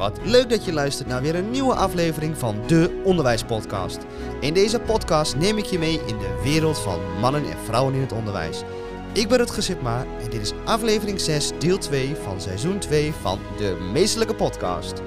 Wat 0.00 0.18
leuk 0.22 0.50
dat 0.50 0.64
je 0.64 0.72
luistert 0.72 1.08
naar 1.08 1.22
weer 1.22 1.34
een 1.34 1.50
nieuwe 1.50 1.74
aflevering 1.74 2.38
van 2.38 2.56
de 2.66 3.00
Onderwijspodcast. 3.04 3.98
In 4.40 4.54
deze 4.54 4.80
podcast 4.80 5.36
neem 5.36 5.58
ik 5.58 5.64
je 5.64 5.78
mee 5.78 6.00
in 6.06 6.18
de 6.18 6.40
wereld 6.42 6.78
van 6.78 7.00
mannen 7.18 7.44
en 7.44 7.58
vrouwen 7.64 7.94
in 7.94 8.00
het 8.00 8.12
onderwijs. 8.12 8.62
Ik 9.12 9.28
ben 9.28 9.38
Rutger 9.38 9.62
Sipma 9.62 10.06
en 10.22 10.30
dit 10.30 10.40
is 10.40 10.52
aflevering 10.64 11.20
6, 11.20 11.50
deel 11.58 11.78
2 11.78 12.14
van 12.14 12.40
seizoen 12.40 12.78
2 12.78 13.12
van 13.20 13.38
de 13.56 13.88
Meestelijke 13.92 14.34
Podcast. 14.34 15.02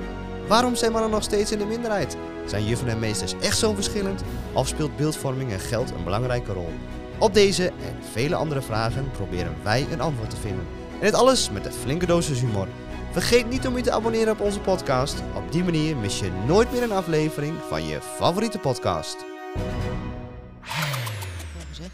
Waarom 0.48 0.76
zijn 0.76 0.92
mannen 0.92 1.12
nog 1.12 1.24
steeds 1.24 1.52
in 1.52 1.60
de 1.60 1.66
minderheid? 1.66 2.18
Zijn 2.46 2.66
juffen 2.66 2.88
en 2.88 3.00
meesters 3.00 3.34
echt 3.42 3.58
zo 3.58 3.74
verschillend? 3.74 4.24
Of 4.54 4.68
speelt 4.68 4.96
beeldvorming 4.96 5.52
en 5.52 5.60
geld 5.60 5.92
een 5.92 6.04
belangrijke 6.04 6.54
rol? 6.54 6.74
Op 7.20 7.34
deze 7.34 7.66
en 7.66 7.98
vele 8.12 8.36
andere 8.36 8.62
vragen 8.62 9.12
proberen 9.12 9.56
wij 9.64 9.86
een 9.92 10.02
antwoord 10.02 10.30
te 10.30 10.38
vinden. 10.38 10.66
En 11.00 11.06
dit 11.06 11.14
alles 11.14 11.50
met 11.50 11.66
een 11.66 11.72
flinke 11.72 12.06
dosis 12.06 12.40
humor. 12.40 12.68
Vergeet 13.14 13.50
niet 13.50 13.68
om 13.68 13.78
je 13.78 13.84
te 13.84 13.92
abonneren 13.92 14.34
op 14.34 14.40
onze 14.40 14.60
podcast. 14.60 15.22
Op 15.36 15.52
die 15.52 15.64
manier 15.64 15.98
mis 15.98 16.20
je 16.20 16.44
nooit 16.48 16.72
meer 16.72 16.84
een 16.84 16.92
aflevering 16.92 17.58
van 17.58 17.84
je 17.84 18.02
favoriete 18.02 18.60
podcast. 18.60 19.26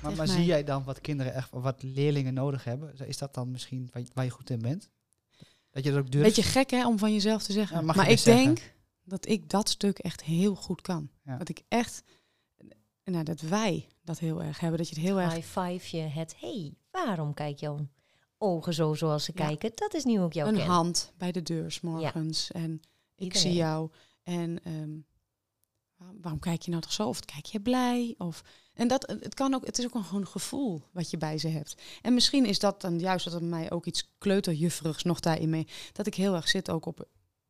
Maar, 0.02 0.16
maar 0.16 0.28
zie 0.28 0.46
jij 0.46 0.64
dan 0.64 0.84
wat 0.84 1.02
kinderen 1.02 1.34
echt, 1.34 1.50
wat 1.52 1.84
leerlingen 1.84 2.34
nodig 2.34 2.64
hebben? 2.64 3.08
Is 3.08 3.18
dat 3.18 3.34
dan 3.34 3.52
misschien 3.52 3.90
waar 3.92 4.02
je, 4.02 4.08
waar 4.14 4.26
je 4.26 4.32
goed 4.32 4.50
in 4.50 4.62
bent? 4.62 4.90
Dat 5.72 5.84
je 5.84 5.92
dat 5.92 6.00
ook 6.00 6.12
durft? 6.12 6.36
Beetje 6.36 6.52
gek 6.52 6.70
hè, 6.70 6.88
om 6.88 7.00
van 7.00 7.14
jezelf 7.14 7.44
te 7.44 7.54
zeggen. 7.54 7.76
Ja, 7.76 7.82
je 7.82 7.98
maar 7.98 8.10
ik 8.10 8.18
zeggen. 8.18 8.46
denk 8.46 8.74
dat 9.04 9.28
ik 9.28 9.50
dat 9.50 9.70
stuk 9.70 10.00
echt 10.00 10.24
heel 10.24 10.56
goed 10.56 10.82
kan. 10.82 11.10
Ja. 11.24 11.38
Dat 11.38 11.50
ik 11.50 11.62
echt, 11.68 12.04
nou, 13.04 13.24
dat 13.24 13.42
wij 13.42 13.88
dat 14.04 14.20
heel 14.20 14.44
erg 14.44 14.60
hebben. 14.60 14.78
Dat 14.78 14.90
je 14.90 14.96
het 14.96 15.04
heel 15.04 15.20
erg 15.20 15.34
High 15.34 15.60
five 15.60 15.98
je 15.98 16.04
het, 16.04 16.36
hey, 16.40 16.74
waarom 16.92 17.34
kijk 17.34 17.60
jouw 17.60 17.88
ogen 18.42 18.74
zo 18.74 18.94
zoals 18.94 19.24
ze 19.24 19.32
Ja. 19.36 19.46
kijken? 19.46 19.72
Dat 19.76 19.94
is 19.94 20.04
nu 20.04 20.20
ook 20.20 20.34
jouw 20.34 20.48
een 20.48 20.56
ken. 20.56 20.66
hand 20.66 21.14
bij 21.18 21.32
de 21.32 21.42
deur 21.42 21.72
's 21.72 21.80
morgens 21.80 22.52
en 22.52 22.74
ik 23.16 23.24
Iedereen. 23.24 23.42
zie 23.42 23.54
jou 23.54 23.90
en 24.24 24.64
ehm, 24.64 24.90
waarom, 26.22 26.40
kijk 26.40 26.62
je 26.62 26.70
nou 26.72 26.82
toch 26.82 26.94
zo? 26.94 27.08
Of 27.08 27.20
kijk 27.20 27.46
je 27.46 27.60
blij? 27.60 28.16
Of 28.18 28.42
en 28.74 28.88
dat 28.88 29.08
het 29.22 29.34
kan 29.34 29.54
ook, 29.54 29.66
het 29.66 29.80
is 29.80 29.86
ook 29.86 29.94
een 29.94 30.04
gewoon 30.04 30.28
gevoel 30.28 30.82
wat 30.92 31.10
je 31.10 31.18
bij 31.18 31.38
ze 31.38 31.48
hebt. 31.48 31.76
En 32.02 32.14
misschien 32.14 32.46
is 32.46 32.60
dat 32.60 32.82
dan 32.82 33.00
juist 33.00 33.26
dat 33.26 33.34
er 33.34 33.44
mij 33.44 33.72
ook 33.72 33.86
iets 33.86 34.10
kleuterjufferigs 34.18 35.04
nog 35.04 35.20
daarin 35.20 35.50
mee, 35.50 35.68
dat 35.92 36.08
ik 36.08 36.16
heel 36.16 36.36
erg 36.36 36.48
zit 36.50 36.70
ook 36.70 36.86
op 36.86 37.08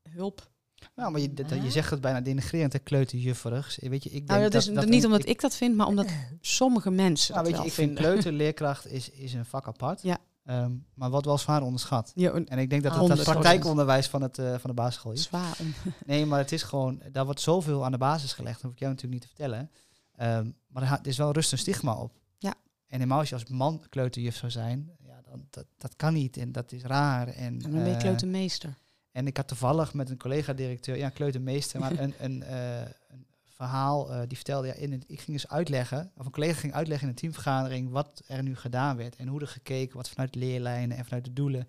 hulp. 0.10 0.50
Nou, 0.96 1.12
maar 1.12 1.22
je, 1.22 1.34
dat- 1.34 1.50
je 1.50 1.72
zegt 1.72 1.90
het 1.90 2.02
bijna 2.02 2.22
denigrerend, 2.22 2.74
hè, 2.74 2.80
kleuterjufferig. 2.80 3.78
Weet 3.82 4.04
je, 4.04 4.10
ik 4.10 4.16
denk 4.16 4.28
Nou, 4.28 4.42
dat, 4.42 4.54
is 4.54 4.66
dat 4.74 4.88
niet 4.88 5.06
omdat 5.06 5.26
ik 5.28 5.42
dat 5.42 5.56
vind, 5.56 5.76
maar 5.76 5.88
omdat 5.88 6.08
sommige 6.42 6.90
mensen 6.92 7.34
Nou, 7.36 7.46
dat 7.46 7.54
weet 7.54 7.64
je, 7.64 7.68
ik 7.70 7.74
vind 7.76 7.98
kleuterleerkracht 7.98 8.88
is, 8.88 9.10
is 9.10 9.34
een 9.34 9.46
vak 9.46 9.68
apart. 9.68 10.02
Ja. 10.02 10.18
Ehm, 10.50 10.72
maar 10.94 11.10
wat 11.10 11.26
wel 11.26 11.38
zwaar 11.38 11.62
onderschat. 11.62 12.12
Ja, 12.16 12.32
En 12.32 12.58
ik 12.60 12.70
denk 12.70 12.84
dat 12.84 12.92
Ah, 12.92 13.10
het 13.10 13.24
praktijkonderwijs 13.24 14.08
van, 14.08 14.22
het, 14.22 14.38
eh, 14.38 14.50
van 14.58 14.70
de 14.70 14.74
basisschool 14.76 15.12
is. 15.12 15.24
zwaar. 15.24 15.58
Nee, 16.06 16.26
maar 16.26 16.40
het 16.40 16.52
is 16.52 16.64
gewoon, 16.64 17.02
daar 17.12 17.26
wordt 17.26 17.42
zoveel 17.42 17.86
aan 17.86 17.92
de 17.92 17.98
basis 17.98 18.34
gelegd. 18.34 18.54
Dat 18.54 18.64
hoef 18.64 18.72
ik 18.72 18.80
jou 18.80 18.92
natuurlijk 18.92 19.22
niet 19.22 19.30
te 19.32 19.36
vertellen. 19.38 19.72
Ehm, 20.16 20.50
maar 20.68 20.84
er 20.84 21.08
is 21.08 21.18
wel 21.18 21.32
rust 21.32 21.52
een 21.52 21.58
stigma 21.58 21.94
op. 21.96 22.12
Ja. 22.38 22.54
En 22.88 22.98
helemaal 22.98 23.20
als 23.20 23.30
je 23.30 23.36
als 23.36 23.46
man 23.50 23.82
kleuterjuf 23.90 24.36
zou 24.36 24.52
zijn, 24.52 24.92
ja, 25.06 25.22
dan, 25.30 25.46
dat, 25.50 25.66
dat 25.78 25.96
kan 25.96 26.14
niet 26.14 26.38
en 26.38 26.52
dat 26.52 26.72
is 26.72 26.82
raar. 26.84 27.28
En, 27.28 27.54
maar 27.54 27.62
dan 27.62 27.72
ben 27.72 27.88
je 27.88 27.94
eh, 27.94 28.00
kleutermeester. 28.00 28.74
en 29.12 29.28
ik 29.28 29.38
had 29.38 29.48
toevallig 29.48 29.94
met 29.94 30.10
een 30.10 30.18
collega-directeur, 30.18 30.98
ja, 30.98 31.10
kleutermeester, 31.10 31.80
maar 31.80 32.00
een, 32.04 32.14
een, 32.20 32.44
eh, 32.44 32.80
een 33.08 33.26
verhaal 33.60 34.12
eh, 34.12 34.22
die 34.28 34.38
vertelde, 34.38 34.68
ja, 34.68 34.74
in 34.74 34.92
het, 34.92 35.04
ik 35.08 35.20
ging 35.20 35.30
eens 35.30 35.48
uitleggen, 35.48 36.12
of 36.16 36.26
een 36.26 36.32
collega 36.32 36.60
ging 36.60 36.74
uitleggen 36.74 37.08
in 37.08 37.14
een 37.14 37.20
teamvergadering 37.20 37.90
wat 37.90 38.22
er 38.28 38.44
nu 38.44 38.56
gedaan 38.56 38.98
werd 38.98 39.16
en 39.16 39.28
hoe 39.28 39.42
er 39.42 39.48
gekeken, 39.48 39.98
wat 39.98 40.10
vanuit 40.10 40.34
de 40.34 40.40
leerlijnen 40.40 40.98
en 40.98 41.06
vanuit 41.06 41.26
de 41.26 41.34
doelen. 41.34 41.68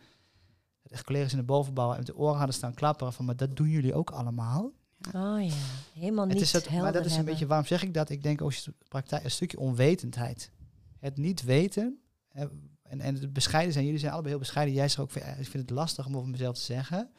Echt 0.82 1.04
collega's 1.04 1.32
in 1.32 1.38
de 1.38 1.44
bovenbouw 1.44 1.96
met 1.96 2.06
de 2.06 2.16
oren 2.16 2.36
hadden 2.36 2.54
staan 2.54 2.74
klapperen 2.74 3.12
van, 3.12 3.24
maar 3.24 3.36
dat 3.36 3.56
doen 3.56 3.68
jullie 3.68 3.94
ook 3.94 4.10
allemaal? 4.10 4.72
Oh 5.14 5.44
ja, 5.44 5.54
helemaal 5.92 6.24
niet 6.24 6.34
Het 6.34 6.42
is 6.42 6.50
dat, 6.50 6.70
maar 6.70 6.92
dat 6.92 7.04
is 7.04 7.10
een 7.10 7.16
hebben. 7.16 7.32
beetje, 7.32 7.46
waarom 7.46 7.66
zeg 7.66 7.82
ik 7.82 7.94
dat? 7.94 8.10
Ik 8.10 8.22
denk 8.22 8.42
ook 8.42 8.64
de 8.64 8.74
praktijk, 8.88 9.24
een 9.24 9.30
stukje 9.30 9.58
onwetendheid. 9.58 10.50
Het 10.98 11.16
niet 11.16 11.42
weten 11.42 12.00
en, 12.28 12.70
en 12.82 13.14
het 13.14 13.32
bescheiden 13.32 13.72
zijn. 13.72 13.84
Jullie 13.84 14.00
zijn 14.00 14.12
allebei 14.12 14.32
heel 14.32 14.42
bescheiden. 14.42 14.74
Jij 14.74 14.88
zegt 14.88 15.00
ook, 15.00 15.14
ik 15.14 15.48
vind 15.48 15.52
het 15.52 15.70
lastig 15.70 16.06
om 16.06 16.16
over 16.16 16.28
mezelf 16.28 16.56
te 16.56 16.64
zeggen. 16.64 17.10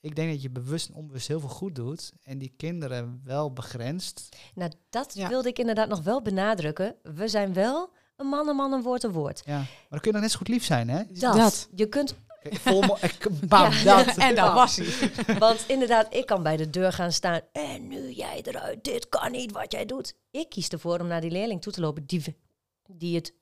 Ik 0.00 0.16
denk 0.16 0.30
dat 0.30 0.42
je 0.42 0.50
bewust 0.50 0.88
en 0.88 0.94
onbewust 0.94 1.28
heel 1.28 1.40
veel 1.40 1.48
goed 1.48 1.74
doet 1.74 2.12
en 2.22 2.38
die 2.38 2.54
kinderen 2.56 3.20
wel 3.24 3.52
begrenst. 3.52 4.28
Nou, 4.54 4.70
dat 4.90 5.14
Ja. 5.14 5.28
wilde 5.28 5.48
ik 5.48 5.58
inderdaad 5.58 5.88
nog 5.88 6.00
wel 6.02 6.22
benadrukken. 6.22 6.96
We 7.02 7.28
zijn 7.28 7.52
wel 7.52 7.92
een 8.16 8.26
man, 8.26 8.48
een 8.48 8.56
man, 8.56 8.72
een 8.72 8.82
woord, 8.82 9.02
een 9.02 9.12
woord. 9.12 9.42
Ja. 9.44 9.56
Maar 9.56 9.66
dan 9.88 9.98
kun 10.00 10.06
je 10.10 10.12
nog 10.12 10.20
net 10.22 10.30
zo 10.30 10.38
goed 10.38 10.48
lief 10.48 10.64
zijn, 10.64 10.88
hè? 10.88 11.02
Dat. 11.08 11.36
Dat. 11.36 11.68
Je 11.74 11.88
kunt, 11.88 12.14
Vol 12.50 12.80
bam, 13.48 13.72
Ja. 13.84 14.02
dat. 14.04 14.16
en 14.16 14.34
daar 14.34 14.54
was 14.54 14.76
hij. 14.76 15.38
want 15.38 15.64
inderdaad, 15.68 16.14
ik 16.14 16.26
kan 16.26 16.42
bij 16.42 16.56
de 16.56 16.70
deur 16.70 16.92
gaan 16.92 17.12
staan. 17.12 17.40
En 17.52 17.88
nu 17.88 18.10
jij 18.10 18.40
eruit, 18.42 18.84
dit 18.84 19.08
kan 19.08 19.30
niet 19.32 19.52
wat 19.52 19.72
jij 19.72 19.86
doet. 19.86 20.14
Ik 20.30 20.48
kies 20.48 20.68
ervoor 20.68 21.00
om 21.00 21.06
naar 21.06 21.20
die 21.20 21.30
leerling 21.30 21.62
toe 21.62 21.72
te 21.72 21.80
lopen 21.80 22.06
die, 22.06 22.36
die 22.86 23.14
het 23.14 23.34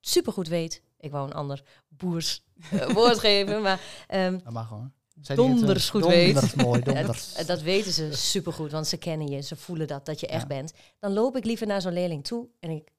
supergoed 0.00 0.48
weet. 0.48 0.82
Ik 0.98 1.10
wou 1.10 1.26
een 1.26 1.34
ander 1.34 1.62
boers 1.88 2.44
eh, 2.70 2.88
woord 2.90 3.18
geven, 3.18 3.62
maar 3.62 3.80
ehm, 4.06 4.38
Dat 4.44 4.52
mag 4.52 4.68
hoor. 4.68 4.90
Eh, 5.24 5.36
Donders 5.36 5.90
goed 5.90 6.04
weet. 6.06 6.32
Donders 6.34 6.54
mooi, 6.54 6.80
donders. 6.82 7.34
dat, 7.34 7.46
dat 7.46 7.62
weten 7.62 7.92
ze 7.92 8.12
supergoed, 8.16 8.70
want 8.72 8.86
ze 8.86 8.96
kennen 8.96 9.26
je, 9.28 9.40
ze 9.40 9.56
voelen 9.56 9.86
dat, 9.86 10.06
dat 10.06 10.20
je 10.20 10.26
echt 10.26 10.40
Ja. 10.42 10.46
bent. 10.46 10.72
Dan 10.98 11.12
loop 11.12 11.36
ik 11.36 11.44
liever 11.44 11.66
naar 11.66 11.80
zo'n 11.80 11.92
leerling 11.92 12.24
toe 12.24 12.48
en 12.60 12.70
ik 12.70 12.92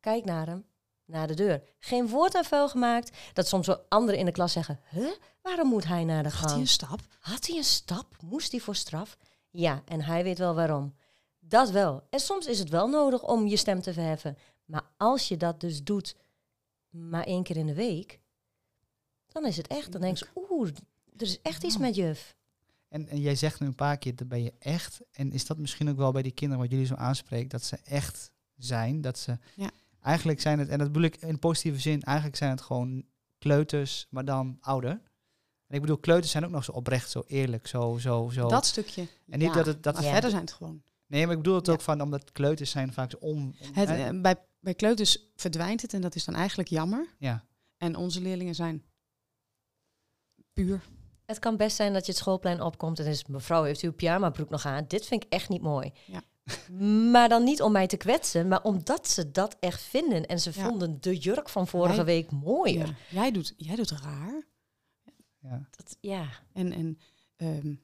kijk 0.00 0.24
naar 0.24 0.46
hem, 0.46 0.64
naar 1.04 1.26
de 1.26 1.34
deur. 1.34 1.62
Geen 1.78 2.08
woord 2.08 2.34
aan 2.34 2.44
vuil 2.44 2.68
gemaakt. 2.68 3.16
Dat 3.32 3.46
soms 3.48 3.66
wel 3.66 3.84
anderen 3.88 4.20
in 4.20 4.26
de 4.26 4.32
klas 4.32 4.52
zeggen, 4.52 4.80
huh, 4.90 5.10
waarom 5.42 5.68
moet 5.68 5.84
hij 5.86 6.04
naar 6.04 6.22
de 6.22 6.28
Had 6.28 6.38
hij 6.40 6.48
gang? 6.48 6.60
een 6.60 6.68
stap? 6.68 7.00
Had 7.20 7.46
hij 7.46 7.56
een 7.56 7.64
stap? 7.64 8.06
Moest 8.22 8.50
hij 8.50 8.60
voor 8.60 8.74
straf? 8.76 9.16
Ja, 9.50 9.82
en 9.84 10.02
hij 10.02 10.22
weet 10.22 10.38
wel 10.38 10.54
waarom. 10.54 10.94
Dat 11.38 11.70
wel. 11.70 12.02
En 12.10 12.20
soms 12.20 12.46
is 12.46 12.58
het 12.58 12.68
wel 12.68 12.88
nodig 12.88 13.22
om 13.22 13.46
je 13.46 13.56
stem 13.56 13.80
te 13.82 13.92
verheffen. 13.92 14.38
Maar 14.64 14.82
als 14.96 15.28
je 15.28 15.36
dat 15.36 15.60
dus 15.60 15.82
doet, 15.82 16.16
maar 16.90 17.24
één 17.24 17.42
keer 17.42 17.56
in 17.56 17.66
de 17.66 17.74
week, 17.74 18.20
dan 19.26 19.46
is 19.46 19.56
het 19.56 19.66
echt. 19.66 19.92
Dan 19.92 20.00
denk 20.00 20.16
je, 20.16 20.26
oeh, 20.50 20.68
er 21.20 21.26
is 21.26 21.42
echt 21.42 21.64
iets 21.64 21.76
met 21.78 21.94
juf. 21.94 22.36
En, 22.88 23.08
en 23.08 23.20
jij 23.20 23.34
zegt 23.34 23.60
nu 23.60 23.66
een 23.66 23.74
paar 23.74 23.98
keer, 23.98 24.16
dat 24.16 24.28
ben 24.28 24.42
je 24.42 24.52
echt. 24.58 25.00
En 25.12 25.32
is 25.32 25.46
dat 25.46 25.58
misschien 25.58 25.88
ook 25.90 25.96
wel 25.96 26.12
bij 26.12 26.22
die 26.22 26.32
kinderen 26.32 26.62
wat 26.62 26.70
jullie 26.72 26.86
zo 26.86 26.94
aanspreekt, 26.94 27.50
dat 27.50 27.62
ze 27.64 27.76
echt 27.84 28.30
zijn? 28.56 29.00
Dat 29.00 29.18
ze 29.18 29.38
Ja. 29.56 29.70
eigenlijk 30.00 30.40
zijn 30.40 30.58
het, 30.58 30.68
en 30.68 30.78
dat 30.78 30.86
bedoel 30.86 31.02
ik 31.02 31.16
in 31.16 31.38
positieve 31.38 31.80
zin, 31.80 32.02
eigenlijk 32.02 32.36
zijn 32.36 32.50
het 32.50 32.60
gewoon 32.60 33.04
kleuters, 33.38 34.06
maar 34.10 34.24
dan 34.24 34.58
ouder. 34.60 34.90
En 35.66 35.74
ik 35.76 35.80
bedoel, 35.80 35.98
kleuters 35.98 36.32
zijn 36.32 36.44
ook 36.44 36.50
nog 36.50 36.64
zo 36.64 36.72
oprecht, 36.72 37.10
zo 37.10 37.22
eerlijk, 37.26 37.66
zo, 37.66 37.98
zo, 37.98 38.30
zo. 38.32 38.48
Dat 38.48 38.66
stukje. 38.66 39.06
en 39.28 39.38
niet 39.38 39.48
ja. 39.48 39.54
dat 39.54 39.66
het, 39.66 39.82
dat 39.82 39.94
Maar 39.94 40.02
Ja. 40.04 40.10
verder 40.12 40.30
zijn 40.30 40.42
het 40.42 40.52
gewoon. 40.52 40.82
Nee, 41.06 41.22
maar 41.26 41.34
ik 41.36 41.42
bedoel 41.42 41.56
het 41.56 41.66
Ja. 41.66 41.72
ook 41.72 41.80
van, 41.80 42.00
omdat 42.00 42.32
kleuters 42.32 42.70
zijn 42.70 42.92
vaak 42.92 43.10
zo 43.10 43.16
om... 43.16 43.36
om- 43.36 43.54
Het, 43.72 43.88
eh, 43.88 44.20
bij, 44.20 44.36
bij 44.60 44.74
kleuters 44.74 45.18
verdwijnt 45.36 45.82
het 45.82 45.94
en 45.94 46.00
dat 46.00 46.14
is 46.14 46.24
dan 46.24 46.34
eigenlijk 46.34 46.68
jammer. 46.68 47.06
ja. 47.18 47.44
En 47.76 47.96
onze 47.96 48.20
leerlingen 48.20 48.54
zijn 48.54 48.82
puur. 50.52 50.80
Het 51.30 51.38
kan 51.38 51.56
best 51.56 51.76
zijn 51.76 51.92
dat 51.92 52.06
je 52.06 52.12
het 52.12 52.20
schoolplein 52.20 52.60
opkomt 52.62 52.98
en 52.98 53.06
is 53.06 53.24
mevrouw 53.26 53.62
heeft 53.62 53.80
uw 53.80 53.92
pyjamabroek 53.92 54.48
nog 54.50 54.66
aan. 54.66 54.84
Dit 54.88 55.06
vind 55.06 55.24
ik 55.24 55.32
echt 55.32 55.48
niet 55.48 55.62
mooi. 55.62 55.92
Ja. 56.06 56.22
Maar 57.12 57.28
dan 57.28 57.44
niet 57.44 57.62
om 57.62 57.72
mij 57.72 57.86
te 57.86 57.96
kwetsen, 57.96 58.48
maar 58.48 58.62
omdat 58.62 59.08
ze 59.08 59.30
dat 59.30 59.56
echt 59.60 59.82
vinden 59.82 60.26
en 60.26 60.40
ze 60.40 60.50
Ja. 60.54 60.64
vonden 60.68 61.00
de 61.00 61.16
jurk 61.16 61.48
van 61.48 61.66
vorige 61.66 61.94
Jij- 61.94 62.04
week 62.04 62.30
mooier. 62.30 62.86
Ja. 62.86 62.94
Jij, 63.10 63.30
doet, 63.30 63.54
jij 63.56 63.76
doet 63.76 63.90
raar. 63.90 64.42
ja. 65.38 65.68
Dat, 65.70 65.96
ja. 66.00 66.28
En, 66.52 66.72
en 66.72 66.98
ehm, 67.36 67.74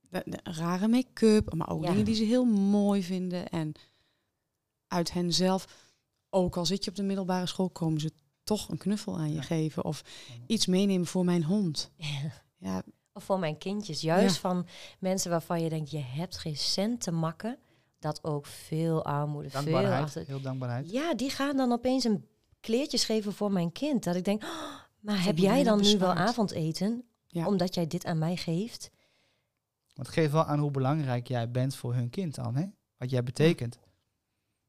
de, 0.00 0.22
de 0.24 0.38
rare 0.42 0.88
make-up, 0.88 1.54
maar 1.54 1.70
ook 1.70 1.82
Ja. 1.84 1.90
dingen 1.90 2.04
die 2.04 2.14
ze 2.14 2.24
heel 2.24 2.44
mooi 2.44 3.02
vinden. 3.02 3.48
En 3.48 3.72
uit 4.86 5.12
hen 5.12 5.32
zelf, 5.32 5.92
ook 6.30 6.56
al 6.56 6.66
zit 6.66 6.84
je 6.84 6.90
op 6.90 6.96
de 6.96 7.02
middelbare 7.02 7.46
school, 7.46 7.70
komen 7.70 8.00
ze 8.00 8.12
toch 8.44 8.68
een 8.68 8.78
knuffel 8.78 9.18
aan 9.18 9.28
je 9.28 9.34
Ja. 9.34 9.42
geven. 9.42 9.84
Of 9.84 10.02
iets 10.46 10.66
meenemen 10.66 11.06
voor 11.06 11.24
mijn 11.24 11.44
hond. 11.44 11.90
Ja, 12.62 12.82
Of 13.12 13.24
voor 13.24 13.38
mijn 13.38 13.58
kindjes. 13.58 14.00
Juist 14.00 14.34
Ja. 14.34 14.40
van 14.40 14.66
mensen 14.98 15.30
waarvan 15.30 15.62
je 15.62 15.68
denkt, 15.68 15.90
je 15.90 15.98
hebt 15.98 16.38
geen 16.38 16.56
cent 16.56 17.00
te 17.00 17.10
makken. 17.10 17.58
Dat 17.98 18.24
ook 18.24 18.46
veel 18.46 19.04
armoede, 19.04 19.50
veel 19.50 19.86
achter. 19.86 20.26
heel 20.26 20.40
dankbaarheid. 20.40 20.90
Ja, 20.90 21.14
die 21.14 21.30
gaan 21.30 21.56
dan 21.56 21.72
opeens 21.72 22.04
een 22.04 22.26
kleertjes 22.60 23.04
geven 23.04 23.32
voor 23.32 23.52
mijn 23.52 23.72
kind. 23.72 24.04
Dat 24.04 24.16
ik 24.16 24.24
denk, 24.24 24.42
"Oh, 24.42 24.72
maar 25.00 25.24
heb 25.24 25.38
jij 25.38 25.62
dan 25.62 25.80
nu 25.80 25.98
wel 25.98 26.08
bespaard." 26.08 26.28
avondeten? 26.28 27.04
Ja. 27.26 27.46
Omdat 27.46 27.74
jij 27.74 27.86
dit 27.86 28.04
aan 28.04 28.18
mij 28.18 28.36
geeft? 28.36 28.90
Want 29.94 30.06
het 30.06 30.16
geeft 30.16 30.32
wel 30.32 30.44
aan 30.44 30.58
hoe 30.58 30.70
belangrijk 30.70 31.28
jij 31.28 31.50
bent 31.50 31.74
voor 31.74 31.94
hun 31.94 32.10
kind 32.10 32.34
dan, 32.34 32.56
hè? 32.56 32.64
Wat 32.96 33.10
jij 33.10 33.22
betekent. 33.22 33.78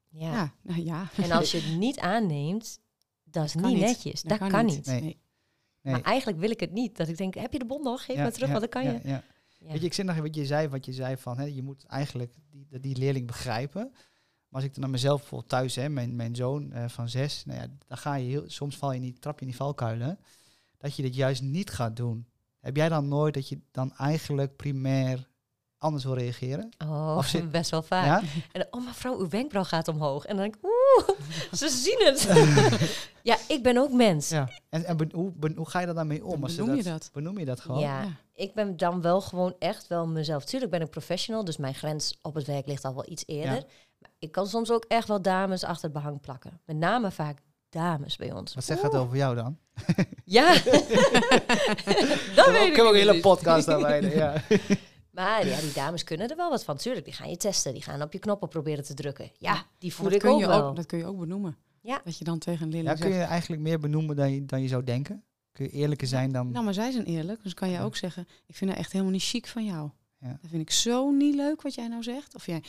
Ja. 0.10 0.32
ja. 0.32 0.54
nou 0.62 0.84
ja. 0.84 1.10
En 1.18 1.32
als 1.32 1.52
je 1.52 1.60
het 1.62 1.78
niet 1.86 2.00
aanneemt, 2.00 2.80
dat 3.24 3.46
is 3.46 3.54
niet 3.56 3.66
niet. 3.66 3.78
netjes. 3.80 4.22
Dat, 4.22 4.38
kan, 4.38 4.66
niet. 4.66 4.86
Nee. 4.86 5.02
Nee. 5.02 5.22
Nee. 5.84 5.94
Maar 5.94 6.04
eigenlijk 6.04 6.40
wil 6.40 6.50
ik 6.50 6.60
het 6.60 6.72
niet. 6.72 6.98
Dat 6.98 7.08
ik 7.08 7.18
denk, 7.18 7.36
heb 7.36 7.54
je 7.54 7.60
de 7.60 7.66
bon 7.66 7.84
nog? 7.84 8.06
Geef 8.06 8.16
Ja, 8.16 8.22
maar 8.22 8.32
terug, 8.32 8.48
ja, 8.48 8.60
want 8.60 8.72
dan 8.72 8.84
kan 8.84 8.94
je. 8.94 9.00
ja. 9.10 9.24
Ja. 9.66 9.72
Weet 9.72 9.80
je, 9.80 9.86
ik 9.86 9.94
zit 9.94 10.06
nog 10.06 10.18
wat 10.18 10.36
je 10.36 10.46
zei, 10.46 10.68
wat 10.68 10.86
je 10.86 10.94
zei 10.94 11.18
van, 11.18 11.38
hè, 11.38 11.44
je 11.44 11.64
moet 11.64 11.84
eigenlijk 11.84 12.34
die, 12.50 12.80
die 12.80 12.98
leerling 12.98 13.28
begrijpen. 13.28 13.90
Maar 14.48 14.62
als 14.62 14.64
ik 14.64 14.74
dan 14.74 14.82
naar 14.82 14.90
mezelf 14.90 15.20
bijvoorbeeld 15.20 15.50
thuis, 15.50 15.76
hè, 15.76 15.90
mijn, 15.90 16.16
mijn 16.16 16.36
zoon 16.36 16.72
eh, 16.72 16.88
van 16.88 17.10
zes, 17.10 17.46
nou 17.46 17.60
ja, 17.60 17.68
dan 17.88 17.98
ga 17.98 18.16
je 18.16 18.28
heel, 18.30 18.44
soms 18.48 18.78
val 18.78 18.92
je 18.92 19.00
die, 19.00 19.20
trap 19.20 19.36
je 19.40 19.46
in 19.46 19.52
die 19.52 19.56
valkuilen. 19.56 20.20
Dat 20.78 20.96
je 20.96 21.02
dit 21.02 21.16
juist 21.16 21.42
niet 21.42 21.70
gaat 21.70 21.96
doen. 21.96 22.28
Heb 22.60 22.76
jij 22.76 22.90
dan 22.90 23.08
nooit 23.08 23.34
dat 23.34 23.50
je 23.50 23.60
dan 23.72 23.96
eigenlijk 23.96 24.56
primair 24.56 25.30
anders 25.84 26.04
wil 26.04 26.14
reageren? 26.18 26.70
Oh, 26.88 27.16
Of 27.18 27.26
zit- 27.28 27.52
best 27.60 27.72
wel 27.72 27.82
vaak. 27.82 28.06
Ja? 28.06 28.20
En 28.52 28.62
dan, 28.62 28.66
oh 28.72 28.86
mevrouw, 28.88 29.20
uw 29.20 29.30
wenkbrauw 29.30 29.64
gaat 29.64 29.88
omhoog. 29.88 30.26
En 30.26 30.36
dan 30.38 30.44
denk 30.50 30.56
ik, 30.56 30.64
oeh, 30.64 31.18
ze 31.60 31.70
zien 31.70 32.02
het. 32.06 32.28
ja, 33.30 33.38
ik 33.48 33.64
ben 33.64 33.78
ook 33.78 33.92
mens. 33.92 34.30
ja. 34.30 34.50
En, 34.70 34.86
en 34.86 34.98
ben- 34.98 35.12
hoe, 35.14 35.32
ben- 35.36 35.56
hoe 35.56 35.70
ga 35.70 35.80
je 35.80 35.88
er 35.88 35.94
dan 35.96 36.08
mee 36.08 36.26
om? 36.26 36.48
Ze 36.50 36.56
benoem 36.62 36.76
je 36.76 36.84
dat? 36.84 37.10
Benoem 37.14 37.40
je 37.40 37.46
dat 37.46 37.60
gewoon? 37.60 37.80
Ja, 37.80 38.02
Ja. 38.02 38.08
ik 38.34 38.54
ben 38.54 38.78
dan 38.78 39.02
wel 39.02 39.22
gewoon 39.22 39.56
echt 39.60 39.88
wel 39.88 40.08
mezelf. 40.08 40.46
Tuurlijk 40.46 40.72
ben 40.72 40.82
ik 40.82 40.90
professional, 40.90 41.44
dus 41.46 41.58
mijn 41.58 41.76
grens 41.76 42.18
op 42.22 42.34
het 42.36 42.46
werk 42.48 42.68
ligt 42.68 42.86
al 42.86 42.94
wel 42.94 43.06
iets 43.10 43.24
eerder. 43.26 43.56
Ja. 43.56 43.64
Maar 44.00 44.12
ik 44.20 44.32
kan 44.32 44.48
soms 44.48 44.72
ook 44.72 44.86
echt 44.88 45.08
wel 45.08 45.22
dames 45.22 45.64
achter 45.64 45.84
het 45.84 45.94
behang 45.94 46.22
plakken. 46.22 46.60
Met 46.66 46.78
name 46.78 47.12
vaak 47.12 47.38
dames 47.70 48.16
bij 48.16 48.32
ons. 48.32 48.54
Wat 48.54 48.64
zegt 48.64 48.82
het 48.82 48.96
over 48.96 49.18
jou 49.18 49.36
dan? 49.36 49.58
Ja, 50.26 50.54
dat 52.36 52.46
weet 52.48 52.62
ik 52.62 52.68
Ik 52.68 52.76
heb 52.76 52.86
ook 52.86 52.92
een 52.92 52.98
hele 52.98 53.20
podcast 53.20 53.66
daarbij. 53.66 54.02
Ja. 54.16 54.34
Maar 55.14 55.48
ja, 55.48 55.60
die 55.60 55.74
dames 55.74 56.04
kunnen 56.04 56.30
er 56.30 56.36
wel 56.36 56.50
wat 56.50 56.64
van. 56.64 56.78
Tuurlijk, 56.78 57.06
die 57.06 57.14
gaan 57.14 57.30
je 57.30 57.38
testen. 57.38 57.74
Die 57.74 57.82
gaan 57.82 58.02
op 58.02 58.14
je 58.14 58.20
knoppen 58.20 58.48
proberen 58.48 58.84
te 58.84 58.94
drukken. 58.94 59.32
Ja, 59.38 59.66
die 59.78 59.94
voel 59.94 60.06
dat, 60.06 60.14
ik 60.14 60.20
kun 60.20 60.30
ook 60.30 60.40
je 60.40 60.48
wel. 60.48 60.62
ook, 60.64 60.76
dat 60.76 60.86
kun 60.86 60.98
je 60.98 61.06
ook 61.06 61.20
benoemen. 61.20 61.58
Ja. 61.82 62.02
Dat 62.04 62.18
je 62.18 62.24
dan 62.24 62.40
tegen 62.40 62.66
een 62.66 62.72
leerling 62.72 62.98
ja, 62.98 63.06
kun 63.06 63.14
je 63.14 63.22
eigenlijk 63.22 63.62
meer 63.62 63.80
benoemen 63.80 64.16
dan 64.16 64.32
je, 64.32 64.46
dan 64.46 64.62
je 64.62 64.68
zou 64.68 64.84
denken? 64.84 65.24
Kun 65.52 65.66
je 65.66 65.72
eerlijker 65.72 66.08
zijn 66.08 66.32
dan... 66.32 66.52
Nou, 66.52 66.66
maar 66.66 66.74
zij 66.74 66.92
zijn 66.92 67.06
eerlijk. 67.06 67.44
Dus 67.44 67.54
kan 67.54 67.70
je 67.70 67.80
ook 67.80 67.96
zeggen... 67.96 68.28
Ik 68.46 68.56
vind 68.56 68.70
dat 68.70 68.80
echt 68.80 68.92
helemaal 68.92 69.14
niet 69.14 69.24
chic 69.24 69.48
van 69.48 69.66
jou. 69.66 69.90
Ja. 70.18 70.38
Dat 70.42 70.50
vind 70.50 70.62
ik 70.62 70.72
zo 70.72 71.12
niet 71.12 71.36
leuk 71.36 71.62
wat 71.62 71.74
jij 71.74 71.88
nou 71.88 72.04
zegt. 72.04 72.36
Of 72.36 72.46
jij... 72.46 72.64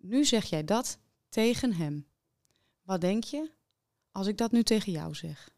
Nu 0.00 0.24
zeg 0.24 0.44
jij 0.44 0.64
dat 0.64 0.98
tegen 1.28 1.72
hem. 1.72 2.06
Wat 2.82 3.00
denk 3.00 3.24
je 3.24 3.50
als 4.10 4.26
ik 4.26 4.38
dat 4.38 4.52
nu 4.52 4.62
tegen 4.62 4.92
jou 4.92 5.14
zeg? 5.14 5.50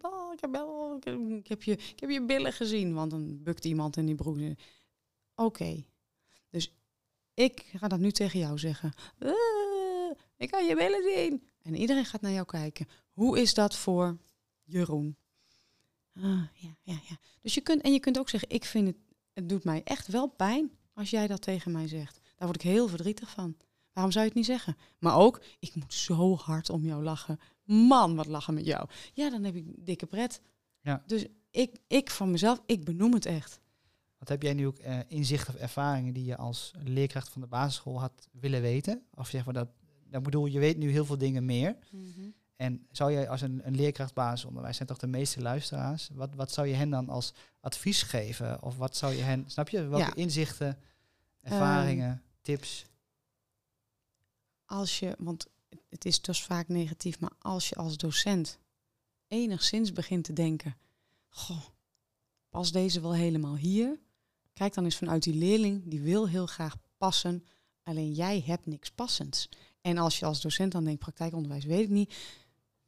Oh, 0.00 0.32
ik, 0.32 0.40
heb 0.40 0.50
wel, 0.50 0.96
ik, 0.96 1.04
heb, 1.04 1.18
ik 1.18 1.48
heb 1.48 1.62
je, 1.62 1.72
ik 1.72 2.00
heb 2.00 2.10
je 2.10 2.24
billen 2.24 2.52
gezien. 2.52 2.94
Want 2.94 3.10
dan 3.10 3.42
bukt 3.42 3.64
iemand 3.64 3.96
in 3.96 4.06
die 4.06 4.14
broek. 4.14 4.38
Oké. 5.38 5.84
Dus 6.50 6.72
ik 7.34 7.70
ga 7.74 7.88
dat 7.88 7.98
nu 7.98 8.10
tegen 8.10 8.38
jou 8.38 8.58
zeggen. 8.58 8.92
Eh, 9.18 9.30
ik 10.36 10.50
kan 10.50 10.66
je 10.66 10.76
billen 10.76 11.02
zien. 11.02 11.42
En 11.62 11.74
iedereen 11.74 12.04
gaat 12.04 12.20
naar 12.20 12.32
jou 12.32 12.46
kijken. 12.46 12.88
Hoe 13.10 13.40
is 13.40 13.54
dat 13.54 13.76
voor 13.76 14.18
Jeroen? 14.64 15.16
Ah, 16.14 16.42
ja, 16.52 16.76
ja, 16.82 17.00
ja. 17.08 17.18
Dus 17.40 17.54
je 17.54 17.60
kunt, 17.60 17.82
en 17.82 17.92
je 17.92 18.00
kunt 18.00 18.18
ook 18.18 18.28
zeggen, 18.28 18.50
ik 18.50 18.64
vind 18.64 18.86
het, 18.86 18.96
het 19.32 19.48
doet 19.48 19.64
mij 19.64 19.82
echt 19.84 20.06
wel 20.06 20.26
pijn 20.28 20.70
als 20.92 21.10
jij 21.10 21.26
dat 21.26 21.42
tegen 21.42 21.72
mij 21.72 21.88
zegt. 21.88 22.20
Daar 22.36 22.48
word 22.48 22.62
ik 22.62 22.70
heel 22.70 22.88
verdrietig 22.88 23.30
van. 23.30 23.56
Waarom 23.92 24.12
zou 24.12 24.24
je 24.24 24.30
het 24.30 24.38
niet 24.38 24.48
zeggen? 24.48 24.76
Maar 24.98 25.16
ook, 25.16 25.42
ik 25.58 25.74
moet 25.74 25.94
zo 25.94 26.36
hard 26.36 26.70
om 26.70 26.84
jou 26.84 27.02
lachen. 27.02 27.40
Man, 27.64 28.16
wat 28.16 28.26
lachen 28.26 28.54
met 28.54 28.66
jou. 28.66 28.88
Ja, 29.12 29.30
dan 29.30 29.44
heb 29.44 29.54
ik 29.54 29.64
dikke 29.76 30.06
pret. 30.06 30.40
Ja. 30.80 31.02
Dus 31.06 31.26
ik, 31.50 31.78
ik 31.86 32.10
van 32.10 32.30
mezelf, 32.30 32.62
ik 32.66 32.84
benoem 32.84 33.12
het 33.12 33.26
echt. 33.26 33.60
Wat 34.18 34.28
heb 34.28 34.42
jij 34.42 34.54
nu 34.54 34.66
ook 34.66 34.78
eh, 34.78 34.98
inzicht 35.06 35.48
of 35.48 35.54
ervaringen 35.54 36.14
die 36.14 36.24
je 36.24 36.36
als 36.36 36.72
leerkracht 36.78 37.28
van 37.28 37.40
de 37.40 37.46
basisschool 37.46 38.00
had 38.00 38.28
willen 38.32 38.60
weten? 38.60 39.02
Of 39.14 39.28
zeg 39.28 39.44
maar 39.44 39.54
dat, 39.54 39.68
dat 40.10 40.22
bedoel, 40.22 40.46
je 40.46 40.58
weet 40.58 40.76
nu 40.78 40.90
heel 40.90 41.04
veel 41.04 41.18
dingen 41.18 41.44
meer. 41.44 41.76
En 42.56 42.86
zou 42.90 43.12
jij 43.12 43.28
als 43.28 43.40
een, 43.40 43.66
een 43.66 43.74
leerkracht 43.76 44.14
basisonderwijs, 44.14 44.76
zijn 44.76 44.88
toch 44.88 44.98
de 44.98 45.06
meeste 45.06 45.40
luisteraars, 45.40 46.08
wat, 46.12 46.34
wat 46.34 46.52
zou 46.52 46.66
je 46.66 46.74
hen 46.74 46.90
dan 46.90 47.08
als 47.08 47.32
advies 47.60 48.02
geven? 48.02 48.62
Of 48.62 48.76
wat 48.76 48.96
zou 48.96 49.14
je 49.14 49.22
hen, 49.22 49.44
snap 49.50 49.68
je, 49.68 49.82
welke 49.82 50.06
Ja. 50.06 50.14
inzichten, 50.14 50.78
ervaringen, 51.40 52.22
tips? 52.42 52.86
Als 54.64 54.98
je, 54.98 55.14
want 55.18 55.46
het 55.88 56.04
is 56.04 56.20
dus 56.20 56.42
vaak 56.44 56.68
negatief, 56.68 57.20
maar 57.20 57.32
als 57.38 57.68
je 57.68 57.74
als 57.74 57.96
docent 57.96 58.58
enigszins 59.26 59.92
begint 59.92 60.24
te 60.24 60.32
denken, 60.32 60.76
goh, 61.28 61.64
past 62.48 62.72
deze 62.72 63.00
wel 63.00 63.14
helemaal 63.14 63.56
hier? 63.56 63.98
Kijk 64.58 64.74
dan 64.74 64.84
eens 64.84 64.96
vanuit 64.96 65.22
die 65.22 65.34
leerling, 65.34 65.82
die 65.84 66.00
wil 66.00 66.28
heel 66.28 66.46
graag 66.46 66.76
passen, 66.96 67.44
alleen 67.82 68.12
jij 68.12 68.42
hebt 68.46 68.66
niks 68.66 68.90
passends. 68.90 69.48
En 69.80 69.98
als 69.98 70.18
je 70.18 70.26
als 70.26 70.40
docent 70.40 70.72
dan 70.72 70.84
denkt, 70.84 71.00
praktijkonderwijs 71.00 71.64
weet 71.64 71.82
ik 71.82 71.88
niet, 71.88 72.14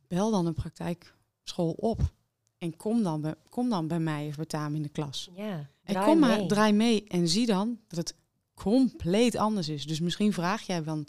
bel 0.08 0.30
dan 0.30 0.46
een 0.46 0.54
praktijkschool 0.54 1.72
op. 1.72 2.12
En 2.58 2.76
kom 2.76 3.02
dan, 3.02 3.20
bij, 3.20 3.34
kom 3.48 3.68
dan 3.68 3.88
bij 3.88 4.00
mij 4.00 4.26
of 4.28 4.36
bij 4.36 4.44
Taam 4.44 4.74
in 4.74 4.82
de 4.82 4.88
klas. 4.88 5.30
Ja, 5.34 5.70
En 5.82 5.92
draai 5.92 6.06
kom 6.06 6.18
maar, 6.18 6.38
mee. 6.38 6.46
draai 6.46 6.72
mee 6.72 7.04
en 7.04 7.28
zie 7.28 7.46
dan 7.46 7.80
dat 7.88 7.98
het 7.98 8.14
compleet 8.54 9.36
anders 9.36 9.68
is. 9.68 9.86
Dus 9.86 10.00
misschien 10.00 10.32
vraag 10.32 10.62
jij 10.62 10.82
van 10.82 11.06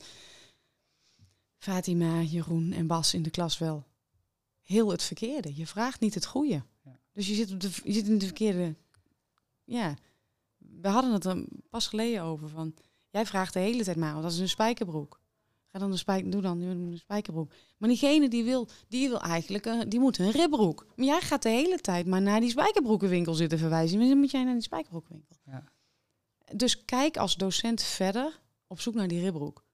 Fatima, 1.58 2.22
Jeroen 2.22 2.72
en 2.72 2.88
Bas 2.88 3.14
in 3.14 3.24
de 3.24 3.30
klas 3.30 3.58
wel 3.58 3.86
heel 4.62 4.92
het 4.92 5.04
verkeerde. 5.04 5.56
Je 5.56 5.68
vraagt 5.68 6.00
niet 6.00 6.14
het 6.14 6.26
goede. 6.26 6.64
Ja. 6.84 7.00
Dus 7.12 7.28
je 7.28 7.34
zit, 7.36 7.52
op 7.52 7.60
de, 7.60 7.70
je 7.84 7.92
zit 7.92 8.08
in 8.08 8.18
de 8.18 8.26
verkeerde... 8.26 8.76
Ja, 9.64 9.96
we 10.82 10.88
hadden 10.88 11.12
het 11.14 11.26
er 11.26 11.46
pas 11.70 11.88
geleden 11.88 12.22
over 12.22 12.50
van... 12.50 12.74
Jij 13.10 13.26
vraagt 13.26 13.54
de 13.54 13.60
hele 13.60 13.84
tijd 13.84 13.98
maar, 13.98 14.12
want 14.12 14.24
dat 14.24 14.32
is 14.32 14.40
een 14.40 14.50
spijkerbroek. 14.50 15.20
Ga 15.72 15.80
dan 15.80 15.92
een 15.92 15.98
spijk, 15.98 16.32
doe 16.32 16.42
dan 16.42 16.62
een 16.62 16.98
spijkerbroek. 16.98 17.52
Maar 17.78 17.90
diegene 17.90 18.30
die 18.30 18.44
wil, 18.44 18.68
die 18.88 19.10
wil 19.10 19.22
eigenlijk, 19.22 19.66
een, 19.66 19.90
die 19.90 20.00
moet 20.00 20.18
een 20.18 20.32
ribbroek. 20.32 20.86
Maar 20.96 21.06
jij 21.06 21.22
gaat 21.22 21.44
de 21.44 21.50
hele 21.50 21.78
tijd 21.78 22.06
maar 22.06 22.22
naar 22.22 22.40
die 22.40 22.50
spijkerbroekenwinkel 22.50 23.34
zitten 23.34 23.58
verwijzen. 23.58 24.00
Dan 24.00 24.18
moet 24.18 24.32
jij 24.32 24.44
naar 24.44 24.54
die 24.54 24.62
spijkerbroekenwinkel. 24.62 25.36
Ja. 25.46 25.64
Dus 26.56 26.86
kijk 26.86 27.18
als 27.18 27.36
docent 27.36 27.82
verder 27.82 28.42
op 28.68 28.80
zoek 28.80 28.94
naar 28.94 29.08
die 29.08 29.22
ribbroek. 29.22 29.66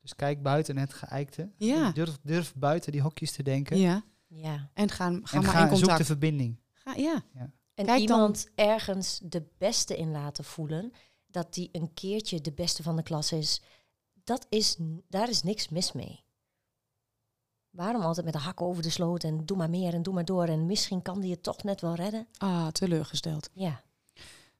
Dus 0.00 0.16
kijk 0.16 0.42
buiten 0.42 0.76
het 0.76 0.94
geëikte. 0.94 1.50
Ja. 1.56 1.90
Durf, 1.90 2.18
durf 2.22 2.54
buiten 2.54 2.92
die 2.92 3.00
hokjes 3.00 3.32
te 3.32 3.42
denken. 3.42 3.78
Ja. 3.78 4.04
Ja. 4.26 4.70
En 4.74 4.88
ga, 4.88 5.04
ga 5.04 5.08
en 5.08 5.42
maar 5.42 5.52
ga, 5.52 5.62
in 5.62 5.68
zoek 5.68 5.78
contact. 5.78 5.98
de 5.98 6.04
verbinding. 6.04 6.60
Ga, 6.72 6.94
ja. 6.94 7.24
En 7.74 7.84
Kijk 7.84 8.08
dan- 8.08 8.16
iemand 8.18 8.48
ergens 8.54 9.20
de 9.22 9.42
beste 9.58 9.96
in 9.96 10.10
laten 10.10 10.44
voelen, 10.44 10.92
dat 11.26 11.54
die 11.54 11.68
een 11.72 11.94
keertje 11.94 12.40
de 12.40 12.52
beste 12.52 12.82
van 12.82 12.96
de 12.96 13.02
klas 13.02 13.32
is, 13.32 13.62
dat 14.24 14.46
is, 14.48 14.76
daar 15.08 15.28
is 15.28 15.42
niks 15.42 15.68
mis 15.68 15.92
mee. 15.92 16.22
Waarom 17.70 18.02
altijd 18.02 18.24
met 18.24 18.34
de 18.34 18.40
hakken 18.40 18.66
over 18.66 18.82
de 18.82 18.90
sloot 18.90 19.24
en 19.24 19.46
doe 19.46 19.56
maar 19.56 19.70
meer 19.70 19.94
en 19.94 20.02
doe 20.02 20.14
maar 20.14 20.24
door 20.24 20.44
en 20.46 20.66
misschien 20.66 21.02
kan 21.02 21.20
die 21.20 21.30
het 21.30 21.42
toch 21.42 21.62
net 21.62 21.80
wel 21.80 21.94
redden? 21.94 22.26
Ah, 22.38 22.66
teleurgesteld. 22.68 23.50
Ja, 23.52 23.82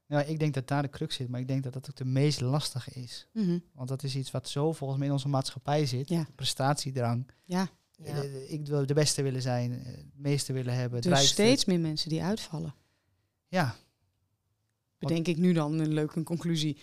Ja, 0.07 0.23
ik 0.23 0.39
denk 0.39 0.55
dat 0.55 0.69
daar 0.69 0.83
de 0.83 0.89
crux 0.89 1.17
zit, 1.17 1.29
maar 1.29 1.41
ik 1.41 1.49
denk 1.49 1.63
dat 1.63 1.73
dat 1.73 1.91
ook 1.91 1.97
de 1.97 2.05
meest 2.05 2.41
lastige 2.41 2.91
is. 2.91 3.27
Mhm. 3.33 3.59
Want 3.73 3.89
dat 3.89 4.03
is 4.03 4.17
iets 4.17 4.31
wat 4.31 4.49
zo 4.49 4.73
volgens 4.73 4.99
mij 4.99 5.09
in 5.09 5.13
onze 5.15 5.29
maatschappij 5.29 5.87
zit. 5.87 6.09
Ja. 6.09 6.27
Prestatiedrang. 6.35 7.27
Ja. 7.45 7.69
ja. 7.91 8.23
Eh, 8.23 8.53
Ik 8.53 8.67
wil 8.67 8.87
de 8.87 8.95
beste 8.95 9.23
willen 9.23 9.43
zijn, 9.43 9.73
eh, 9.73 9.87
het 9.87 10.07
meeste 10.15 10.53
willen 10.53 10.75
hebben. 10.75 11.01
Dus 11.01 11.29
steeds 11.29 11.65
meer 11.65 11.81
mensen 11.81 12.09
die 12.09 12.23
uitvallen. 12.23 12.75
Ja, 13.55 13.75
Bedenk 14.99 15.27
ik 15.29 15.37
nu 15.37 15.53
dan 15.53 15.79
een 15.79 15.93
leuke 15.93 16.23
conclusie. 16.23 16.79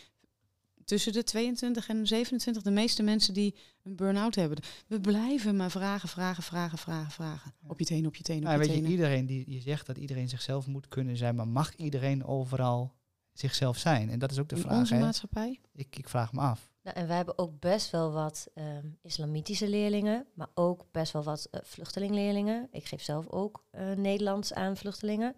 Tussen 0.85 1.13
de 1.13 1.23
22 1.23 1.89
en 1.89 2.07
27, 2.07 2.63
de 2.63 2.71
meeste 2.71 3.03
mensen 3.03 3.33
die 3.33 3.55
een 3.83 3.95
burn-out 3.95 4.35
hebben. 4.35 4.57
We 4.87 5.01
blijven 5.01 5.55
maar 5.55 5.71
vragen, 5.71 6.09
vragen, 6.09 6.43
vragen, 6.43 6.77
vragen, 6.77 7.11
vragen. 7.11 7.53
Op 7.67 7.79
je 7.79 7.85
tenen, 7.85 8.05
op 8.05 8.15
je 8.15 8.23
tenen, 8.23 8.41
op 8.41 8.47
nou, 8.47 8.61
je 8.61 8.65
weet 8.67 8.75
je, 8.75 8.81
tenen. 8.81 8.97
iedereen 8.97 9.25
die 9.25 9.51
je 9.53 9.59
zegt 9.61 9.85
dat 9.85 9.97
iedereen 9.97 10.29
zichzelf 10.29 10.67
moet 10.67 10.87
kunnen 10.87 11.17
zijn, 11.17 11.35
maar 11.35 11.47
mag 11.47 11.75
iedereen 11.75 12.25
overal 12.25 12.93
zichzelf 13.33 13.77
zijn? 13.77 14.09
En 14.09 14.19
dat 14.19 14.31
is 14.31 14.39
ook 14.39 14.49
de 14.49 14.55
In 14.55 14.61
vraag. 14.61 14.77
onze 14.77 14.93
hè. 14.93 14.99
maatschappij? 14.99 15.59
Ik, 15.73 15.97
ik 15.97 16.09
vraag 16.09 16.33
me 16.33 16.39
af. 16.39 16.69
Nou, 16.83 16.97
en 16.97 17.07
wij 17.07 17.15
hebben 17.15 17.37
ook 17.37 17.59
best 17.59 17.91
wel 17.91 18.11
wat 18.11 18.47
ehm, 18.53 18.87
islamitische 19.01 19.69
leerlingen, 19.69 20.25
maar 20.33 20.49
ook 20.53 20.85
best 20.91 21.13
wel 21.13 21.23
wat 21.23 21.47
eh, 21.51 21.59
vluchtelingleerlingen. 21.63 22.67
Ik 22.71 22.85
geef 22.85 23.01
zelf 23.01 23.27
ook 23.27 23.63
eh, 23.69 23.91
Nederlands 23.91 24.53
aan 24.53 24.77
vluchtelingen. 24.77 25.35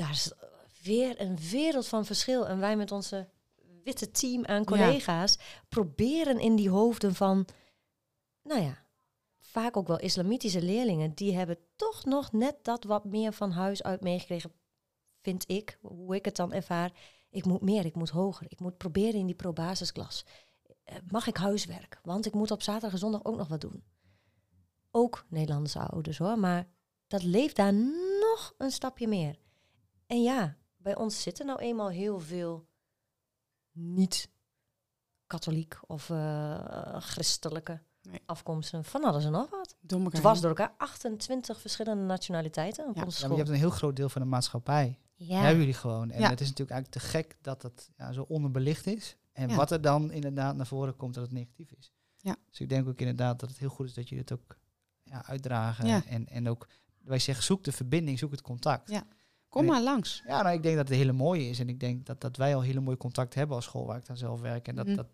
Daar 0.00 0.10
is 0.10 0.32
weer 0.82 1.20
een 1.20 1.38
wereld 1.38 1.86
van 1.86 2.04
verschil. 2.04 2.46
En 2.46 2.58
wij 2.58 2.76
met 2.76 2.92
onze 2.92 3.28
witte 3.84 4.10
team 4.10 4.44
aan 4.44 4.64
collega's 4.64 5.38
proberen 5.68 6.38
in 6.38 6.56
die 6.56 6.70
hoofden 6.70 7.14
van, 7.14 7.46
nou 8.42 8.60
ja, 8.60 8.86
vaak 9.38 9.76
ook 9.76 9.86
wel 9.86 9.98
islamitische 9.98 10.62
leerlingen, 10.62 11.14
die 11.14 11.36
hebben 11.36 11.58
toch 11.76 12.04
nog 12.04 12.32
net 12.32 12.56
dat 12.62 12.84
wat 12.84 13.04
meer 13.04 13.32
van 13.32 13.50
huis 13.50 13.82
uit 13.82 14.00
meegekregen, 14.00 14.52
vind 15.20 15.50
ik, 15.50 15.78
hoe 15.80 16.14
ik 16.14 16.24
het 16.24 16.36
dan 16.36 16.52
ervaar. 16.52 16.92
Ik 17.30 17.44
moet 17.44 17.60
meer, 17.60 17.84
ik 17.84 17.94
moet 17.94 18.10
hoger. 18.10 18.46
Ik 18.48 18.60
moet 18.60 18.76
proberen 18.76 19.20
in 19.20 19.26
die 19.26 19.34
pro-basisklas. 19.34 20.24
Eh, 20.84 20.96
Mag 21.10 21.26
ik 21.26 21.36
huiswerk? 21.36 22.00
Want 22.02 22.26
ik 22.26 22.34
moet 22.34 22.50
op 22.50 22.62
zaterdag 22.62 22.92
en 22.92 22.98
zondag 22.98 23.24
ook 23.24 23.36
nog 23.36 23.48
wat 23.48 23.60
doen. 23.60 23.84
Ook 24.90 25.24
Nederlandse 25.28 25.78
ouders 25.78 26.18
hoor, 26.18 26.38
maar 26.38 26.68
dat 27.06 27.22
leeft 27.22 27.56
daar 27.56 27.74
nog 28.20 28.54
een 28.58 28.70
stapje 28.70 29.08
meer. 29.08 29.38
En 30.10 30.22
ja, 30.22 30.56
bij 30.76 30.96
ons 30.96 31.22
zitten 31.22 31.46
nou 31.46 31.58
eenmaal 31.58 31.88
heel 31.88 32.20
veel 32.20 32.66
niet-katholiek 33.72 35.78
of 35.86 36.10
eh, 36.10 37.00
christelijke 37.00 37.80
Nee. 38.02 38.20
afkomsten. 38.26 38.84
Van 38.84 39.04
alles 39.04 39.24
en 39.24 39.32
nog 39.32 39.50
wat. 39.50 39.76
Door 39.80 40.00
elkaar 40.00 40.20
Dwars 40.20 40.38
heen. 40.40 40.48
door 40.48 40.58
elkaar 40.58 40.74
28 40.78 41.60
verschillende 41.60 42.04
nationaliteiten 42.04 42.88
op 42.88 42.96
Ja. 42.96 43.04
onze 43.04 43.04
Ja, 43.04 43.10
maar 43.10 43.14
school. 43.20 43.30
je 43.30 43.36
hebt 43.36 43.48
een 43.48 43.54
heel 43.68 43.76
groot 43.78 43.96
deel 43.96 44.08
van 44.08 44.22
de 44.22 44.28
maatschappij. 44.28 44.98
Ja. 45.14 45.38
Hebben 45.40 45.58
jullie 45.58 45.74
gewoon. 45.74 46.10
En 46.10 46.20
Ja. 46.20 46.28
het 46.28 46.40
is 46.40 46.48
natuurlijk 46.48 46.70
eigenlijk 46.78 47.04
te 47.04 47.10
gek 47.10 47.36
dat 47.42 47.62
het 47.62 47.90
ja, 47.96 48.12
zo 48.12 48.24
onderbelicht 48.28 48.86
is. 48.86 49.16
En 49.32 49.48
Ja. 49.48 49.56
wat 49.56 49.70
er 49.70 49.80
dan 49.80 50.10
inderdaad 50.10 50.56
naar 50.56 50.66
voren 50.66 50.96
komt 50.96 51.14
dat 51.14 51.22
het 51.22 51.32
negatief 51.32 51.72
is. 51.72 51.92
Ja. 52.16 52.36
Dus 52.50 52.60
ik 52.60 52.68
denk 52.68 52.88
ook 52.88 52.98
inderdaad 53.00 53.40
dat 53.40 53.48
het 53.48 53.58
heel 53.58 53.68
goed 53.68 53.86
is 53.86 53.94
dat 53.94 54.08
jullie 54.08 54.24
het 54.28 54.32
ook 54.32 54.56
ja, 55.02 55.26
uitdragen. 55.26 55.86
Ja. 55.86 56.04
En, 56.06 56.28
en 56.28 56.48
ook, 56.48 56.68
wij 56.98 57.18
zeggen, 57.18 57.44
zoek 57.44 57.64
de 57.64 57.72
verbinding, 57.72 58.18
zoek 58.18 58.30
het 58.30 58.42
contact. 58.42 58.90
Ja. 58.90 59.06
Kom 59.50 59.64
maar 59.64 59.82
langs. 59.82 60.22
Ja, 60.26 60.42
nou, 60.42 60.54
ik 60.56 60.62
denk 60.62 60.76
dat 60.76 60.84
het 60.84 60.92
een 60.96 61.00
hele 61.02 61.12
mooie 61.16 61.48
is. 61.48 61.58
En 61.58 61.68
ik 61.68 61.80
denk 61.80 62.06
dat, 62.06 62.20
dat 62.20 62.36
wij 62.36 62.54
al 62.54 62.60
hele 62.62 62.80
mooie 62.80 62.96
contact 62.96 63.34
hebben 63.34 63.56
als 63.56 63.64
school 63.64 63.86
waar 63.86 63.96
ik 63.96 64.06
dan 64.06 64.16
zelf 64.16 64.40
werk. 64.40 64.68
En 64.68 64.74
dat, 64.74 64.86
Mhm. 64.86 64.96
dat, 64.96 65.06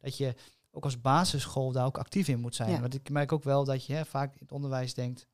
dat 0.00 0.16
je 0.16 0.34
ook 0.70 0.84
als 0.84 1.00
basisschool 1.00 1.72
daar 1.72 1.86
ook 1.86 1.98
actief 1.98 2.28
in 2.28 2.40
moet 2.40 2.54
zijn. 2.54 2.70
Ja. 2.70 2.80
Want 2.80 2.94
ik 2.94 3.10
merk 3.10 3.32
ook 3.32 3.42
wel 3.44 3.64
dat 3.64 3.86
je 3.86 3.92
hè, 3.92 4.04
vaak 4.04 4.32
in 4.32 4.38
het 4.40 4.52
onderwijs 4.52 4.94
denkt... 4.94 5.26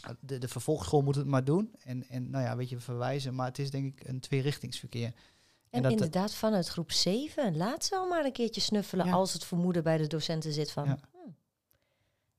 ah, 0.00 0.10
De, 0.20 0.38
de 0.38 0.48
vervolgschool 0.48 1.02
moet 1.02 1.14
het 1.14 1.26
maar 1.26 1.44
doen. 1.44 1.74
En, 1.84 2.08
en 2.08 2.30
nou 2.30 2.44
ja, 2.44 2.56
weet 2.56 2.68
je, 2.68 2.78
verwijzen. 2.80 3.34
Maar 3.34 3.46
het 3.46 3.58
is 3.58 3.70
denk 3.70 3.98
ik 3.98 4.08
een 4.08 4.20
tweerichtingsverkeer. 4.20 5.12
En, 5.70 5.82
dat- 5.82 5.90
inderdaad, 5.92 6.34
vanuit 6.34 6.68
groep 6.68 6.92
7, 6.92 7.56
laat 7.56 7.84
ze 7.84 7.96
al 7.96 8.08
maar 8.08 8.24
een 8.24 8.32
keertje 8.32 8.60
snuffelen 8.60 9.06
Ja. 9.06 9.12
als 9.12 9.32
het 9.32 9.44
vermoeden 9.44 9.82
bij 9.82 9.96
de 9.98 10.06
docenten 10.06 10.52
zit 10.52 10.70
van... 10.70 10.84
Ja. 10.84 10.98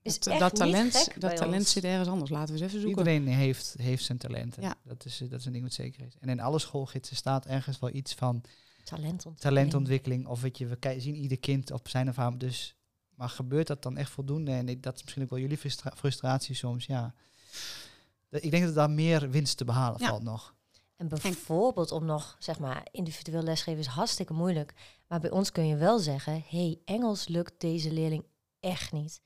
Is 0.01 0.19
dat 0.19 0.27
echt 0.33 0.39
dat 0.39 0.51
niet 0.51 0.59
talent, 0.59 0.93
dat 1.21 1.35
talent 1.37 1.59
ons. 1.61 1.71
zit 1.71 1.83
ergens 1.83 2.07
anders. 2.09 2.29
Laten 2.31 2.53
we 2.55 2.61
eens 2.61 2.69
even 2.69 2.81
zoeken. 2.81 2.99
Iedereen 3.13 3.27
heeft, 3.37 3.75
heeft 3.77 4.03
zijn 4.03 4.17
talenten. 4.17 4.61
Ja. 4.63 4.75
Dat, 4.83 5.05
is, 5.05 5.21
eh, 5.21 5.29
dat 5.29 5.39
is 5.39 5.45
een 5.45 5.51
ding 5.51 5.63
wat 5.63 5.73
zeker 5.73 6.05
is. 6.05 6.13
En 6.19 6.29
in 6.29 6.39
alle 6.39 6.59
schoolgidsen 6.59 7.15
staat 7.15 7.45
ergens 7.45 7.79
wel 7.79 7.93
iets 7.93 8.13
van 8.13 8.41
Talentontwikkeling. 8.83 9.39
talentontwikkeling. 9.39 10.27
Of 10.27 10.41
weet 10.41 10.57
je, 10.57 10.67
we 10.67 10.95
zien 10.97 11.15
ieder 11.15 11.39
kind 11.39 11.71
op 11.71 11.87
zijn 11.87 12.09
of 12.09 12.15
haar. 12.15 12.37
Dus, 12.37 12.75
maar 13.15 13.29
gebeurt 13.29 13.67
dat 13.67 13.83
dan 13.83 13.97
echt 13.97 14.09
voldoende? 14.11 14.51
En 14.51 14.69
ik, 14.69 14.83
dat 14.83 14.95
is 14.95 15.01
misschien 15.01 15.23
ook 15.23 15.29
wel 15.29 15.39
jullie 15.39 15.57
frustra- 15.57 15.93
frustratie 15.95 16.55
soms. 16.55 16.85
Ja. 16.85 17.13
Ik 18.29 18.51
denk 18.51 18.63
dat 18.65 18.75
daar 18.75 18.89
meer 18.89 19.29
winst 19.29 19.57
te 19.57 19.65
behalen 19.65 19.99
Ja. 20.01 20.07
valt 20.07 20.23
nog. 20.23 20.55
En 20.95 21.07
bijvoorbeeld 21.07 21.91
om 21.91 22.05
nog, 22.05 22.35
zeg 22.39 22.59
maar, 22.59 22.87
individueel 22.91 23.41
lesgeven 23.43 23.79
is 23.79 23.85
hartstikke 23.85 24.33
moeilijk. 24.33 24.73
Maar 25.07 25.19
bij 25.19 25.29
ons 25.31 25.51
kun 25.51 25.67
je 25.67 25.75
wel 25.75 25.99
zeggen, 25.99 26.43
hey, 26.47 26.79
Engels 26.85 27.27
lukt 27.27 27.53
deze 27.57 27.91
leerling 27.93 28.23
echt 28.59 28.91
niet. 28.91 29.21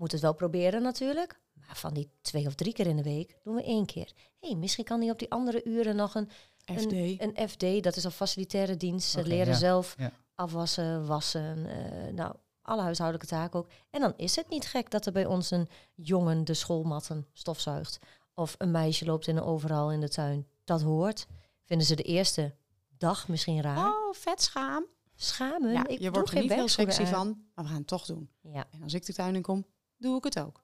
Moet 0.00 0.12
het 0.12 0.20
wel 0.20 0.34
proberen 0.34 0.82
natuurlijk. 0.82 1.40
Maar 1.52 1.76
van 1.76 1.94
die 1.94 2.10
twee 2.20 2.46
of 2.46 2.54
drie 2.54 2.72
keer 2.72 2.86
in 2.86 2.96
de 2.96 3.02
week 3.02 3.36
doen 3.42 3.54
we 3.54 3.62
één 3.62 3.86
keer. 3.86 4.12
hey, 4.38 4.54
misschien 4.54 4.84
kan 4.84 5.00
hij 5.00 5.10
op 5.10 5.18
die 5.18 5.30
andere 5.30 5.64
uren 5.64 5.96
nog 5.96 6.14
een, 6.14 6.28
FD. 6.64 6.92
een 6.92 7.48
FD, 7.48 7.82
dat 7.82 7.96
is 7.96 8.04
al 8.04 8.10
facilitaire 8.10 8.76
dienst. 8.76 9.10
Ze 9.10 9.18
Oké, 9.18 9.28
leren 9.28 9.52
ja, 9.52 9.58
zelf 9.58 9.94
ja. 9.98 10.12
afwassen, 10.34 11.06
wassen, 11.06 11.66
eh, 11.66 12.12
nou, 12.12 12.34
alle 12.62 12.82
huishoudelijke 12.82 13.34
taken 13.34 13.58
ook. 13.58 13.68
En 13.90 14.00
dan 14.00 14.12
is 14.16 14.36
het 14.36 14.48
niet 14.48 14.66
gek 14.66 14.90
dat 14.90 15.06
er 15.06 15.12
bij 15.12 15.26
ons 15.26 15.50
een 15.50 15.68
jongen 15.94 16.44
de 16.44 16.54
schoolmatten 16.54 17.26
stofzuigt. 17.32 17.98
Of 18.34 18.54
een 18.58 18.70
meisje 18.70 19.04
loopt 19.04 19.26
in 19.26 19.36
een 19.36 19.42
overal 19.42 19.92
in 19.92 20.00
de 20.00 20.08
tuin. 20.08 20.46
Dat 20.64 20.82
hoort. 20.82 21.26
Vinden 21.64 21.86
ze 21.86 21.96
de 21.96 22.02
eerste 22.02 22.54
dag 22.98 23.28
misschien 23.28 23.62
raar. 23.62 23.88
Oh, 23.88 24.14
vet 24.14 24.42
schaam. 24.42 24.86
Schamen. 25.14 25.72
Ja, 25.72 25.86
ik 25.86 26.00
je 26.00 26.10
wordt 26.10 26.28
er 26.28 26.32
geen 26.32 26.42
niet 26.42 26.50
heel 26.50 26.58
werkschoenen 26.58 26.94
sexy 26.94 27.12
van, 27.12 27.44
maar 27.54 27.64
we 27.64 27.70
gaan 27.70 27.78
het 27.78 27.86
toch 27.86 28.06
doen. 28.06 28.30
Ja. 28.40 28.66
En 28.70 28.82
als 28.82 28.94
ik 28.94 29.06
de 29.06 29.12
tuin 29.12 29.34
in 29.34 29.42
kom, 29.42 29.66
doe 30.00 30.16
ik 30.16 30.24
het 30.24 30.38
ook. 30.40 30.62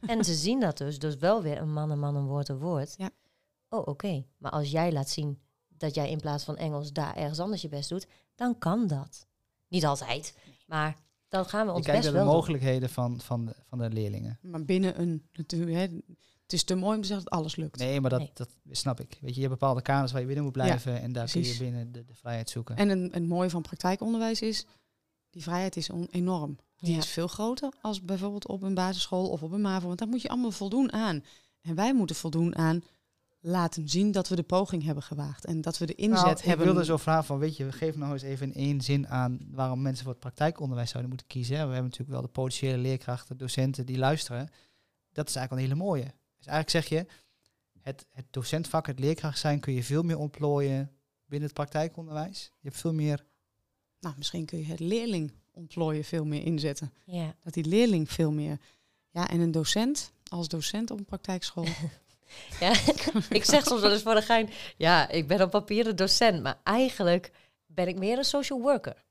En 0.00 0.24
ze 0.24 0.34
zien 0.34 0.60
dat 0.60 0.78
dus. 0.78 0.98
Dus 0.98 1.16
wel 1.16 1.42
weer 1.42 1.58
een 1.58 1.72
man 1.72 1.90
een 1.90 1.98
man, 1.98 2.16
een 2.16 2.26
woord 2.26 2.48
een 2.48 2.58
woord. 2.58 2.94
Ja. 2.96 3.10
Oh, 3.68 3.86
oké. 3.86 4.24
Maar 4.38 4.50
als 4.50 4.70
jij 4.70 4.92
laat 4.92 5.08
zien 5.10 5.38
dat 5.68 5.94
jij 5.94 6.10
in 6.10 6.20
plaats 6.20 6.44
van 6.44 6.56
Engels 6.56 6.92
daar 6.92 7.16
ergens 7.16 7.38
anders 7.40 7.62
je 7.62 7.68
best 7.68 7.88
doet, 7.88 8.06
dan 8.34 8.58
kan 8.58 8.86
dat. 8.86 9.26
Niet 9.68 9.84
altijd, 9.86 10.36
maar 10.66 10.96
dan 11.28 11.44
gaan 11.44 11.66
we 11.66 11.72
ons 11.72 11.86
best 11.86 11.92
naar 12.02 12.06
de 12.06 12.12
wel 12.12 12.24
doen. 12.24 12.34
mogelijkheden 12.34 12.90
van, 12.90 13.20
van, 13.20 13.44
de, 13.46 13.54
van 13.66 13.78
de 13.78 13.90
leerlingen. 13.90 14.38
Maar 14.42 14.64
binnen 14.64 15.00
een, 15.00 15.28
natuurlijk, 15.32 15.72
hè, 15.72 15.80
het 16.42 16.52
is 16.52 16.64
te 16.64 16.74
mooi 16.74 16.94
om 16.96 17.00
te 17.02 17.06
zeggen 17.08 17.24
dat 17.28 17.38
alles 17.38 17.56
lukt. 17.56 17.78
Nee, 17.78 18.00
maar 18.00 18.10
dat, 18.10 18.18
Nee. 18.20 18.30
dat 18.34 18.48
snap 18.70 19.00
ik. 19.00 19.18
Weet 19.20 19.34
je, 19.34 19.40
je 19.40 19.46
hebt 19.46 19.60
bepaalde 19.60 19.82
kaders 19.82 20.12
waar 20.12 20.20
je 20.20 20.26
binnen 20.26 20.44
moet 20.44 20.52
blijven. 20.52 21.00
en 21.00 21.12
daar 21.12 21.30
kun 21.30 21.42
je 21.42 21.56
binnen 21.58 21.92
de, 21.92 22.04
de 22.04 22.14
vrijheid 22.14 22.50
zoeken. 22.50 22.76
En 22.76 22.88
een, 22.88 23.10
het 23.12 23.26
mooie 23.26 23.50
van 23.50 23.62
praktijkonderwijs 23.62 24.42
is, 24.42 24.66
die 25.30 25.42
vrijheid 25.42 25.76
is 25.76 25.90
on- 25.90 26.08
enorm. 26.10 26.58
Die 26.82 26.92
Ja. 26.92 26.98
is 26.98 27.08
veel 27.08 27.28
groter 27.28 27.72
als 27.80 28.02
bijvoorbeeld 28.04 28.46
op 28.48 28.62
een 28.62 28.74
basisschool 28.74 29.28
of 29.30 29.42
op 29.42 29.52
een 29.52 29.60
MAVO. 29.60 29.86
Want 29.86 29.98
daar 29.98 30.08
moet 30.08 30.22
je 30.22 30.28
allemaal 30.28 30.50
voldoen 30.50 30.92
aan. 30.92 31.24
En 31.60 31.74
wij 31.74 31.94
moeten 31.94 32.16
voldoen 32.16 32.56
aan 32.56 32.82
laten 33.40 33.88
zien 33.88 34.12
dat 34.12 34.28
we 34.28 34.36
de 34.36 34.42
poging 34.42 34.82
hebben 34.82 35.02
gewaagd. 35.02 35.44
En 35.44 35.60
dat 35.60 35.78
we 35.78 35.86
de 35.86 35.94
inzet 35.94 36.22
Nou, 36.24 36.36
ik 36.36 36.44
hebben. 36.44 36.66
wilde 36.66 36.84
zo 36.84 36.96
vragen 36.96 37.24
van, 37.24 37.38
weet 37.38 37.56
je, 37.56 37.72
geef 37.72 37.96
nou 37.96 38.12
eens 38.12 38.22
even 38.22 38.46
in 38.46 38.54
één 38.54 38.80
zin 38.80 39.08
aan 39.08 39.38
waarom 39.50 39.82
mensen 39.82 40.02
voor 40.04 40.12
het 40.12 40.20
praktijkonderwijs 40.22 40.90
zouden 40.90 41.10
moeten 41.10 41.28
kiezen. 41.30 41.54
We 41.54 41.60
hebben 41.60 41.82
natuurlijk 41.82 42.10
wel 42.10 42.22
de 42.22 42.28
potentiële 42.28 42.78
leerkrachten, 42.78 43.36
docenten 43.36 43.86
die 43.86 43.98
luisteren. 43.98 44.48
Dat 45.12 45.28
is 45.28 45.34
eigenlijk 45.36 45.52
een 45.66 45.72
hele 45.72 45.84
mooie. 45.88 46.14
Dus 46.36 46.46
eigenlijk 46.46 46.70
zeg 46.70 46.86
je, 46.98 47.06
het, 47.80 48.06
het 48.10 48.26
docentvak, 48.30 48.86
het 48.86 48.98
leerkracht 48.98 49.38
zijn, 49.38 49.60
kun 49.60 49.72
je 49.72 49.84
veel 49.84 50.02
meer 50.02 50.18
ontplooien 50.18 50.90
binnen 51.26 51.48
het 51.48 51.56
praktijkonderwijs. 51.58 52.44
Je 52.60 52.68
hebt 52.68 52.80
veel 52.80 52.94
meer... 52.94 53.24
Nou, 54.00 54.14
misschien 54.18 54.44
kun 54.46 54.58
je 54.58 54.64
het 54.64 54.80
leerling 54.80 55.32
ontplooien 55.52 56.04
veel 56.04 56.24
meer 56.24 56.44
inzetten. 56.44 56.92
Ja. 57.04 57.34
Dat 57.42 57.54
die 57.54 57.64
leerling 57.64 58.10
veel 58.10 58.32
meer... 58.32 58.58
Ja, 59.10 59.28
en 59.28 59.40
een 59.40 59.50
docent, 59.50 60.12
als 60.28 60.48
docent 60.48 60.90
op 60.90 60.98
een 60.98 61.04
praktijkschool... 61.04 61.66
ja. 62.60 62.70
ik 63.38 63.44
zeg 63.44 63.64
soms 63.64 63.80
wel 63.80 63.92
eens 63.92 64.02
voor 64.02 64.14
de 64.14 64.22
gein, 64.22 64.50
ja, 64.76 65.08
ik 65.08 65.26
ben 65.28 65.42
op 65.42 65.50
papier 65.50 65.86
een 65.86 65.96
docent, 65.96 66.42
maar 66.42 66.60
eigenlijk 66.62 67.30
ben 67.66 67.88
ik 67.88 67.98
meer 67.98 68.18
een 68.18 68.24
social 68.24 68.60
worker. 68.60 69.04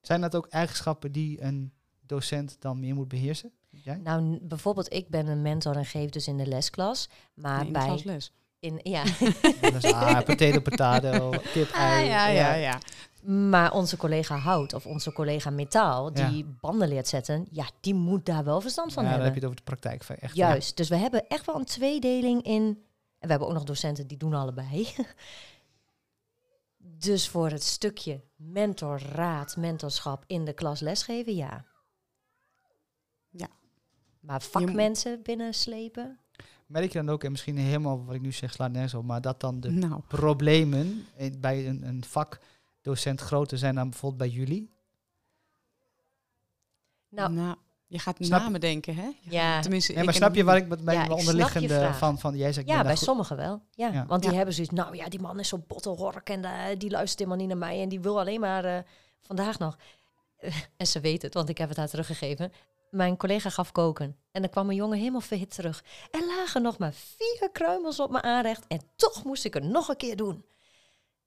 Zijn 0.00 0.20
dat 0.20 0.34
ook 0.34 0.46
eigenschappen 0.46 1.12
die 1.12 1.42
een 1.42 1.72
docent 2.00 2.56
dan 2.58 2.80
meer 2.80 2.94
moet 2.94 3.08
beheersen? 3.08 3.52
Jij? 3.70 3.96
Nou, 3.96 4.38
bijvoorbeeld, 4.42 4.92
ik 4.92 5.08
ben 5.08 5.26
een 5.26 5.42
mentor 5.42 5.76
en 5.76 5.84
geef 5.84 6.10
dus 6.10 6.28
in 6.28 6.36
de 6.36 6.46
lesklas. 6.46 7.08
Maar 7.34 7.58
nee, 7.58 7.66
in 7.66 7.72
de 7.72 7.78
bij... 7.78 7.86
klasles. 7.86 8.32
In, 8.64 8.80
ja. 8.82 9.02
Is 9.02 9.84
ah, 9.92 10.20
potato, 10.26 10.60
potato, 10.60 11.30
kip, 11.52 11.70
ei. 11.70 12.08
Ah, 12.10 12.60
ja. 12.60 12.78
Maar 13.22 13.72
onze 13.72 13.96
collega 13.96 14.36
Hout 14.36 14.72
of 14.74 14.86
onze 14.86 15.12
collega 15.12 15.50
Metaal, 15.50 16.10
Ja. 16.18 16.28
die 16.28 16.44
banden 16.60 16.88
leert 16.88 17.08
zetten, 17.08 17.46
ja, 17.50 17.66
die 17.80 17.94
moet 17.94 18.26
daar 18.26 18.44
wel 18.44 18.60
verstand 18.60 18.92
van 18.92 19.02
Ja, 19.04 19.08
dan 19.10 19.20
hebben. 19.20 19.34
heb 19.34 19.42
je 19.42 19.48
het 19.48 19.60
over 19.60 19.78
de 19.80 19.90
praktijk. 19.92 20.20
Echt, 20.22 20.36
Juist. 20.36 20.76
Dus 20.76 20.88
we 20.88 20.96
hebben 20.96 21.28
echt 21.28 21.46
wel 21.46 21.54
een 21.56 21.64
tweedeling 21.64 22.42
in. 22.42 22.62
En 23.18 23.20
we 23.20 23.28
hebben 23.28 23.48
ook 23.48 23.54
nog 23.54 23.64
docenten 23.64 24.06
die 24.06 24.16
doen 24.18 24.34
allebei. 24.34 24.88
dus 27.08 27.28
voor 27.28 27.50
het 27.50 27.62
stukje 27.62 28.20
mentor, 28.36 29.00
raad, 29.12 29.56
mentorschap 29.56 30.24
in 30.26 30.44
de 30.44 30.52
klas 30.52 30.80
lesgeven, 30.80 31.34
ja. 31.34 31.64
Ja. 33.30 33.48
Maar 34.20 34.42
vakmensen 34.42 35.22
binnenslepen. 35.22 36.18
Merk 36.74 36.92
je 36.92 36.98
dan 36.98 37.10
ook, 37.10 37.24
en 37.24 37.30
misschien 37.30 37.56
helemaal 37.58 38.04
wat 38.04 38.14
ik 38.14 38.20
nu 38.20 38.32
zeg 38.32 38.52
slaat 38.52 38.70
nergens 38.72 38.94
op, 38.94 39.04
maar 39.04 39.20
dat 39.20 39.40
dan 39.40 39.60
de 39.60 39.70
Nou, 39.70 40.00
problemen 40.08 41.06
in- 41.16 41.40
bij 41.40 41.68
een, 41.68 41.86
een 41.86 42.04
vakdocent 42.04 43.20
groter 43.20 43.58
zijn 43.58 43.74
dan 43.74 43.90
bijvoorbeeld 43.90 44.20
bij 44.20 44.30
jullie? 44.38 44.70
Nou, 47.08 47.32
nou, 47.32 47.56
je 47.86 47.98
gaat 47.98 48.16
Snap- 48.20 48.40
namen 48.40 48.60
denken, 48.60 48.94
hè? 48.94 49.08
Ja. 49.20 49.60
Tenminste, 49.60 49.90
Nee, 49.92 50.00
ik 50.00 50.06
maar 50.06 50.14
snap 50.14 50.34
je 50.34 50.44
waar 50.44 50.56
ik 50.56 50.68
met 50.68 50.82
mijn 50.82 50.98
Ja, 51.08 51.14
onderliggende 51.14 51.90
van, 51.92 52.18
van 52.18 52.36
jij 52.36 52.52
zegt, 52.52 52.66
ja, 52.68 52.76
ben 52.76 52.84
bij 52.84 52.96
sommigen 52.96 53.36
wel. 53.36 53.62
Ja, 53.70 53.88
Ja. 53.92 54.06
want 54.06 54.20
die 54.22 54.30
Ja. 54.30 54.36
hebben 54.36 54.54
zoiets, 54.54 54.72
nou 54.72 54.96
ja, 54.96 55.08
die 55.08 55.20
man 55.20 55.40
is 55.40 55.48
zo 55.48 55.58
bottelhork 55.66 56.28
en 56.30 56.44
eh, 56.44 56.78
die 56.78 56.90
luistert 56.90 57.18
helemaal 57.18 57.38
niet 57.38 57.48
naar 57.48 57.68
mij 57.68 57.82
en 57.82 57.88
die 57.88 58.00
wil 58.00 58.18
alleen 58.20 58.40
maar 58.40 58.64
eh, 58.64 58.78
vandaag 59.20 59.58
nog. 59.58 59.78
en 60.76 60.86
ze 60.86 61.00
weet 61.00 61.22
het, 61.22 61.34
want 61.34 61.48
ik 61.48 61.58
heb 61.58 61.68
het 61.68 61.78
haar 61.78 61.88
teruggegeven. 61.88 62.52
Mijn 62.94 63.16
collega 63.16 63.50
gaf 63.50 63.72
koken 63.72 64.16
en 64.32 64.40
dan 64.42 64.50
kwam 64.50 64.68
een 64.68 64.74
jongen 64.74 64.98
helemaal 64.98 65.20
verhit 65.20 65.54
terug. 65.54 65.84
Er 66.10 66.26
lagen 66.26 66.62
nog 66.62 66.78
maar 66.78 66.92
vier 66.92 67.48
kruimels 67.52 68.00
op 68.00 68.10
mijn 68.10 68.24
aanrecht 68.24 68.64
en 68.66 68.80
toch 68.96 69.24
moest 69.24 69.44
ik 69.44 69.54
het 69.54 69.64
nog 69.64 69.88
een 69.88 69.96
keer 69.96 70.16
doen. 70.16 70.44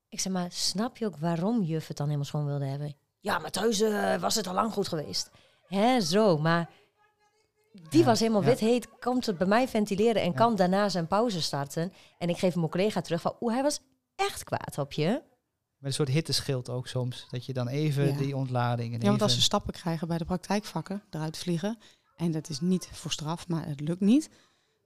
Ik 0.09 0.19
zei, 0.19 0.33
maar 0.33 0.51
snap 0.51 0.97
je 0.97 1.05
ook 1.05 1.17
waarom 1.17 1.61
juf 1.61 1.87
het 1.87 1.97
dan 1.97 2.05
helemaal 2.05 2.27
schoon 2.27 2.45
wilde 2.45 2.65
hebben? 2.65 2.95
Ja, 3.19 3.39
maar 3.39 3.51
thuis 3.51 3.81
eh, 3.81 4.15
was 4.15 4.35
het 4.35 4.47
al 4.47 4.53
lang 4.53 4.73
goed 4.73 4.87
geweest. 4.87 5.29
Hè, 5.67 6.01
zo, 6.01 6.37
maar 6.37 6.69
die 7.89 7.99
Ja, 7.99 8.05
was 8.05 8.19
helemaal 8.19 8.41
ja. 8.41 8.47
wit 8.47 8.59
heet, 8.59 8.87
komt 8.99 9.25
het 9.25 9.37
bij 9.37 9.47
mij 9.47 9.67
ventileren 9.67 10.21
en 10.21 10.27
Ja. 10.31 10.35
kan 10.37 10.55
daarna 10.55 10.89
zijn 10.89 11.07
pauze 11.07 11.41
starten. 11.41 11.93
En 12.17 12.29
ik 12.29 12.37
geef 12.37 12.55
mijn 12.55 12.69
collega 12.69 13.01
terug 13.01 13.21
van, 13.21 13.35
oeh, 13.41 13.53
hij 13.53 13.63
was 13.63 13.79
echt 14.15 14.43
kwaad 14.43 14.77
op 14.77 14.91
je. 14.93 15.21
Met 15.77 15.89
een 15.89 15.93
soort 15.93 16.09
hitteschild 16.09 16.69
ook 16.69 16.87
soms. 16.87 17.25
Dat 17.29 17.45
je 17.45 17.53
dan 17.53 17.67
even 17.67 18.07
Ja. 18.07 18.17
die 18.17 18.35
ontlading 18.35 18.93
en 18.93 18.99
Ja, 19.01 19.07
want 19.09 19.21
als 19.21 19.33
ze 19.33 19.41
stappen 19.41 19.73
krijgen 19.73 20.07
bij 20.07 20.17
de 20.17 20.25
praktijkvakken, 20.25 21.03
eruit 21.09 21.37
vliegen, 21.37 21.77
en 22.15 22.31
dat 22.31 22.49
is 22.49 22.59
niet 22.59 22.89
voor 22.91 23.11
straf, 23.11 23.47
maar 23.47 23.65
het 23.67 23.79
lukt 23.79 23.99
niet, 24.01 24.29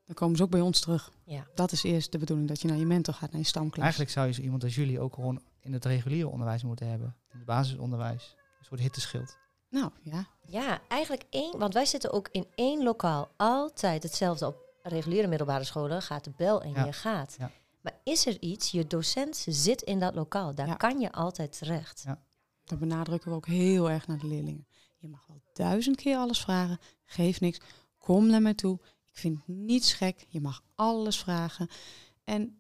dan 0.06 0.16
komen 0.16 0.38
ze 0.38 0.44
ook 0.44 0.50
bij 0.50 0.62
ons 0.62 0.80
terug. 0.80 1.12
Ja. 1.26 1.48
Dat 1.56 1.72
is 1.72 1.84
eerst 1.84 2.12
de 2.12 2.18
bedoeling, 2.18 2.48
dat 2.48 2.62
je 2.62 2.68
naar 2.68 2.78
je 2.78 2.86
mentor 2.86 3.14
gaat, 3.14 3.32
naar 3.32 3.42
je 3.42 3.48
stamklas. 3.48 3.82
Eigenlijk 3.82 4.12
zou 4.12 4.28
je 4.28 4.34
zo 4.34 4.42
iemand 4.42 4.64
als 4.64 4.76
jullie 4.76 5.00
ook 5.00 5.14
gewoon 5.14 5.42
in 5.60 5.74
het 5.74 5.86
reguliere 5.86 6.28
onderwijs 6.28 6.64
moeten 6.64 6.88
hebben. 6.90 7.16
In 7.32 7.38
het 7.38 7.46
basisonderwijs. 7.46 8.36
Een 8.60 8.66
soort 8.66 8.80
hitteschild. 8.80 9.38
Nou, 9.70 9.92
ja. 10.02 10.26
Ja, 10.46 10.82
eigenlijk 10.88 11.24
één, 11.30 11.58
want 11.58 11.74
wij 11.74 11.86
zitten 11.86 12.12
ook 12.12 12.30
in 12.32 12.48
één 12.56 12.84
lokaal. 12.84 13.32
Altijd 13.38 14.04
hetzelfde 14.04 14.48
op 14.48 14.56
reguliere 14.84 15.28
middelbare 15.28 15.64
scholen. 15.64 16.02
Gaat 16.02 16.24
de 16.24 16.32
bel 16.38 16.62
en 16.62 16.72
Ja. 16.72 16.86
je 16.86 16.94
gaat. 16.94 17.36
Ja. 17.40 17.52
Maar 17.82 18.00
is 18.04 18.26
er 18.26 18.42
iets, 18.42 18.72
je 18.72 18.88
docent 18.88 19.44
zit 19.48 19.82
in 19.82 20.00
dat 20.00 20.16
lokaal. 20.16 20.56
Daar 20.56 20.68
Ja. 20.68 20.74
kan 20.76 21.00
je 21.00 21.12
altijd 21.12 21.58
terecht. 21.58 22.02
Ja. 22.06 22.22
Dat 22.64 22.80
benadrukken 22.80 23.30
we 23.30 23.36
ook 23.36 23.48
heel 23.48 23.90
erg 23.90 24.08
naar 24.08 24.18
de 24.20 24.28
leerlingen. 24.28 24.68
Je 24.98 25.08
mag 25.08 25.26
wel 25.28 25.42
duizend 25.54 25.96
keer 25.96 26.18
alles 26.18 26.40
vragen, 26.42 26.80
geef 27.06 27.40
niks, 27.40 27.60
kom 27.98 28.28
naar 28.28 28.42
mij 28.42 28.54
toe. 28.54 28.80
Ik 29.06 29.18
vind 29.18 29.48
niets 29.48 29.94
gek, 29.94 30.26
je 30.28 30.42
mag 30.42 30.64
alles 30.76 31.20
vragen. 31.20 31.70
En 32.24 32.58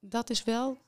dat 0.00 0.30
is 0.30 0.44
wel, 0.44 0.78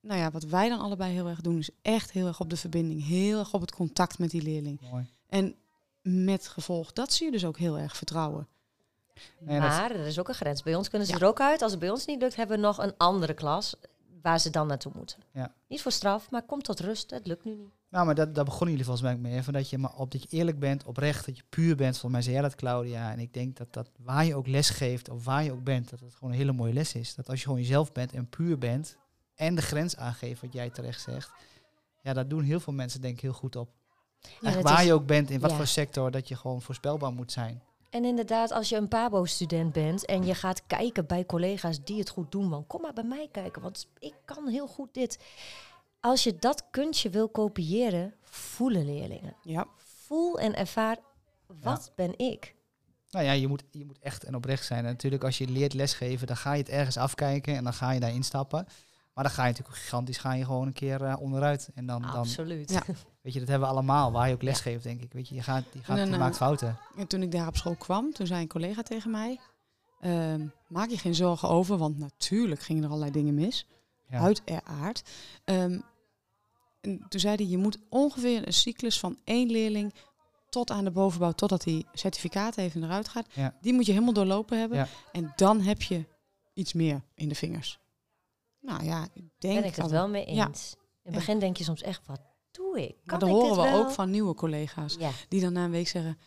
nou 0.00 0.20
ja, 0.20 0.30
wat 0.30 0.42
wij 0.44 0.68
dan 0.68 0.78
allebei 0.80 1.12
heel 1.12 1.28
erg 1.28 1.40
doen, 1.40 1.58
is 1.58 1.70
echt 1.82 2.10
heel 2.12 2.26
erg 2.26 2.40
op 2.40 2.50
de 2.50 2.56
verbinding, 2.56 3.04
heel 3.06 3.38
erg 3.38 3.54
op 3.54 3.60
het 3.60 3.72
contact 3.74 4.18
met 4.18 4.30
die 4.30 4.42
leerling. 4.42 4.80
Mooi. 4.90 5.06
En 5.26 5.56
met 6.02 6.48
gevolg 6.48 6.92
dat 6.92 7.12
zie 7.12 7.26
je 7.26 7.32
dus 7.32 7.44
ook 7.44 7.58
heel 7.58 7.78
erg 7.78 7.96
vertrouwen. 7.96 8.48
Dat- 9.40 9.58
maar 9.58 9.90
er 9.90 10.06
is 10.06 10.18
ook 10.18 10.28
een 10.28 10.34
grens. 10.34 10.62
Bij 10.62 10.74
ons 10.74 10.88
kunnen 10.88 11.06
ze 11.08 11.14
Ja. 11.14 11.20
er 11.20 11.26
ook 11.26 11.40
uit. 11.40 11.62
Als 11.62 11.70
het 11.70 11.80
bij 11.80 11.90
ons 11.90 12.06
niet 12.06 12.20
lukt, 12.20 12.36
hebben 12.36 12.56
we 12.56 12.62
nog 12.62 12.78
een 12.78 12.94
andere 12.96 13.34
klas 13.34 13.74
waar 14.22 14.40
ze 14.40 14.50
dan 14.50 14.66
naartoe 14.66 14.92
moeten. 14.94 15.18
Ja. 15.32 15.52
Niet 15.68 15.82
voor 15.82 15.92
straf, 15.92 16.30
maar 16.30 16.42
kom 16.42 16.62
tot 16.62 16.80
rust. 16.80 17.10
Het 17.10 17.26
lukt 17.26 17.44
nu 17.44 17.54
niet. 17.54 17.72
Nou, 17.88 18.06
maar 18.06 18.14
dat, 18.14 18.34
daar 18.34 18.44
begonnen 18.44 18.70
jullie 18.70 18.84
volgens 18.84 19.06
mij 19.06 19.16
mee. 19.16 19.42
Van 19.42 19.52
dat 19.52 19.70
je 19.70 19.78
maar 19.78 19.94
op 19.96 20.10
dat 20.10 20.22
je 20.22 20.28
eerlijk 20.36 20.58
bent, 20.58 20.84
oprecht, 20.84 21.26
dat 21.26 21.36
je 21.36 21.42
puur 21.48 21.76
bent. 21.76 21.90
Volgens 21.98 22.12
mij 22.12 22.22
zei 22.22 22.34
jij 22.34 22.42
dat, 22.42 22.54
Claudia. 22.54 23.12
En 23.12 23.18
ik 23.18 23.32
denk 23.34 23.56
dat, 23.56 23.72
dat 23.72 23.90
waar 23.98 24.24
je 24.24 24.34
ook 24.34 24.46
les 24.46 24.70
geeft, 24.70 25.08
of 25.08 25.24
waar 25.24 25.44
je 25.44 25.52
ook 25.52 25.64
bent, 25.64 25.90
dat 25.90 26.00
het 26.00 26.14
gewoon 26.14 26.30
een 26.32 26.38
hele 26.38 26.52
mooie 26.52 26.72
les 26.72 26.94
is. 26.94 27.14
Dat 27.14 27.28
als 27.28 27.38
je 27.38 27.44
gewoon 27.46 27.60
jezelf 27.60 27.92
bent 27.92 28.12
en 28.12 28.28
puur 28.28 28.58
bent, 28.58 28.96
en 29.34 29.54
de 29.54 29.62
grens 29.62 29.96
aangeeft, 29.96 30.40
wat 30.40 30.52
jij 30.52 30.70
terecht 30.70 31.00
zegt. 31.02 31.30
Ja, 32.02 32.12
dat 32.12 32.30
doen 32.30 32.42
heel 32.42 32.60
veel 32.60 32.72
mensen 32.72 33.00
denk 33.00 33.14
ik 33.14 33.20
heel 33.20 33.32
goed 33.32 33.56
op. 33.56 33.68
Ja, 34.40 34.60
waar 34.60 34.80
is- 34.80 34.86
je 34.86 34.92
ook 34.92 35.06
bent, 35.06 35.30
in 35.30 35.40
wat 35.40 35.50
ja. 35.50 35.56
voor 35.56 35.66
sector, 35.66 36.10
dat 36.10 36.28
je 36.28 36.36
gewoon 36.36 36.62
voorspelbaar 36.62 37.12
moet 37.12 37.32
zijn. 37.32 37.62
En 37.94 38.04
inderdaad, 38.04 38.50
als 38.50 38.68
je 38.68 38.76
een 38.76 38.88
PABO-student 38.88 39.72
bent 39.72 40.04
en 40.04 40.24
je 40.24 40.34
gaat 40.34 40.66
kijken 40.66 41.06
bij 41.06 41.26
collega's 41.26 41.84
die 41.84 41.98
het 41.98 42.08
goed 42.08 42.32
doen, 42.32 42.50
dan 42.50 42.66
kom 42.66 42.80
maar 42.80 42.92
bij 42.92 43.04
mij 43.04 43.28
kijken, 43.32 43.62
want 43.62 43.88
ik 43.98 44.14
kan 44.24 44.48
heel 44.48 44.66
goed 44.66 44.94
dit. 44.94 45.18
Als 46.00 46.24
je 46.24 46.36
dat 46.36 46.70
kunstje 46.70 47.10
wil 47.10 47.28
kopiëren, 47.28 48.14
voelen 48.22 48.84
leerlingen. 48.84 49.36
Ja. 49.42 49.66
Voel 49.76 50.38
en 50.38 50.54
ervaar, 50.54 50.98
wat 51.60 51.92
ben 51.94 52.18
ik? 52.18 52.54
Nou 53.10 53.24
ja, 53.24 53.32
je 53.32 53.48
moet, 53.48 53.62
je 53.70 53.84
moet 53.84 53.98
echt 53.98 54.24
en 54.24 54.34
oprecht 54.34 54.66
zijn. 54.66 54.84
En 54.84 54.90
natuurlijk, 54.90 55.24
als 55.24 55.38
je 55.38 55.48
leert 55.48 55.74
lesgeven, 55.74 56.26
dan 56.26 56.36
ga 56.36 56.52
je 56.52 56.58
het 56.58 56.68
ergens 56.68 56.96
afkijken 56.96 57.56
en 57.56 57.64
dan 57.64 57.74
ga 57.74 57.90
je 57.90 58.00
daar 58.00 58.14
instappen. 58.14 58.66
Maar 59.14 59.24
dan 59.24 59.32
ga 59.32 59.42
je 59.42 59.50
natuurlijk 59.50 59.78
gigantisch 59.78 60.18
ga 60.18 60.32
je 60.32 60.44
gewoon 60.44 60.66
een 60.66 60.72
keer 60.72 61.02
eh, 61.02 61.16
onderuit. 61.20 61.70
En 61.74 61.86
dan, 61.86 62.02
dan, 62.02 62.10
Absoluut. 62.10 62.70
Ja. 62.70 62.82
weet 63.20 63.32
je, 63.32 63.38
dat 63.38 63.48
hebben 63.48 63.68
we 63.68 63.74
allemaal, 63.74 64.12
waar 64.12 64.28
je 64.28 64.34
ook 64.34 64.42
lesgeeft, 64.42 64.82
denk 64.82 65.00
ik. 65.02 65.12
Weet 65.12 65.28
je, 65.28 65.34
je, 65.34 65.42
gaat, 65.42 65.64
je, 65.72 65.82
gaat, 65.82 65.98
En 65.98 66.10
je 66.10 66.18
maakt 66.18 66.36
fouten. 66.36 66.78
En 66.96 67.06
toen 67.06 67.22
ik 67.22 67.32
daar 67.32 67.46
op 67.46 67.56
school 67.56 67.76
kwam, 67.76 68.12
toen 68.12 68.26
zei 68.26 68.40
een 68.40 68.48
collega 68.48 68.82
tegen 68.82 69.10
mij... 69.10 69.40
ehm, 70.00 70.46
maak 70.68 70.90
je 70.90 70.98
geen 70.98 71.14
zorgen 71.14 71.48
over, 71.48 71.76
want 71.76 71.98
natuurlijk 71.98 72.60
gingen 72.60 72.82
er 72.82 72.88
allerlei 72.88 73.12
dingen 73.12 73.34
mis. 73.34 73.66
Ja. 74.08 74.18
Uiteraard. 74.20 75.02
Ehm, 75.44 75.80
en 76.80 77.06
toen 77.08 77.20
zei 77.20 77.36
hij, 77.36 77.46
je 77.46 77.58
moet 77.58 77.78
ongeveer 77.88 78.46
een 78.46 78.52
cyclus 78.52 78.98
van 78.98 79.18
één 79.24 79.50
leerling 79.50 79.94
tot 80.48 80.70
aan 80.70 80.84
de 80.84 80.90
bovenbouw, 80.90 81.32
totdat 81.32 81.64
hij 81.64 81.84
certificaat 81.92 82.54
heeft 82.54 82.74
en 82.74 82.84
eruit 82.84 83.08
gaat. 83.08 83.26
Ja. 83.32 83.54
Die 83.60 83.72
moet 83.72 83.86
je 83.86 83.92
helemaal 83.92 84.14
doorlopen 84.14 84.58
hebben. 84.58 84.78
Ja. 84.78 84.88
En 85.12 85.32
dan 85.36 85.60
heb 85.60 85.82
je 85.82 86.04
iets 86.54 86.72
meer 86.72 87.02
in 87.14 87.28
de 87.28 87.34
vingers. 87.34 87.78
Nou 88.64 88.84
ja, 88.84 89.02
ik 89.12 89.24
denk 89.38 89.54
ben 89.54 89.56
ik 89.64 89.64
het 89.64 89.74
dat 89.74 89.90
wel 89.90 90.08
mee 90.08 90.34
Ja. 90.34 90.46
eens. 90.46 90.74
In 90.78 90.80
het 91.02 91.14
begin 91.14 91.38
denk 91.38 91.56
je 91.56 91.64
soms 91.64 91.82
echt, 91.82 92.06
wat 92.06 92.20
doe 92.50 92.82
ik? 92.88 92.96
Maar 93.04 93.18
dat 93.18 93.28
ik 93.28 93.34
horen 93.34 93.56
we 93.56 93.62
wel? 93.70 93.78
ook 93.84 93.90
van 93.90 94.10
nieuwe 94.10 94.34
collega's. 94.34 94.96
Ja, 94.98 95.10
Die 95.28 95.40
dan 95.40 95.52
na 95.52 95.64
een 95.64 95.70
week 95.70 95.88
zeggen, 95.88 96.18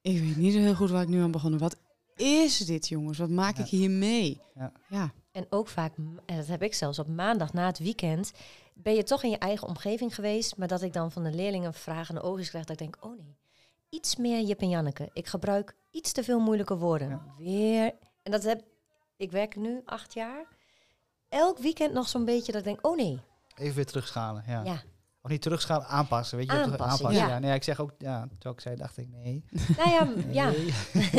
ik 0.00 0.18
weet 0.20 0.36
niet 0.36 0.52
zo 0.52 0.58
heel 0.58 0.74
goed 0.74 0.90
waar 0.90 1.02
ik 1.02 1.08
nu 1.08 1.20
aan 1.22 1.30
begonnen. 1.30 1.60
Wat 1.60 1.76
is 2.16 2.58
dit 2.58 2.88
jongens? 2.88 3.18
Wat 3.18 3.28
maak 3.28 3.56
Ja. 3.56 3.62
ik 3.62 3.68
hier 3.68 3.90
mee? 3.90 4.40
Ja. 4.54 4.72
ja. 4.88 5.12
en 5.32 5.46
ook 5.50 5.68
vaak, 5.68 5.96
en 6.26 6.36
dat 6.36 6.46
heb 6.46 6.62
ik 6.62 6.74
zelfs 6.74 6.98
op 6.98 7.08
maandag 7.08 7.52
na 7.52 7.66
het 7.66 7.78
weekend, 7.78 8.32
ben 8.74 8.94
je 8.94 9.02
toch 9.02 9.22
in 9.22 9.30
je 9.30 9.38
eigen 9.38 9.68
omgeving 9.68 10.14
geweest, 10.14 10.56
maar 10.56 10.68
dat 10.68 10.82
ik 10.82 10.92
dan 10.92 11.12
van 11.12 11.22
de 11.22 11.32
leerlingen 11.32 11.74
vragende 11.74 12.20
oogjes 12.22 12.48
krijg, 12.48 12.64
dat 12.64 12.80
ik 12.80 12.92
denk, 12.92 13.04
oh 13.04 13.18
nee, 13.18 13.36
iets 13.88 14.16
meer 14.16 14.42
Jip 14.42 14.60
en 14.60 14.68
Janneke. 14.68 15.10
Ik 15.12 15.26
gebruik 15.26 15.74
iets 15.90 16.12
te 16.12 16.24
veel 16.24 16.40
moeilijke 16.40 16.76
woorden. 16.76 17.08
Ja. 17.08 17.22
Weer, 17.38 17.94
en 18.22 18.30
dat 18.32 18.42
heb, 18.42 18.62
ik 19.16 19.30
werk 19.30 19.56
nu 19.56 19.82
acht 19.84 20.14
jaar, 20.14 20.46
elk 21.28 21.58
weekend 21.58 21.92
nog 21.92 22.08
zo'n 22.08 22.24
beetje 22.24 22.52
dat 22.52 22.60
ik 22.60 22.66
denk, 22.66 22.86
oh 22.86 22.96
nee, 22.96 23.20
Even 23.58 23.74
weer 23.74 23.86
terugschalen, 23.86 24.44
ja. 24.46 24.64
ja. 24.64 24.82
Of 25.22 25.30
niet 25.30 25.42
terugschalen, 25.42 25.86
aanpassen, 25.86 26.38
weet 26.38 26.46
je. 26.46 26.52
Aanpassen, 26.52 26.86
aanpassen, 26.86 27.12
ja. 27.12 27.28
ja. 27.28 27.38
Nee, 27.38 27.54
ik 27.54 27.62
zeg 27.62 27.80
ook, 27.80 27.92
ja, 27.98 28.28
toen 28.38 28.52
ik 28.52 28.60
zei, 28.60 28.76
dacht 28.76 28.96
ik, 28.96 29.08
nee. 29.08 29.44
Nou 29.78 29.90
ja, 29.90 30.12
ja. 30.30 30.52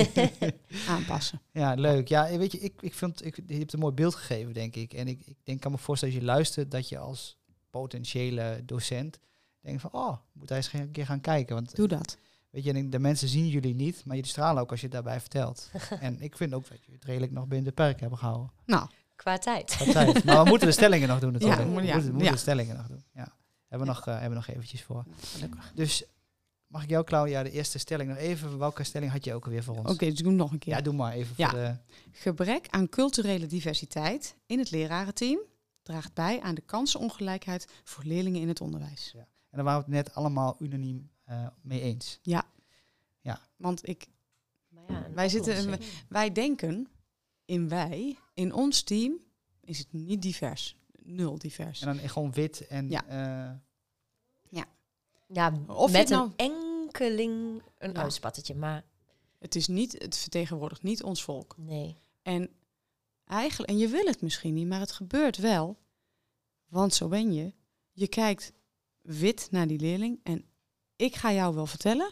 Aanpassen. 0.94 1.42
Ja, 1.52 1.74
leuk. 1.74 2.08
Ja, 2.08 2.38
weet 2.38 2.52
je, 2.52 2.60
ik, 2.60 2.82
ik 2.82 2.94
vind, 2.94 3.26
ik, 3.26 3.40
je 3.48 3.58
hebt 3.58 3.74
een 3.74 3.80
mooi 3.80 3.94
beeld 3.94 4.16
gegeven, 4.16 4.54
denk 4.54 4.76
ik. 4.76 4.94
En 4.94 5.08
ik, 5.08 5.22
ik 5.26 5.38
denk, 5.44 5.62
kan 5.62 5.72
me 5.72 5.78
voorstellen, 5.78 6.16
als 6.16 6.24
je 6.24 6.30
luistert, 6.30 6.72
dat 6.72 6.90
je 6.90 6.98
als 6.98 7.38
potentiële 7.70 8.62
docent 8.66 9.20
denkt 9.62 9.82
van, 9.82 9.92
oh, 9.94 10.18
moet 10.32 10.50
hij 10.50 10.58
eens 10.58 10.74
een 10.74 10.92
keer 10.92 11.06
gaan 11.06 11.22
kijken. 11.22 11.56
Want 11.56 11.76
Doe 11.76 11.88
dat. 11.88 12.18
weet 12.50 12.64
je, 12.64 12.74
en 12.74 12.90
de 12.90 13.00
mensen 13.00 13.28
zien 13.28 13.48
jullie 13.48 13.76
niet, 13.76 14.06
maar 14.06 14.16
jullie 14.16 14.32
stralen 14.32 14.62
ook 14.62 14.72
als 14.72 14.80
je 14.80 14.86
het 14.86 14.96
daarbij 14.96 15.20
vertelt. 15.20 15.72
en 16.00 16.22
ik 16.22 16.36
vind 16.36 16.54
ook 16.54 16.70
dat 16.70 16.86
je 16.86 16.92
het 16.92 17.04
redelijk 17.06 17.32
nog 17.32 17.48
binnen 17.48 17.68
de 17.68 17.74
perk 17.74 18.00
hebben 18.00 18.18
gehouden. 18.18 18.52
Nou, 18.66 18.90
Qua 19.24 19.38
tijd. 19.38 19.76
Qua 19.76 19.92
tijd. 19.92 20.24
maar 20.24 20.44
we 20.44 20.50
moeten 20.50 20.68
de 20.68 20.74
stellingen 20.74 21.08
nog 21.08 21.20
doen 21.20 21.32
natuurlijk. 21.32 21.60
Ja, 21.62 21.66
we 21.68 21.72
moet- 21.74 21.84
ja, 21.84 21.94
moeten, 21.94 22.04
we 22.06 22.10
moeten 22.12 22.28
ja. 22.28 22.34
de 22.34 22.42
stellingen 22.42 22.76
nog 22.78 22.88
doen. 22.88 23.04
Ja. 23.14 23.36
Hebben 23.68 23.88
we 23.88 23.94
nog, 23.94 24.06
eh, 24.08 24.14
hebben 24.14 24.30
we 24.30 24.36
nog 24.36 24.48
eventjes 24.48 24.84
voor. 24.84 25.04
gelukkig. 25.22 25.72
Dus 25.76 26.04
mag 26.68 26.84
ik 26.84 26.90
jou, 26.90 27.04
Claudia, 27.06 27.44
de 27.44 27.52
eerste 27.52 27.78
stelling 27.78 28.10
nog 28.10 28.18
even... 28.18 28.58
Welke 28.58 28.84
stelling 28.84 29.12
had 29.12 29.24
je 29.26 29.34
ook 29.34 29.46
alweer 29.46 29.64
voor 29.64 29.76
ons? 29.78 29.90
Oké, 29.92 29.98
dus 30.06 30.08
ik 30.10 30.18
doe 30.18 30.28
hem 30.28 30.36
nog 30.36 30.52
een 30.52 30.60
keer. 30.60 30.74
Ja, 30.76 30.82
doe 30.82 30.94
maar 30.94 31.14
even 31.14 31.34
Ja. 31.38 31.50
voor 31.50 31.60
de... 31.60 31.76
Gebrek 32.12 32.68
aan 32.70 32.90
culturele 32.90 33.46
diversiteit 33.46 34.36
in 34.46 34.60
het 34.60 34.72
lerarenteam 34.72 35.40
draagt 35.82 36.14
bij 36.14 36.42
aan 36.42 36.56
de 36.56 36.62
kansenongelijkheid 36.62 37.68
voor 37.84 38.04
leerlingen 38.04 38.42
in 38.42 38.48
het 38.48 38.62
onderwijs. 38.62 39.14
En 39.16 39.26
daar 39.58 39.64
waren 39.64 39.86
we 39.90 39.96
het 39.96 40.06
net 40.06 40.16
allemaal 40.16 40.56
unaniem 40.60 41.10
eh, 41.24 41.48
mee 41.62 41.82
eens. 41.82 42.20
Want 43.58 43.88
ik, 43.88 44.08
Maar 44.70 44.84
ja, 44.88 45.08
Wij 45.14 45.30
zitten- 45.30 45.80
wij 46.10 46.32
denken, 46.32 46.88
in 47.46 47.70
wij, 47.70 48.18
in 48.40 48.54
ons 48.54 48.82
team, 48.82 49.14
is 49.64 49.80
het 49.80 49.88
niet 49.92 50.22
divers. 50.22 50.76
Nul 51.04 51.38
divers. 51.38 51.82
En 51.82 51.98
dan 51.98 52.10
gewoon 52.10 52.32
wit 52.32 52.68
en... 52.68 52.90
Ja. 52.90 53.06
eh, 53.06 53.56
Ja, 55.32 55.54
Of 55.68 55.92
je 55.92 55.98
met 55.98 56.10
het 56.10 56.20
een 56.20 56.34
enkeling 56.36 57.62
een 57.78 57.92
Ja. 57.94 58.02
uitspattetje, 58.02 58.56
maar 58.56 58.84
Het 59.40 59.56
is 59.56 59.68
niet, 59.68 59.92
het 60.02 60.18
vertegenwoordigt 60.18 60.84
niet 60.84 61.04
ons 61.04 61.24
volk. 61.24 61.56
nee. 61.58 61.96
En 62.22 62.50
eigenlijk, 63.26 63.72
en 63.72 63.78
je 63.78 63.88
wil 63.88 64.06
het 64.06 64.22
misschien 64.22 64.54
niet, 64.54 64.68
maar 64.68 64.80
het 64.80 64.92
gebeurt 64.92 65.38
wel. 65.38 65.78
Want 66.68 66.94
zo 66.94 67.08
ben 67.08 67.34
je. 67.34 67.54
Je 67.92 68.08
kijkt 68.08 68.52
wit 69.02 69.48
naar 69.52 69.68
die 69.68 69.80
leerling 69.80 70.20
en 70.24 70.46
ik 70.96 71.16
ga 71.16 71.34
jou 71.34 71.56
wel 71.56 71.66
vertellen 71.66 72.12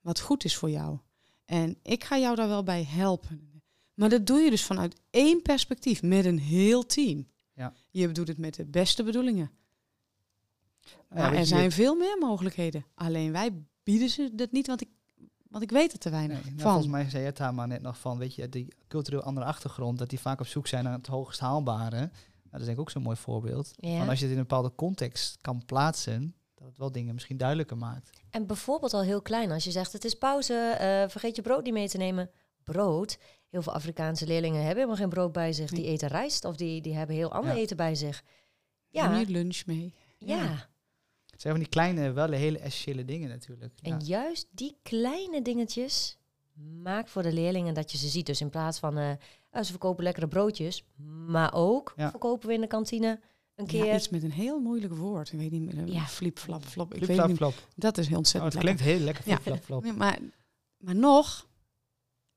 wat 0.00 0.20
goed 0.20 0.44
is 0.44 0.56
voor 0.56 0.70
jou. 0.70 0.98
En 1.44 1.78
ik 1.82 2.04
ga 2.04 2.18
jou 2.18 2.36
daar 2.36 2.48
wel 2.48 2.62
bij 2.62 2.84
helpen. 2.84 3.53
Maar 3.94 4.08
dat 4.08 4.26
doe 4.26 4.38
je 4.38 4.50
dus 4.50 4.64
vanuit 4.64 5.00
één 5.10 5.42
perspectief, 5.42 6.02
met 6.02 6.24
een 6.24 6.38
heel 6.38 6.86
team. 6.86 7.26
Ja. 7.52 7.72
Je 7.90 8.12
doet 8.12 8.28
het 8.28 8.38
met 8.38 8.54
de 8.54 8.64
beste 8.66 9.02
bedoelingen. 9.02 9.50
nou 11.08 11.32
ja, 11.32 11.38
er 11.38 11.46
zijn 11.46 11.72
veel 11.72 11.94
meer 11.94 12.16
mogelijkheden. 12.20 12.84
Alleen 12.94 13.32
wij 13.32 13.50
bieden 13.82 14.08
ze 14.08 14.30
dat 14.32 14.52
niet, 14.52 14.66
want 14.66 14.80
ik, 14.80 14.88
want 15.48 15.62
ik 15.62 15.70
weet 15.70 15.92
er 15.92 15.98
te 15.98 16.10
Nee, 16.10 16.18
weinig 16.18 16.44
nou, 16.44 16.58
van. 16.58 16.70
volgens 16.70 16.92
mij 16.92 17.10
zei 17.10 17.24
het 17.24 17.38
maar 17.52 17.68
net 17.68 17.82
nog 17.82 17.98
van, 17.98 18.18
weet 18.18 18.34
je, 18.34 18.48
die 18.48 18.74
cultureel 18.88 19.22
andere 19.22 19.46
achtergrond, 19.46 19.98
dat 19.98 20.10
die 20.10 20.20
vaak 20.20 20.40
op 20.40 20.46
zoek 20.46 20.66
zijn 20.66 20.84
naar 20.84 20.96
het 20.96 21.06
hoogst 21.06 21.40
haalbare. 21.40 21.96
Nou, 21.98 22.10
dat 22.50 22.60
is 22.60 22.66
denk 22.66 22.76
ik 22.76 22.80
ook 22.80 22.90
zo'n 22.90 23.02
mooi 23.02 23.16
voorbeeld. 23.16 23.72
Ja. 23.76 23.98
Van 23.98 24.08
als 24.08 24.18
je 24.18 24.24
het 24.24 24.32
in 24.32 24.40
een 24.40 24.46
bepaalde 24.46 24.74
context 24.74 25.38
kan 25.40 25.64
plaatsen, 25.64 26.34
dat 26.54 26.68
het 26.68 26.78
wel 26.78 26.92
dingen 26.92 27.14
misschien 27.14 27.36
duidelijker 27.36 27.76
maakt. 27.76 28.10
En 28.30 28.46
bijvoorbeeld 28.46 28.94
al 28.94 29.02
heel 29.02 29.22
klein, 29.22 29.50
als 29.50 29.64
je 29.64 29.70
zegt 29.70 29.92
het 29.92 30.04
is 30.04 30.14
pauze, 30.14 30.54
eh, 30.54 31.08
vergeet 31.08 31.36
je 31.36 31.42
brood 31.42 31.64
niet 31.64 31.72
mee 31.72 31.88
te 31.88 31.96
nemen. 31.96 32.30
Brood, 32.62 33.18
heel 33.54 33.62
veel 33.62 33.72
Afrikaanse 33.74 34.26
leerlingen 34.26 34.56
hebben 34.58 34.74
helemaal 34.76 34.96
geen 34.96 35.08
brood 35.08 35.32
bij 35.32 35.52
zich. 35.52 35.70
Die 35.70 35.84
eten 35.86 36.08
rijst 36.08 36.44
of 36.44 36.56
die, 36.56 36.80
die 36.80 36.94
hebben 36.94 37.16
heel 37.16 37.32
ander 37.32 37.54
Ja. 37.54 37.60
eten 37.60 37.76
bij 37.76 37.94
zich. 37.94 38.22
Neem 38.90 39.04
Ja, 39.04 39.18
je 39.18 39.26
lunch 39.26 39.66
mee. 39.66 39.94
ja. 40.18 40.68
Het 41.30 41.40
zijn 41.42 41.54
van 41.54 41.62
die 41.62 41.72
kleine, 41.72 42.12
wel 42.12 42.30
hele 42.30 42.58
essentiële 42.58 43.04
dingen 43.04 43.28
natuurlijk. 43.28 43.72
Ja. 43.76 43.92
En 43.92 44.00
juist 44.04 44.46
die 44.50 44.76
kleine 44.82 45.42
dingetjes 45.42 46.18
maakt 46.82 47.10
voor 47.10 47.22
de 47.22 47.32
leerlingen 47.32 47.74
dat 47.74 47.92
je 47.92 47.98
ze 47.98 48.08
ziet. 48.08 48.26
Dus 48.26 48.40
in 48.40 48.50
plaats 48.50 48.78
van, 48.78 48.96
ah, 49.50 49.62
ze 49.62 49.70
verkopen 49.70 50.04
lekkere 50.04 50.28
broodjes, 50.28 50.84
maar 51.26 51.54
ook 51.54 51.92
Ja. 51.96 52.10
verkopen 52.10 52.48
we 52.48 52.54
in 52.54 52.60
de 52.60 52.66
kantine 52.66 53.20
een 53.54 53.66
keer. 53.66 53.84
Ja, 53.84 53.94
iets 53.94 54.08
met 54.08 54.22
een 54.22 54.32
heel 54.32 54.60
moeilijk 54.60 54.94
woord. 54.94 55.32
Ik 55.32 55.38
weet 55.38 55.50
niet 55.50 55.74
meer. 55.74 55.86
Ja. 55.86 56.06
Flip, 56.06 56.38
flap, 56.38 56.64
flop. 56.64 56.86
Ik 56.90 56.96
Flip, 56.96 57.08
weet 57.08 57.16
flap, 57.16 57.28
niet. 57.28 57.36
flop. 57.36 57.54
Dat 57.76 57.98
is 57.98 58.04
heel 58.04 58.12
Oh, 58.12 58.18
ontzettend 58.18 58.52
het 58.52 58.62
klinkt 58.62 58.80
heel 58.80 58.98
lekker, 58.98 59.22
flip, 59.22 59.36
Ja. 59.36 59.42
flap, 59.42 59.64
flop. 59.64 59.96
maar, 59.96 60.18
maar 60.78 60.94
nog 60.96 61.48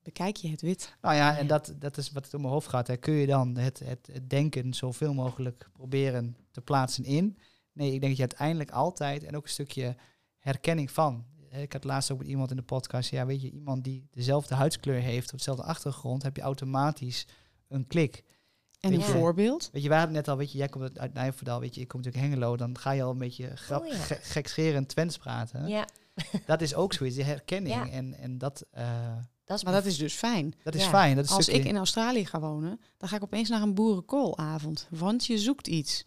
bekijk 0.07 0.35
je 0.35 0.49
het 0.49 0.61
wit. 0.61 0.95
Nou 1.01 1.15
ja, 1.15 1.37
en 1.37 1.47
dat, 1.47 1.73
dat 1.79 1.97
is 1.97 2.11
wat 2.11 2.25
het 2.25 2.33
om 2.33 2.41
mijn 2.41 2.53
hoofd 2.53 2.67
gaat. 2.67 2.87
Hè. 2.87 2.97
Kun 2.97 3.13
je 3.13 3.27
dan 3.27 3.57
het, 3.57 3.79
het, 3.79 4.09
het 4.11 4.29
denken 4.29 4.73
zoveel 4.73 5.13
mogelijk 5.13 5.69
proberen 5.73 6.37
te 6.51 6.61
plaatsen 6.61 7.03
in? 7.03 7.37
Nee, 7.73 7.87
ik 7.93 7.99
denk 7.99 8.01
dat 8.01 8.15
je 8.15 8.21
uiteindelijk 8.21 8.71
altijd, 8.71 9.23
en 9.23 9.35
ook 9.35 9.43
een 9.43 9.49
stukje 9.49 9.95
herkenning 10.37 10.91
van. 10.91 11.25
Ik 11.49 11.73
had 11.73 11.83
laatst 11.83 12.11
ook 12.11 12.17
met 12.17 12.27
iemand 12.27 12.49
in 12.49 12.55
de 12.55 12.61
podcast, 12.63 13.09
ja 13.09 13.25
weet 13.25 13.41
je, 13.41 13.51
iemand 13.51 13.83
die 13.83 14.07
dezelfde 14.11 14.55
huidskleur 14.55 14.99
heeft, 15.01 15.31
of 15.31 15.37
dezelfde 15.37 15.63
achtergrond, 15.63 16.23
heb 16.23 16.35
je 16.35 16.41
automatisch 16.41 17.27
een 17.67 17.87
klik. 17.87 18.23
En 18.79 18.93
een 18.93 19.01
voorbeeld. 19.01 19.69
Weet 19.71 19.83
je, 19.83 19.89
wij 19.89 19.97
hadden 19.97 20.15
net 20.15 20.27
al, 20.27 20.37
weet 20.37 20.51
je, 20.51 20.57
jij 20.57 20.67
komt 20.67 20.99
uit- 20.99 21.13
Nijverdal, 21.13 21.59
weet 21.59 21.75
je, 21.75 21.81
ik 21.81 21.87
kom 21.87 21.99
natuurlijk 22.01 22.25
Hengelo, 22.29 22.57
dan 22.57 22.77
ga 22.77 22.91
je 22.91 23.03
al 23.03 23.11
een 23.11 23.17
beetje 23.17 23.55
grap, 23.55 23.81
Oh 23.83 23.87
ja. 23.87 23.93
ge- 23.97 24.19
gekscherend 24.21 24.87
Twents 24.89 25.17
praten. 25.17 25.67
Ja, 25.67 25.87
Dat 26.45 26.61
is 26.61 26.75
ook 26.75 26.93
zoiets, 26.93 27.15
die 27.15 27.25
herkenning. 27.25 27.75
Ja. 27.75 27.89
En, 27.89 28.13
en 28.13 28.37
dat, 28.37 28.65
eh, 28.71 29.17
dat 29.47 29.57
is 29.57 29.63
Maar 29.63 29.73
dat 29.73 29.85
is 29.85 29.97
dus 29.97 30.13
fijn. 30.13 30.53
dat 30.63 30.75
is 30.75 30.83
Ja. 30.83 30.89
fijn. 30.89 31.15
Dat 31.15 31.25
is 31.25 31.31
Als 31.31 31.43
stukje- 31.43 31.61
ik 31.61 31.67
in 31.67 31.77
Australië 31.77 32.25
ga 32.25 32.39
wonen, 32.39 32.79
dan 32.97 33.09
ga 33.09 33.15
ik 33.15 33.23
opeens 33.23 33.49
naar 33.49 33.61
een 33.61 33.73
boerenkoolavond. 33.73 34.87
Want 34.89 35.25
je 35.25 35.37
zoekt 35.37 35.67
iets. 35.67 36.05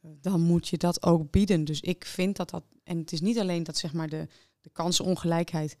Dan 0.00 0.40
moet 0.40 0.68
je 0.68 0.76
dat 0.76 1.02
ook 1.02 1.30
bieden. 1.30 1.64
Dus 1.64 1.80
ik 1.80 2.04
vind 2.04 2.36
dat 2.36 2.50
dat... 2.50 2.64
En 2.82 2.98
het 2.98 3.12
is 3.12 3.20
niet 3.20 3.38
alleen 3.38 3.62
dat 3.62 3.76
zeg 3.76 3.92
maar 3.92 4.08
de, 4.08 4.28
de 4.60 4.70
kansenongelijkheid 4.70 5.76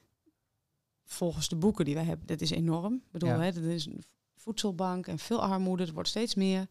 volgens 1.04 1.48
de 1.48 1.56
boeken 1.56 1.84
die 1.84 1.94
wij 1.94 2.04
hebben, 2.04 2.26
dat 2.26 2.40
is 2.40 2.50
enorm. 2.50 2.94
Ik 2.94 3.10
bedoel, 3.10 3.28
Ja. 3.28 3.40
hè, 3.40 3.52
dat 3.52 3.62
is 3.64 3.86
een 3.86 4.02
voedselbank 4.36 5.06
en 5.06 5.18
veel 5.18 5.42
armoede, 5.42 5.84
er 5.86 5.92
wordt 5.92 6.08
steeds 6.08 6.34
meer. 6.34 6.66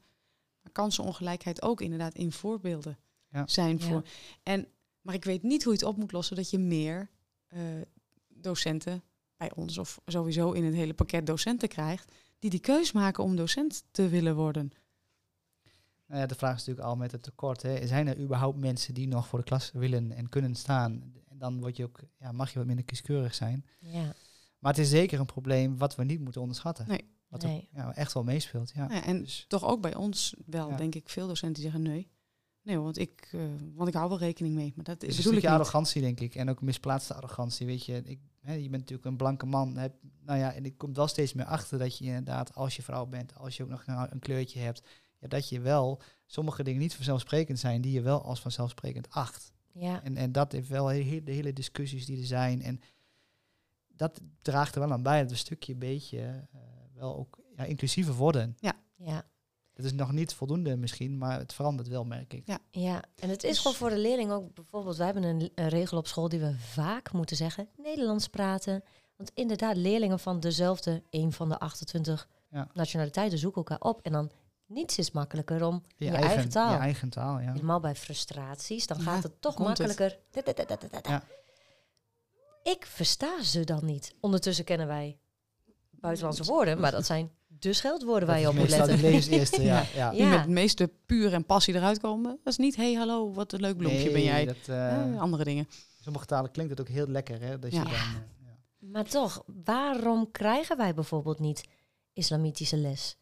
Maar 0.61 0.71
kansenongelijkheid 0.71 1.61
ook 1.61 1.81
inderdaad 1.81 2.13
in 2.13 2.31
voorbeelden 2.31 2.97
Ja. 3.29 3.47
zijn 3.47 3.77
Ja. 3.77 3.85
voor. 3.85 4.03
En, 4.43 4.67
maar 5.01 5.13
ik 5.15 5.23
weet 5.25 5.43
niet 5.43 5.63
hoe 5.63 5.73
je 5.73 5.79
het 5.79 5.87
op 5.87 5.97
moet 5.97 6.11
lossen 6.11 6.35
dat 6.35 6.49
je 6.49 6.57
meer 6.57 7.09
eh, 7.47 7.59
docenten 8.27 9.03
bij 9.47 9.51
ons 9.63 9.77
of 9.77 9.99
sowieso 10.05 10.51
in 10.51 10.63
het 10.63 10.73
hele 10.73 10.93
pakket 10.93 11.25
docenten 11.25 11.69
krijgt 11.69 12.11
die 12.39 12.49
die 12.49 12.59
keus 12.59 12.91
maken 12.91 13.23
om 13.23 13.35
docent 13.35 13.83
te 13.91 14.07
willen 14.09 14.35
worden. 14.35 14.71
Nou 16.07 16.21
ja, 16.21 16.27
de 16.27 16.35
vraag 16.35 16.53
is 16.55 16.59
natuurlijk 16.59 16.87
al 16.87 16.95
met 16.95 17.11
het 17.11 17.23
tekort. 17.23 17.61
Hè. 17.61 17.87
Zijn 17.87 18.07
er 18.07 18.19
überhaupt 18.19 18.59
mensen 18.59 18.93
die 18.93 19.07
nog 19.07 19.27
voor 19.27 19.39
de 19.39 19.45
klas 19.45 19.71
willen 19.71 20.11
en 20.11 20.29
kunnen 20.29 20.55
staan? 20.55 21.13
En 21.29 21.37
dan 21.37 21.59
word 21.59 21.77
je 21.77 21.83
ook, 21.83 21.99
ja, 22.19 22.31
mag 22.31 22.51
je 22.51 22.57
wat 22.57 22.67
minder 22.67 22.85
kieskeurig 22.85 23.35
zijn. 23.35 23.65
Ja, 23.79 24.13
Maar 24.59 24.71
het 24.73 24.81
is 24.81 24.89
zeker 24.89 25.19
een 25.19 25.25
probleem 25.25 25.77
wat 25.77 25.95
we 25.95 26.03
niet 26.03 26.19
moeten 26.19 26.41
onderschatten. 26.41 26.87
Nee. 26.87 27.11
Wat 27.27 27.43
Nee. 27.43 27.55
ook 27.57 27.77
ja, 27.79 27.95
echt 27.95 28.13
wel 28.13 28.23
meespeelt. 28.23 28.71
Ja. 28.75 28.87
Ja, 28.89 29.03
en 29.03 29.21
Dus- 29.21 29.45
toch 29.47 29.63
ook 29.63 29.81
bij 29.81 29.95
ons 29.95 30.33
wel, 30.45 30.69
Ja. 30.69 30.75
denk 30.75 30.95
ik, 30.95 31.09
veel 31.09 31.27
docenten 31.27 31.61
die 31.61 31.71
zeggen 31.71 31.91
nee. 31.91 32.09
Nee, 32.63 32.77
want 32.79 32.97
ik, 32.97 33.29
eh, 33.31 33.41
want 33.75 33.89
ik 33.89 33.95
hou 33.95 34.09
wel 34.09 34.17
rekening 34.17 34.55
mee. 34.55 34.73
Maar 34.75 34.83
dat 34.85 34.93
Het 34.93 35.03
is 35.03 35.09
is 35.09 35.15
een 35.17 35.31
stukje 35.31 35.49
arrogantie, 35.49 36.01
denk 36.01 36.19
ik. 36.19 36.35
En 36.35 36.49
ook 36.49 36.61
misplaatste 36.61 37.13
arrogantie. 37.13 37.65
Weet 37.65 37.85
je, 37.85 38.01
ik, 38.05 38.19
hè, 38.39 38.53
je 38.53 38.69
bent 38.69 38.81
natuurlijk 38.81 39.05
een 39.07 39.17
blanke 39.17 39.45
man. 39.45 39.77
Heb, 39.77 39.93
nou 40.25 40.39
ja, 40.39 40.53
en 40.53 40.65
ik 40.65 40.77
kom 40.77 40.93
wel 40.93 41.07
steeds 41.07 41.33
meer 41.33 41.45
achter 41.45 41.79
dat 41.79 41.97
je 41.97 42.05
inderdaad, 42.05 42.55
als 42.55 42.75
je 42.75 42.81
vrouw 42.81 43.05
bent, 43.05 43.35
als 43.35 43.57
je 43.57 43.63
ook 43.63 43.69
nog 43.69 43.83
een, 43.85 44.11
een 44.11 44.19
kleurtje 44.19 44.59
hebt, 44.59 44.81
ja, 45.19 45.27
dat 45.27 45.49
je 45.49 45.59
wel 45.59 46.01
sommige 46.25 46.63
dingen 46.63 46.79
niet 46.79 46.95
vanzelfsprekend 46.95 47.59
zijn, 47.59 47.81
die 47.81 47.91
je 47.91 48.01
wel 48.01 48.21
als 48.23 48.39
vanzelfsprekend 48.39 49.09
acht. 49.09 49.51
ja. 49.73 50.03
En, 50.03 50.17
en 50.17 50.31
dat 50.31 50.51
heeft 50.51 50.67
wel 50.67 50.85
he- 50.87 51.21
de 51.23 51.31
hele 51.31 51.53
discussies 51.53 52.05
die 52.05 52.19
er 52.19 52.25
zijn. 52.25 52.61
En 52.61 52.79
dat 53.87 54.21
draagt 54.41 54.75
er 54.75 54.81
wel 54.81 54.91
aan 54.91 55.03
bij 55.03 55.17
dat 55.17 55.25
we 55.27 55.31
een 55.33 55.37
stukje 55.39 55.75
beetje 55.75 56.19
eh, 56.53 56.59
wel 56.93 57.15
ook 57.17 57.39
ja, 57.55 57.63
inclusiever 57.63 58.13
worden. 58.13 58.57
ja. 58.95 59.25
Dat 59.73 59.85
is 59.85 59.93
nog 59.93 60.11
niet 60.11 60.33
voldoende 60.33 60.75
misschien, 60.77 61.17
maar 61.17 61.39
het 61.39 61.53
verandert 61.53 61.87
wel, 61.87 62.03
merk 62.05 62.33
ik. 62.33 62.41
Ja. 62.45 62.59
Ja, 62.71 63.03
en 63.15 63.29
het 63.29 63.43
is 63.43 63.49
Dus- 63.49 63.59
gewoon 63.59 63.73
voor 63.77 63.89
de 63.89 63.97
leerling 63.97 64.31
ook 64.31 64.53
bijvoorbeeld, 64.53 64.95
wij 64.97 65.05
hebben 65.05 65.23
een, 65.23 65.51
een 65.55 65.69
regel 65.69 65.97
op 65.97 66.07
school 66.07 66.29
die 66.29 66.39
we 66.39 66.55
vaak 66.59 67.11
moeten 67.11 67.35
zeggen, 67.35 67.67
Nederlands 67.77 68.27
praten. 68.27 68.83
Want 69.15 69.31
inderdaad, 69.33 69.75
leerlingen 69.75 70.19
van 70.19 70.39
dezelfde, 70.39 71.03
een 71.09 71.31
van 71.31 71.49
de 71.49 71.59
28 71.59 72.27
Ja. 72.49 72.67
nationaliteiten 72.73 73.37
zoeken 73.37 73.63
elkaar 73.63 73.89
op. 73.91 74.01
En 74.01 74.11
dan 74.11 74.31
niets 74.65 74.97
is 74.97 75.11
makkelijker 75.11 75.65
om 75.65 75.83
je, 75.97 76.09
eigen, 76.11 76.49
taal. 76.49 76.71
Je 76.71 76.77
eigen 76.77 77.09
taal, 77.09 77.39
ja. 77.39 77.51
Helemaal 77.51 77.79
bij 77.79 77.95
frustraties, 77.95 78.87
dan 78.87 78.97
Ja, 78.97 79.03
gaat 79.03 79.23
het 79.23 79.41
toch 79.41 79.57
het. 79.57 79.67
makkelijker. 79.67 80.19
Da, 80.31 80.41
da, 80.41 80.53
da, 80.53 80.63
da, 80.65 80.75
da, 80.75 81.01
da. 81.01 81.09
Ja. 81.09 81.23
Ik 82.63 82.85
versta 82.85 83.43
ze 83.43 83.63
dan 83.63 83.85
niet. 83.85 84.15
Ondertussen 84.19 84.65
kennen 84.65 84.87
wij 84.87 85.17
buitenlandse 85.91 86.43
woorden, 86.43 86.79
maar 86.79 86.91
dat 86.91 87.05
zijn 87.05 87.31
de 87.69 87.73
scheldwoorden 87.73 88.27
waar 88.27 88.39
je 88.39 88.47
op 88.47 88.53
moet 88.55 88.69
letten. 88.69 88.95
de 88.95 89.01
levens 89.01 89.27
eerste, 89.27 89.61
ja. 89.73 89.85
ja. 89.95 90.11
Die 90.11 90.25
met 90.25 90.39
het 90.39 90.49
meeste 90.49 90.91
puur 91.05 91.33
en 91.33 91.45
passie 91.45 91.73
eruit 91.73 91.99
komen. 91.99 92.39
Dat 92.43 92.53
is 92.53 92.57
niet, 92.57 92.75
hey 92.75 92.93
hallo, 92.93 93.33
wat 93.33 93.53
een 93.53 93.61
leuk 93.61 93.77
bloempje 93.77 94.11
ben 94.11 94.23
jij. 94.23 94.45
Dat, 94.45 94.67
eh, 94.67 95.21
andere 95.21 95.43
dingen. 95.43 95.67
sommige 96.01 96.25
talen 96.25 96.51
klinkt 96.51 96.71
het 96.71 96.79
ook 96.81 96.87
heel 96.87 97.07
lekker, 97.07 97.41
hè? 97.41 97.59
Dat 97.59 97.71
je 97.71 97.77
dan, 97.77 97.87
eh, 97.87 97.93
ja. 97.93 98.57
Maar 98.79 99.03
toch, 99.05 99.43
waarom 99.63 100.31
krijgen 100.31 100.77
wij 100.77 100.93
bijvoorbeeld 100.93 101.39
niet 101.39 101.63
islamitische 102.13 102.77
les? 102.77 103.17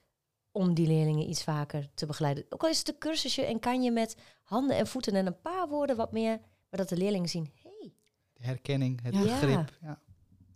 Om 0.52 0.74
die 0.74 0.88
leerlingen 0.88 1.30
iets 1.30 1.44
vaker 1.44 1.90
te 1.94 2.06
begeleiden. 2.06 2.46
Ook 2.50 2.64
al 2.64 2.70
is 2.70 2.78
het 2.80 2.88
een 2.90 2.98
cursusje 2.98 3.42
en 3.42 3.60
kan 3.60 3.84
je 3.84 3.92
met 3.92 4.16
handen 4.44 4.78
en 4.78 4.88
voeten 4.88 5.14
en 5.16 5.26
een 5.26 5.42
paar 5.42 5.68
woorden 5.68 5.96
wat 5.96 6.12
meer, 6.12 6.38
maar 6.70 6.80
dat 6.80 6.90
de 6.90 6.98
leerlingen 6.98 7.30
zien, 7.30 7.52
hey, 7.64 7.94
De 8.34 8.46
herkenning, 8.46 9.02
het 9.04 9.14
Ja. 9.14 9.22
begrip. 9.22 9.78
Ja. 9.82 10.00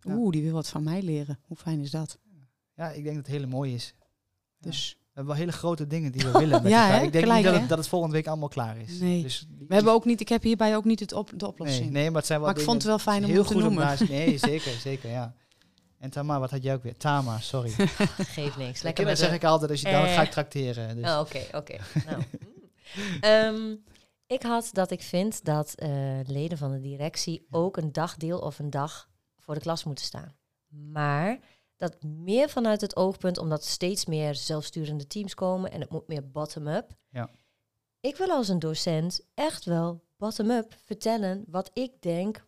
Ja. 0.02 0.15
Oeh, 0.15 0.32
die 0.32 0.43
wil 0.43 0.54
wat 0.54 0.67
van 0.67 0.84
mij 0.84 1.02
leren. 1.02 1.39
Hoe 1.41 1.58
fijn 1.58 1.80
is 1.82 1.91
dat? 1.91 2.17
Ja, 2.76 2.90
ik 2.90 3.04
denk 3.04 3.16
dat 3.16 3.26
het 3.26 3.34
hele 3.36 3.48
mooi 3.48 3.74
is. 3.74 3.94
Dus 4.60 4.98
We 5.00 5.06
hebben 5.14 5.34
wel 5.34 5.46
hele 5.46 5.58
grote 5.58 5.88
dingen 5.88 6.12
die 6.12 6.22
we 6.26 6.32
willen 6.40 6.62
met 6.64 6.72
Ja, 6.72 6.88
hè? 6.88 6.96
Ik 7.04 7.12
denk 7.12 7.24
Gelijk, 7.26 7.44
niet 7.44 7.52
dat 7.52 7.60
het, 7.62 7.70
dat 7.70 7.78
het 7.78 7.88
volgende 7.88 8.16
week 8.16 8.28
allemaal 8.28 8.48
klaar 8.50 8.78
is. 8.78 9.00
Nee. 9.00 9.22
Dus 9.22 9.48
we 9.68 9.74
hebben 9.76 9.94
ook 9.94 10.06
niet, 10.06 10.22
ik 10.22 10.30
heb 10.30 10.44
hierbij 10.44 10.76
ook 10.76 10.86
niet 10.86 11.00
het 11.00 11.14
op, 11.14 11.32
de 11.36 11.48
oplossing. 11.48 11.84
nee, 11.84 11.92
nee, 12.02 12.08
maar 12.08 12.18
het 12.18 12.26
zijn 12.26 12.40
wel 12.40 12.48
maar 12.50 12.58
ik 12.58 12.64
vond 12.64 12.78
het 12.78 12.88
wel 12.88 13.00
fijn 13.00 13.24
om 13.24 13.30
heel 13.30 13.42
te 13.42 13.48
goed 13.48 13.56
om 13.56 13.62
noemen. 13.62 13.84
naast- 13.84 14.10
Nee, 14.10 14.38
zeker, 14.52 14.72
zeker, 14.72 15.10
ja. 15.10 15.34
En 16.00 16.10
Tamar, 16.10 16.40
wat 16.40 16.52
had 16.52 16.64
jij 16.64 16.74
ook 16.74 16.84
weer? 16.84 16.98
Tama, 16.98 17.40
sorry. 17.40 17.70
geeft 18.38 18.58
niks. 18.58 18.82
Lekker 18.82 19.06
met 19.06 19.18
zeg 19.18 19.34
ik 19.34 19.44
altijd, 19.44 19.72
als 19.72 19.82
je 19.82 19.92
dan 19.92 20.06
Eh. 20.06 20.14
ga 20.14 20.22
ik 20.22 20.32
tracteren. 20.32 20.96
Dus. 20.96 21.06
Oh, 21.10 21.20
Oké, 21.20 21.40
oké. 21.58 21.76
Nou. 22.06 22.22
Ehm, 23.22 23.76
ik 24.28 24.44
had 24.44 24.70
dat 24.72 24.92
ik 24.92 25.02
vind 25.02 25.46
dat 25.46 25.74
eh, 25.74 25.90
leden 26.26 26.58
van 26.58 26.72
de 26.72 26.80
directie 26.82 27.46
ook 27.50 27.78
een 27.78 27.92
dagdeel 27.92 28.40
of 28.40 28.60
een 28.60 28.70
dag 28.70 29.10
voor 29.40 29.54
de 29.54 29.60
klas 29.60 29.84
moeten 29.84 30.06
staan. 30.06 30.34
Maar 30.92 31.40
dat 31.76 32.04
meer 32.04 32.50
vanuit 32.50 32.82
het 32.82 32.96
oogpunt, 32.96 33.38
omdat 33.38 33.66
steeds 33.66 34.06
meer 34.06 34.36
zelfsturende 34.36 35.08
teams 35.08 35.34
komen 35.34 35.72
en 35.72 35.82
het 35.82 35.90
moet 35.90 36.08
meer 36.08 36.32
bottom-up. 36.32 36.92
Ja. 37.10 37.30
Ik 38.00 38.16
wil 38.16 38.30
als 38.30 38.48
een 38.48 38.60
docent 38.60 39.22
echt 39.34 39.66
wel 39.66 40.04
bottom-up 40.18 40.74
vertellen 40.86 41.44
wat 41.48 41.70
ik 41.74 42.02
denk, 42.02 42.46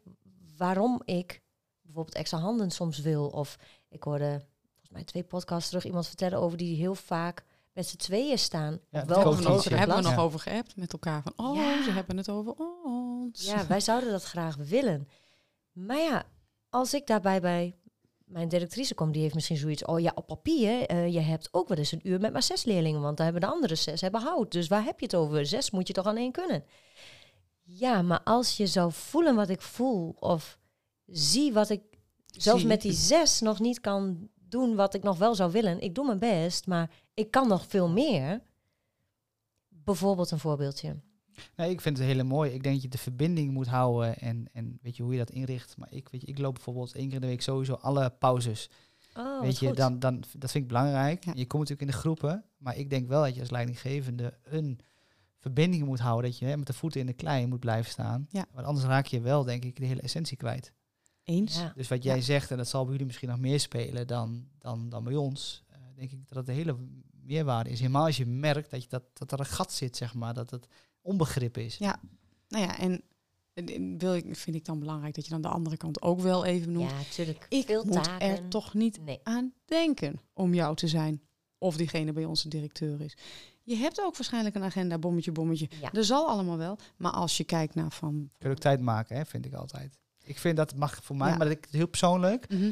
waarom 0.57 1.01
ik 1.05 1.41
bijvoorbeeld 1.81 2.15
extra 2.15 2.37
handen 2.37 2.71
soms 2.71 2.99
wil. 2.99 3.27
Of 3.27 3.57
ik 3.89 4.03
hoorde 4.03 4.45
volgens 4.69 4.89
mij 4.91 5.03
twee 5.03 5.23
podcasts 5.23 5.67
terug 5.69 5.85
iemand 5.85 6.07
vertellen 6.07 6.39
over 6.39 6.57
die 6.57 6.75
heel 6.75 6.95
vaak 6.95 7.43
met 7.73 7.87
z'n 7.87 7.97
tweeën 7.97 8.39
staan. 8.39 8.79
Ja, 8.89 9.05
wel 9.05 9.17
hebben 9.17 9.37
we, 9.37 9.75
hebben 9.75 9.95
we 9.95 10.01
nog 10.01 10.11
Ja. 10.11 10.17
over 10.21 10.39
geappt 10.39 10.75
met 10.75 10.93
elkaar. 10.93 11.21
Van, 11.21 11.33
oh, 11.35 11.55
Ja. 11.55 11.83
ze 11.83 11.91
hebben 11.91 12.17
het 12.17 12.29
over 12.29 12.53
ons. 12.57 13.45
Ja, 13.45 13.67
wij 13.67 13.79
zouden 13.79 14.11
dat 14.11 14.23
graag 14.23 14.55
willen. 14.55 15.07
Maar 15.71 15.97
ja, 15.99 16.23
als 16.69 16.93
ik 16.93 17.07
daarbij 17.07 17.41
bij 17.41 17.75
mijn 18.27 18.47
directrice 18.47 18.93
kom, 18.93 19.11
die 19.11 19.21
heeft 19.21 19.33
misschien 19.33 19.57
zoiets. 19.57 19.85
Oh 19.85 19.99
ja, 19.99 20.11
op 20.15 20.27
papier, 20.27 20.85
eh, 20.85 21.13
je 21.13 21.19
hebt 21.19 21.49
ook 21.51 21.67
wel 21.67 21.77
eens 21.77 21.91
een 21.91 22.07
uur 22.07 22.19
met 22.19 22.33
maar 22.33 22.43
zes 22.43 22.63
leerlingen, 22.63 23.01
want 23.01 23.17
daar 23.17 23.25
hebben 23.25 23.49
de 23.49 23.55
andere 23.55 23.75
zes 23.75 24.01
hebben 24.01 24.21
hout. 24.21 24.51
Dus 24.51 24.67
waar 24.67 24.83
heb 24.83 24.99
je 24.99 25.05
het 25.05 25.15
over? 25.15 25.45
Zes 25.45 25.71
moet 25.71 25.87
je 25.87 25.93
toch 25.93 26.05
aan 26.05 26.17
één 26.17 26.31
kunnen? 26.31 26.63
Ja, 27.63 28.01
maar 28.01 28.23
als 28.23 28.57
je 28.57 28.67
zou 28.67 28.91
voelen 28.91 29.35
wat 29.35 29.49
ik 29.49 29.61
voel, 29.61 30.15
of 30.19 30.59
zie 31.05 31.53
wat 31.53 31.69
ik 31.69 31.81
zelfs 32.25 32.63
met 32.63 32.81
die 32.81 32.93
zes 32.93 33.39
nog 33.39 33.59
niet 33.59 33.79
kan 33.79 34.29
doen 34.35 34.75
wat 34.75 34.93
ik 34.93 35.03
nog 35.03 35.17
wel 35.17 35.35
zou 35.35 35.51
willen. 35.51 35.79
Ik 35.79 35.95
doe 35.95 36.05
mijn 36.05 36.19
best, 36.19 36.67
maar 36.67 36.91
ik 37.13 37.31
kan 37.31 37.47
nog 37.47 37.65
veel 37.67 37.89
meer. 37.89 38.41
Bijvoorbeeld 39.67 40.31
een 40.31 40.39
voorbeeldje. 40.39 40.95
Nee, 41.55 41.69
ik 41.69 41.81
vind 41.81 41.97
het 41.97 42.07
hele 42.07 42.23
mooi. 42.23 42.51
Ik 42.51 42.63
denk 42.63 42.73
dat 42.75 42.83
je 42.83 42.89
de 42.89 42.97
verbinding 42.97 43.51
moet 43.51 43.67
houden 43.67 44.17
en, 44.19 44.49
en 44.53 44.79
weet 44.81 44.95
je 44.97 45.03
hoe 45.03 45.11
je 45.11 45.17
dat 45.17 45.29
inricht. 45.29 45.77
Maar 45.77 45.87
ik, 45.91 46.09
weet 46.09 46.21
je, 46.21 46.27
ik 46.27 46.37
loop 46.37 46.53
bijvoorbeeld 46.53 46.95
één 46.95 47.05
keer 47.05 47.15
in 47.15 47.21
de 47.21 47.27
week 47.27 47.41
sowieso 47.41 47.73
alle 47.73 48.09
pauzes. 48.09 48.69
Oh, 49.15 49.41
weet 49.41 49.59
je, 49.59 49.67
goed. 49.67 49.77
dan, 49.77 49.99
dan, 49.99 50.23
dat 50.37 50.51
vind 50.51 50.63
ik 50.63 50.67
belangrijk. 50.67 51.23
Ja. 51.25 51.31
Je 51.35 51.47
komt 51.47 51.69
natuurlijk 51.69 51.81
in 51.81 51.95
de 51.95 52.01
groepen, 52.03 52.43
maar 52.57 52.77
ik 52.77 52.89
denk 52.89 53.07
wel 53.07 53.21
dat 53.23 53.33
je 53.33 53.39
als 53.39 53.49
leidinggevende 53.49 54.37
een 54.43 54.79
verbinding 55.39 55.85
moet 55.85 55.99
houden. 55.99 56.29
Dat 56.29 56.39
je 56.39 56.45
hè, 56.45 56.57
met 56.57 56.67
de 56.67 56.73
voeten 56.73 56.99
in 56.99 57.05
de 57.05 57.13
klei 57.13 57.47
moet 57.47 57.59
blijven 57.59 57.91
staan. 57.91 58.27
Ja. 58.29 58.45
Want 58.53 58.67
anders 58.67 58.85
raak 58.85 59.05
je 59.05 59.21
wel, 59.21 59.43
denk 59.43 59.63
ik, 59.63 59.75
de 59.75 59.85
hele 59.85 60.01
essentie 60.01 60.37
kwijt. 60.37 60.73
Eens. 61.23 61.57
Ja. 61.57 61.71
Dus 61.75 61.87
wat 61.87 62.03
jij 62.03 62.15
Ja. 62.15 62.21
zegt, 62.21 62.51
en 62.51 62.57
dat 62.57 62.67
zal 62.67 62.81
bij 62.81 62.91
jullie 62.91 63.05
misschien 63.05 63.29
nog 63.29 63.39
meer 63.39 63.59
spelen 63.59 64.07
dan, 64.07 64.47
dan, 64.59 64.89
dan 64.89 65.03
bij 65.03 65.15
ons, 65.15 65.63
eh, 65.69 65.77
denk 65.95 66.11
ik 66.11 66.27
dat 66.27 66.37
het 66.37 66.45
de 66.45 66.51
hele 66.51 66.77
meerwaarde 67.27 67.69
is. 67.69 67.79
Helemaal 67.79 68.05
als 68.05 68.17
je 68.17 68.25
merkt 68.25 68.69
dat, 68.71 68.83
je 68.83 68.89
dat, 68.89 69.03
dat 69.13 69.31
er 69.31 69.39
een 69.39 69.45
gat 69.45 69.73
zit, 69.73 69.97
zeg 69.97 70.13
maar, 70.13 70.33
dat 70.33 70.49
het 70.49 70.67
onbegrip 71.01 71.57
is. 71.57 71.77
Ja. 71.77 71.99
Nou 72.47 72.63
ja, 72.65 72.77
en, 72.79 73.01
en- 73.53 73.65
en 73.73 73.97
wil 73.97 74.15
ik, 74.15 74.35
vind 74.35 74.55
ik 74.55 74.65
dan 74.65 74.79
belangrijk 74.79 75.15
dat 75.15 75.23
je 75.25 75.31
dan 75.31 75.41
de 75.41 75.47
andere 75.47 75.77
kant 75.77 76.01
ook 76.01 76.19
wel 76.19 76.45
even 76.45 76.71
noemt. 76.71 76.89
Ja, 76.89 76.97
tuurlijk. 77.13 77.45
ik 77.49 77.65
Veel 77.65 77.83
moet 77.85 78.03
taken. 78.03 78.27
er 78.27 78.47
toch 78.47 78.73
niet 78.73 78.99
Nee. 79.05 79.19
aan 79.23 79.53
denken 79.65 80.19
om 80.33 80.53
jou 80.53 80.75
te 80.75 80.87
zijn. 80.87 81.21
Of 81.57 81.77
diegene 81.77 82.11
bij 82.13 82.25
ons 82.25 82.43
de 82.43 82.49
directeur 82.49 83.01
is. 83.01 83.17
Je 83.63 83.75
hebt 83.75 84.01
ook 84.01 84.15
waarschijnlijk 84.17 84.55
een 84.55 84.63
agenda, 84.63 84.97
bommetje, 84.97 85.31
bommetje. 85.31 85.69
Ja. 85.81 85.91
Er 85.91 86.03
zal 86.03 86.27
allemaal 86.29 86.57
wel. 86.57 86.77
Maar 86.97 87.11
als 87.11 87.37
je 87.37 87.43
kijkt 87.43 87.75
naar 87.75 87.91
van... 87.91 88.29
Kun 88.37 88.49
je 88.49 88.55
ook 88.55 88.61
tijd 88.61 88.79
maken, 88.81 89.15
hè, 89.15 89.25
vind 89.25 89.45
ik 89.45 89.53
altijd. 89.53 89.97
Ik 90.23 90.37
vind 90.37 90.57
dat 90.57 90.75
mag 90.75 90.99
voor 91.03 91.15
mij, 91.15 91.29
Ja. 91.29 91.37
maar 91.37 91.47
dat 91.47 91.57
ik, 91.57 91.67
heel 91.71 91.87
persoonlijk, 91.87 92.49
Mhm. 92.49 92.71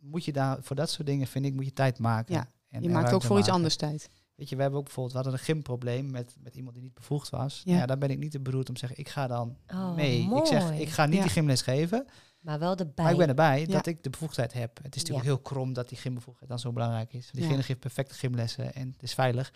moet 0.00 0.24
je 0.24 0.32
daar 0.32 0.58
voor 0.62 0.76
dat 0.76 0.90
soort 0.90 1.06
dingen, 1.06 1.26
vind 1.26 1.44
ik, 1.44 1.54
moet 1.54 1.64
je 1.64 1.72
tijd 1.72 1.98
maken. 1.98 2.34
Ja, 2.34 2.50
En- 2.70 2.80
Je 2.82 2.88
en 2.88 2.94
maakt 2.94 3.12
ook 3.12 3.22
voor 3.22 3.38
iets 3.38 3.48
anders 3.48 3.76
tijd. 3.76 4.10
Weet 4.34 4.48
je, 4.48 4.56
we 4.56 4.62
hebben 4.62 4.78
ook 4.80 4.84
bijvoorbeeld, 4.86 5.16
we 5.16 5.22
hadden 5.22 5.40
een 5.40 5.46
gymprobleem 5.46 6.10
met, 6.10 6.36
met 6.42 6.54
iemand 6.54 6.74
die 6.74 6.82
niet 6.84 6.94
bevoegd 6.94 7.30
was. 7.30 7.60
Ja. 7.64 7.76
Ja. 7.76 7.86
daar 7.86 7.98
ben 7.98 8.10
ik 8.10 8.18
niet 8.18 8.30
te 8.30 8.40
beroerd 8.40 8.68
om 8.68 8.74
te 8.74 8.80
zeggen, 8.80 8.98
ik 8.98 9.08
ga 9.08 9.26
dan 9.26 9.56
Oh, 9.68 9.94
mee. 9.94 10.26
mooi. 10.26 10.40
Ik 10.40 10.46
zeg, 10.46 10.70
ik 10.78 10.88
ga 10.88 11.06
niet 11.06 11.14
Ja. 11.16 11.22
die 11.22 11.30
gymles 11.30 11.62
geven, 11.62 12.06
Maar 12.40 12.58
wel 12.58 12.76
erbij. 12.76 13.04
maar 13.04 13.12
ik 13.12 13.18
ben 13.18 13.28
erbij 13.28 13.60
Ja. 13.60 13.66
dat 13.66 13.86
ik 13.86 14.02
de 14.02 14.10
bevoegdheid 14.10 14.52
heb. 14.52 14.76
Het 14.82 14.94
is 14.96 15.00
natuurlijk 15.00 15.26
Ja. 15.28 15.32
heel 15.32 15.42
krom 15.42 15.72
dat 15.72 15.88
die 15.88 15.98
gymbevoegdheid 15.98 16.50
dan 16.50 16.58
zo 16.58 16.72
belangrijk 16.72 17.12
is. 17.12 17.30
Diegene 17.32 17.56
Ja. 17.56 17.62
geeft 17.62 17.80
perfecte 17.80 18.14
gymlessen 18.14 18.74
en 18.74 18.90
het 18.92 19.02
is 19.02 19.14
veilig. 19.14 19.52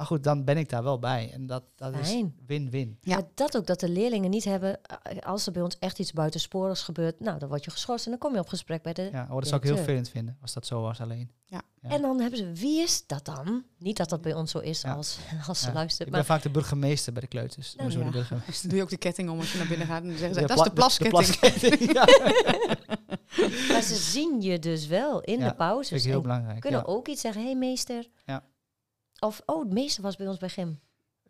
Maar 0.00 0.08
goed, 0.08 0.24
dan 0.24 0.44
ben 0.44 0.56
ik 0.56 0.68
daar 0.68 0.82
wel 0.82 0.98
bij. 0.98 1.30
En 1.32 1.46
dat, 1.46 1.62
dat 1.76 1.94
is 1.94 2.22
win-win. 2.46 2.98
Ja. 3.00 3.14
Maar 3.14 3.24
dat 3.34 3.56
ook, 3.56 3.66
dat 3.66 3.80
de 3.80 3.88
leerlingen 3.88 4.30
niet 4.30 4.44
hebben, 4.44 4.78
eh, 4.82 5.18
als 5.22 5.46
er 5.46 5.52
bij 5.52 5.62
ons 5.62 5.78
echt 5.78 5.98
iets 5.98 6.12
buitensporigs 6.12 6.82
gebeurt, 6.82 7.20
nou, 7.20 7.38
dan 7.38 7.48
word 7.48 7.64
je 7.64 7.70
geschorst 7.70 8.04
en 8.04 8.10
dan 8.10 8.20
kom 8.20 8.32
je 8.34 8.38
op 8.40 8.48
gesprek 8.48 8.82
bij 8.82 8.92
de... 8.92 9.08
Ja, 9.12 9.26
oh, 9.30 9.34
dat 9.34 9.46
zou 9.48 9.60
ik 9.60 9.66
heel 9.66 9.76
vervelend 9.76 10.08
vinden, 10.08 10.36
als 10.40 10.52
dat 10.52 10.66
zo 10.66 10.80
was 10.80 11.00
alleen. 11.00 11.30
Ja. 11.44 11.62
En 11.82 12.02
dan 12.02 12.20
hebben 12.20 12.38
ze, 12.38 12.52
wie 12.52 12.80
is 12.82 13.06
dat 13.06 13.24
dan? 13.24 13.64
Niet 13.78 13.96
dat 13.96 14.08
dat 14.08 14.20
bij 14.20 14.34
ons 14.34 14.50
zo 14.50 14.58
is 14.58 14.80
Ja. 14.80 14.92
als, 14.94 15.18
als 15.48 15.60
ze 15.60 15.66
Ja. 15.66 15.72
luistert, 15.72 16.00
Ik 16.08 16.14
ben 16.14 16.24
maar 16.26 16.36
vaak 16.36 16.42
de 16.42 16.50
burgemeester 16.50 17.12
bij 17.12 17.22
de 17.22 17.28
kleuters. 17.28 17.74
Nou, 17.74 17.90
de 17.90 17.98
burgemeester. 17.98 18.42
Dus 18.46 18.60
dan 18.60 18.68
doe 18.68 18.78
je 18.78 18.84
ook 18.84 18.90
de 18.90 18.96
ketting 18.96 19.30
om 19.30 19.38
als 19.38 19.52
je 19.52 19.58
naar 19.58 19.68
binnen 19.68 19.86
gaat. 19.86 20.02
En 20.02 20.08
dan 20.08 20.16
zeggen 20.18 20.34
ze, 20.34 20.40
De 20.40 20.46
dat 20.46 20.56
is 20.58 20.64
de 20.64 20.70
pla- 20.70 20.86
plasketting. 20.86 21.36
plasketting, 21.38 21.92
ja. 21.92 22.04
maar 23.72 23.82
ze 23.82 23.94
zien 23.94 24.40
je 24.40 24.58
dus 24.58 24.86
wel 24.86 25.20
in 25.20 25.38
Ja, 25.38 25.48
de 25.48 25.54
pauzes. 25.54 25.98
ik 25.98 26.04
heel 26.06 26.16
en 26.16 26.22
belangrijk. 26.22 26.60
kunnen 26.60 26.80
ja. 26.80 26.86
ook 26.86 27.08
iets 27.08 27.20
zeggen. 27.20 27.40
Hé 27.42 27.48
hey, 27.48 27.56
meester. 27.56 28.06
Ja. 29.20 29.26
Of, 29.28 29.42
oh, 29.46 29.68
de 29.68 29.74
meester 29.74 30.02
was 30.02 30.16
bij 30.16 30.26
ons 30.28 30.38
bij 30.38 30.48
Gym. 30.48 30.80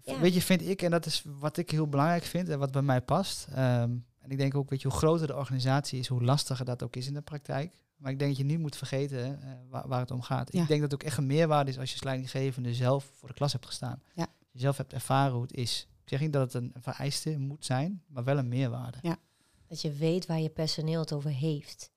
Ja. 0.03 0.21
Weet 0.21 0.35
je, 0.35 0.43
vind 0.43 0.69
ik, 0.69 0.83
en 0.83 0.91
dat 0.91 1.07
is 1.07 1.25
wat 1.39 1.57
ik 1.57 1.71
heel 1.71 1.89
belangrijk 1.89 2.25
vind 2.25 2.49
en 2.49 2.59
wat 2.59 2.73
bij 2.73 2.83
mij 2.83 3.01
past. 3.01 3.47
ehm, 3.51 3.97
en 4.19 4.31
ik 4.31 4.39
denk 4.39 4.55
ook, 4.55 4.71
weet 4.71 4.83
je, 4.83 4.89
hoe 4.89 4.97
groter 4.97 5.27
de 5.27 5.37
organisatie 5.37 5.99
is, 5.99 6.07
hoe 6.07 6.23
lastiger 6.23 6.65
dat 6.65 6.83
ook 6.83 6.97
is 6.97 7.07
in 7.07 7.15
de 7.15 7.21
praktijk. 7.21 7.73
Maar 7.97 8.13
ik 8.13 8.19
denk 8.19 8.31
dat 8.31 8.41
je 8.41 8.47
niet 8.47 8.59
moet 8.59 8.77
vergeten 8.77 9.43
eh, 9.43 9.51
waar, 9.69 9.89
waar 9.89 10.01
het 10.01 10.11
om 10.11 10.23
gaat. 10.23 10.53
Ja. 10.53 10.63
Ik 10.63 10.69
denk 10.69 10.81
dat 10.81 10.91
het 10.91 11.01
ook 11.01 11.07
echt 11.07 11.17
een 11.19 11.27
meerwaarde 11.27 11.71
is 11.71 11.79
als 11.79 11.89
je 11.89 11.95
als 11.95 12.05
leidinggevende 12.05 12.75
zelf 12.75 13.11
voor 13.15 13.29
de 13.29 13.35
klas 13.35 13.53
hebt 13.53 13.67
gestaan. 13.67 14.03
Ja. 14.15 14.23
Als 14.23 14.49
je 14.53 14.59
zelf 14.59 14.77
hebt 14.77 14.93
ervaren 14.93 15.33
hoe 15.33 15.43
het 15.43 15.53
is. 15.55 15.89
Ik 16.03 16.09
zeg 16.09 16.21
niet 16.21 16.33
dat 16.33 16.53
het 16.53 16.63
een 16.63 16.75
vereiste 16.81 17.39
moet 17.39 17.65
zijn, 17.65 18.03
maar 18.07 18.25
wel 18.25 18.39
een 18.39 18.49
meerwaarde. 18.49 18.99
Dat 19.67 19.81
je 19.81 19.93
weet 19.93 20.27
waar 20.27 20.41
je 20.41 20.49
personeel 20.49 21.01
het 21.01 21.13
over 21.13 21.31
heeft. 21.31 21.91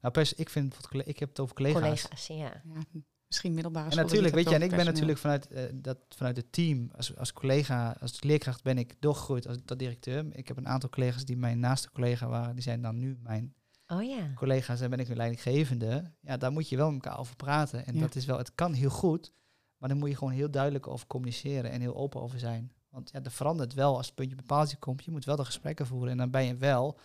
Nou, 0.00 0.12
pers, 0.12 0.34
ik, 0.34 0.50
vind, 0.50 0.76
ik 1.04 1.18
heb 1.18 1.28
het 1.28 1.40
over 1.40 1.54
collega's. 1.54 1.80
Collega's, 1.82 2.26
ja. 2.26 2.62
Ja, 2.74 3.00
misschien 3.28 3.54
middelbare 3.54 3.84
En 3.86 3.92
school. 3.92 4.04
natuurlijk, 4.04 4.34
weet 4.34 4.48
je, 4.48 4.54
en 4.54 4.62
ik 4.62 4.70
ben 4.70 4.84
natuurlijk 4.84 5.18
vanuit, 5.18 5.46
eh, 5.46 5.62
dat, 5.74 5.98
vanuit 6.08 6.36
het 6.36 6.52
team, 6.52 6.90
als, 6.96 7.16
als 7.16 7.32
collega, 7.32 7.96
als 8.00 8.22
leerkracht 8.22 8.62
ben 8.62 8.78
ik 8.78 8.94
doorgegroeid 8.98 9.46
als 9.48 9.56
dat 9.64 9.78
directeur. 9.78 10.26
Ik 10.32 10.48
heb 10.48 10.56
een 10.56 10.68
aantal 10.68 10.88
collega's 10.90 11.24
die 11.24 11.36
mijn 11.36 11.58
naaste 11.58 11.90
collega 11.90 12.26
waren, 12.28 12.54
die 12.54 12.62
zijn 12.62 12.82
dan 12.82 12.98
nu 12.98 13.18
mijn 13.22 13.54
Oh 13.86 14.02
ja. 14.02 14.32
collega's 14.34 14.80
en 14.80 14.90
ben 14.90 14.98
ik 14.98 15.08
een 15.08 15.16
leidinggevende. 15.16 16.12
Ja, 16.20 16.36
daar 16.36 16.52
moet 16.52 16.68
je 16.68 16.76
wel 16.76 16.90
met 16.92 17.04
elkaar 17.04 17.18
over 17.20 17.36
praten. 17.36 17.86
En 17.86 17.94
Ja. 17.94 18.00
dat 18.00 18.14
is 18.14 18.24
wel, 18.24 18.38
het 18.38 18.54
kan 18.54 18.72
heel 18.72 18.90
goed, 18.90 19.32
maar 19.78 19.88
dan 19.88 19.98
moet 19.98 20.08
je 20.08 20.16
gewoon 20.16 20.32
heel 20.32 20.50
duidelijk 20.50 20.86
over 20.86 21.06
communiceren 21.06 21.70
en 21.70 21.80
heel 21.80 21.96
open 21.96 22.20
over 22.20 22.38
zijn. 22.38 22.72
Want 22.90 23.10
ja, 23.12 23.22
er 23.22 23.30
verandert 23.30 23.74
wel 23.74 23.96
als 23.96 24.06
het 24.06 24.14
puntje 24.14 24.36
bij 24.36 24.44
paaltje 24.44 24.76
komt. 24.76 25.04
Je 25.04 25.10
moet 25.10 25.24
wel 25.24 25.36
de 25.36 25.44
gesprekken 25.44 25.86
voeren 25.86 26.10
en 26.10 26.16
dan 26.16 26.30
ben 26.30 26.44
je 26.44 26.56
wel 26.56 26.98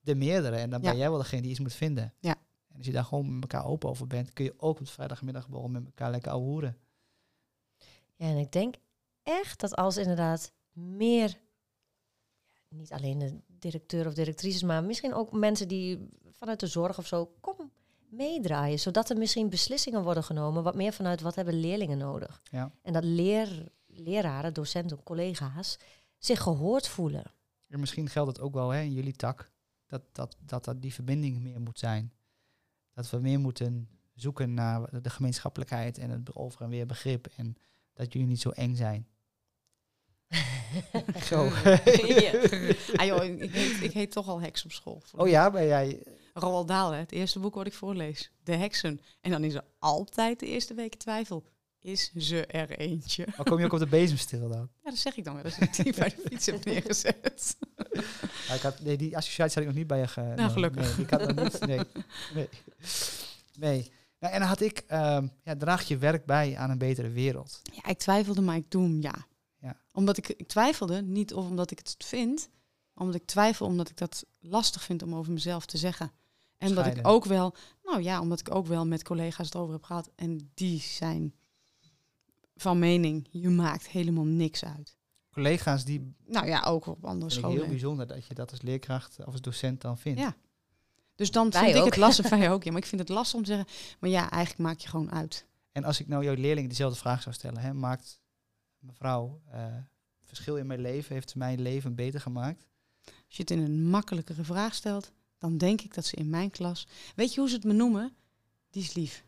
de 0.00 0.14
meerdere 0.14 0.56
en 0.56 0.70
dan 0.70 0.82
Ja. 0.82 0.88
ben 0.90 0.98
jij 0.98 1.08
wel 1.10 1.18
degene 1.18 1.42
die 1.42 1.50
iets 1.50 1.60
moet 1.60 1.74
vinden. 1.74 2.14
Ja. 2.20 2.34
En 2.76 2.82
als 2.82 2.86
je 2.86 2.92
daar 2.92 3.04
gewoon 3.04 3.38
met 3.38 3.52
elkaar 3.52 3.66
open 3.68 3.88
over 3.88 4.06
bent, 4.06 4.32
kun 4.32 4.44
je 4.44 4.54
ook 4.56 4.80
op 4.80 4.88
vrijdagmiddagborrel 4.88 5.68
met 5.68 5.84
elkaar 5.84 6.10
lekker 6.10 6.30
ouwehoeren. 6.30 6.76
Ja, 8.14 8.26
en 8.26 8.36
ik 8.36 8.52
denk 8.52 8.74
echt 9.22 9.60
dat 9.60 9.76
als 9.76 9.96
inderdaad 9.96 10.52
meer, 10.72 11.38
niet 12.68 12.92
alleen 12.92 13.18
de 13.18 13.40
directeur 13.46 14.06
of 14.06 14.14
directrices, 14.14 14.62
maar 14.62 14.84
misschien 14.84 15.14
ook 15.14 15.32
mensen 15.32 15.68
die 15.68 16.08
vanuit 16.30 16.60
de 16.60 16.66
zorg 16.66 16.98
of 16.98 17.06
zo, 17.06 17.34
kom 17.40 17.70
meedraaien. 18.08 18.78
Zodat 18.78 19.10
er 19.10 19.16
misschien 19.16 19.48
beslissingen 19.48 20.02
worden 20.02 20.24
genomen, 20.24 20.62
wat 20.62 20.74
meer 20.74 20.92
vanuit 20.92 21.20
wat 21.20 21.34
hebben 21.34 21.60
leerlingen 21.60 21.98
nodig. 21.98 22.42
Ja. 22.50 22.72
En 22.82 22.92
dat 22.92 23.04
leer, 23.04 23.72
leraren, 23.86 24.54
docenten, 24.54 25.02
collega's 25.02 25.78
zich 26.18 26.42
gehoord 26.42 26.88
voelen. 26.88 27.24
En 27.68 27.80
misschien 27.80 28.08
geldt 28.08 28.28
het 28.28 28.40
ook 28.40 28.54
wel 28.54 28.70
hè, 28.70 28.80
in 28.80 28.92
jullie 28.92 29.16
tak, 29.16 29.50
dat, 29.86 30.02
dat, 30.12 30.36
dat, 30.40 30.64
dat 30.64 30.82
die 30.82 30.94
verbinding 30.94 31.40
meer 31.40 31.60
moet 31.60 31.78
zijn. 31.78 32.12
Dat 32.96 33.10
we 33.10 33.18
meer 33.18 33.40
moeten 33.40 33.88
zoeken 34.14 34.54
naar 34.54 35.02
de 35.02 35.10
gemeenschappelijkheid 35.10 35.98
en 35.98 36.10
het 36.10 36.34
over 36.34 36.62
en 36.62 36.68
weer 36.68 36.86
begrip. 36.86 37.26
En 37.36 37.56
dat 37.94 38.12
jullie 38.12 38.28
niet 38.28 38.40
zo 38.40 38.50
eng 38.50 38.74
zijn. 38.74 39.06
Zo. 41.28 41.44
Ja. 41.44 42.32
Ah, 42.94 43.06
joh, 43.06 43.24
ik, 43.24 43.52
heet, 43.52 43.82
ik 43.82 43.92
heet 43.92 44.10
toch 44.10 44.28
al 44.28 44.40
heks 44.40 44.64
op 44.64 44.72
school. 44.72 45.02
Oh 45.16 45.28
ja, 45.28 45.50
ben 45.50 45.66
jij... 45.66 46.02
Roald 46.34 46.68
Dahl, 46.68 46.92
hè, 46.92 46.98
het 46.98 47.12
eerste 47.12 47.38
boek 47.38 47.54
wat 47.54 47.66
ik 47.66 47.72
voorlees. 47.72 48.32
De 48.44 48.54
heksen. 48.54 49.00
En 49.20 49.30
dan 49.30 49.44
is 49.44 49.54
er 49.54 49.64
altijd 49.78 50.40
de 50.40 50.46
eerste 50.46 50.74
week 50.74 50.94
twijfel. 50.94 51.46
Is 51.86 52.12
ze 52.16 52.46
er 52.46 52.70
eentje? 52.70 53.26
Maar 53.36 53.46
kom 53.46 53.58
je 53.58 53.64
ook 53.64 53.72
op 53.72 53.78
de 53.78 53.86
bezemstil 53.86 54.48
dan? 54.48 54.68
Ja, 54.84 54.90
dat 54.90 54.98
zeg 54.98 55.16
ik 55.16 55.24
dan 55.24 55.34
wel. 55.34 55.42
Dat 55.42 55.60
ik 55.60 55.84
die 55.84 55.94
bij 55.94 56.08
de 56.08 56.22
fiets 56.28 56.46
heb 56.46 56.64
neergezet. 56.64 57.56
Ja, 58.48 58.54
ik 58.54 58.60
had, 58.60 58.80
nee, 58.80 58.96
die 58.96 59.16
associatie 59.16 59.54
had 59.54 59.62
ik 59.62 59.68
nog 59.68 59.74
niet 59.78 59.86
bij 59.86 59.98
je 59.98 60.08
ge... 60.08 60.20
nee, 60.20 60.48
gelukkig. 60.48 60.96
Nee, 60.96 61.06
ik 61.06 61.10
had 61.10 61.34
nog 61.34 61.42
niet... 61.42 61.66
Nee. 61.66 61.80
Nee. 62.34 62.48
nee. 63.58 63.92
Nou, 64.18 64.34
en 64.34 64.38
dan 64.40 64.48
had 64.48 64.60
ik... 64.60 64.78
ehm, 64.86 65.26
ja, 65.42 65.56
draag 65.56 65.88
je 65.88 65.98
werk 65.98 66.24
bij 66.24 66.56
aan 66.56 66.70
een 66.70 66.78
betere 66.78 67.10
wereld. 67.10 67.60
Ja, 67.62 67.90
ik 67.90 67.98
twijfelde, 67.98 68.40
maar 68.40 68.56
ik 68.56 68.70
doe 68.70 68.82
hem 68.82 69.00
ja. 69.00 69.26
Ja. 69.60 69.76
Omdat 69.92 70.16
ik, 70.16 70.28
ik 70.28 70.48
twijfelde, 70.48 71.02
niet 71.02 71.34
of 71.34 71.48
omdat 71.48 71.70
ik 71.70 71.78
het 71.78 71.94
vind, 71.98 72.48
omdat 72.94 73.14
ik 73.14 73.26
twijfel 73.26 73.66
omdat 73.66 73.88
ik 73.88 73.96
dat 73.96 74.24
lastig 74.40 74.82
vind 74.82 75.02
om 75.02 75.14
over 75.14 75.32
mezelf 75.32 75.66
te 75.66 75.78
zeggen. 75.78 76.12
En 76.58 76.74
dat 76.74 76.86
ik 76.86 77.06
ook 77.06 77.24
wel, 77.24 77.54
nou 77.82 78.02
ja, 78.02 78.20
omdat 78.20 78.40
ik 78.40 78.54
ook 78.54 78.66
wel 78.66 78.86
met 78.86 79.04
collega's 79.04 79.46
het 79.46 79.56
over 79.56 79.72
heb 79.72 79.82
gehad. 79.82 80.10
En 80.14 80.50
die 80.54 80.80
zijn 80.80 81.34
van 82.56 82.78
mening, 82.78 83.26
je 83.30 83.48
maakt 83.48 83.88
helemaal 83.88 84.24
niks 84.24 84.64
uit. 84.64 84.96
Collega's 85.30 85.84
die 85.84 86.14
Nou 86.26 86.46
ja, 86.46 86.62
ook 86.62 86.86
op 86.86 87.04
andere 87.04 87.34
ik 87.34 87.40
heel 87.40 87.50
scholen. 87.50 87.68
bijzonder 87.68 88.06
dat 88.06 88.26
je 88.26 88.34
dat 88.34 88.50
als 88.50 88.62
leerkracht 88.62 89.18
of 89.18 89.32
als 89.32 89.40
docent 89.40 89.80
dan 89.80 89.98
vindt. 89.98 90.20
Ja. 90.20 90.36
Dus 91.14 91.30
dan 91.30 91.50
Wij 91.50 91.62
vind 91.64 91.76
ik 91.76 91.84
het 91.84 91.96
lastig, 91.96 92.28
wij 92.38 92.50
ook. 92.50 92.64
Ja, 92.64 92.70
maar 92.70 92.80
ik 92.80 92.86
vind 92.86 93.00
het 93.00 93.10
lastig 93.10 93.38
om 93.38 93.44
te 93.44 93.50
zeggen, 93.54 93.96
maar 93.98 94.10
ja, 94.10 94.30
eigenlijk 94.30 94.62
maak 94.62 94.78
je 94.78 94.88
gewoon 94.88 95.12
uit. 95.12 95.46
En 95.72 95.84
als 95.84 96.00
ik 96.00 96.08
nou 96.08 96.24
jouw 96.24 96.34
leerling 96.34 96.68
dezelfde 96.68 96.98
vraag 96.98 97.22
zou 97.22 97.34
stellen, 97.34 97.60
hè, 97.60 97.74
maakt 97.74 98.20
mevrouw 98.78 99.40
eh, 99.50 99.64
verschil 100.24 100.56
in 100.56 100.66
mijn 100.66 100.80
leven, 100.80 101.14
heeft 101.14 101.30
ze 101.30 101.38
mijn 101.38 101.60
leven 101.60 101.94
beter 101.94 102.20
gemaakt? 102.20 102.66
Als 103.04 103.36
je 103.36 103.42
het 103.42 103.50
in 103.50 103.58
een 103.58 103.86
makkelijkere 103.86 104.44
vraag 104.44 104.74
stelt, 104.74 105.12
dan 105.38 105.58
denk 105.58 105.80
ik 105.80 105.94
dat 105.94 106.04
ze 106.04 106.16
in 106.16 106.30
mijn 106.30 106.50
klas... 106.50 106.86
Weet 107.14 107.34
je 107.34 107.40
hoe 107.40 107.48
ze 107.48 107.54
het 107.54 107.64
me 107.64 107.72
noemen? 107.72 108.16
Die 108.70 108.82
is 108.82 108.94
lief. 108.94 109.24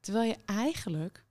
Terwijl 0.00 0.28
je 0.28 0.36
eigenlijk 0.44 1.25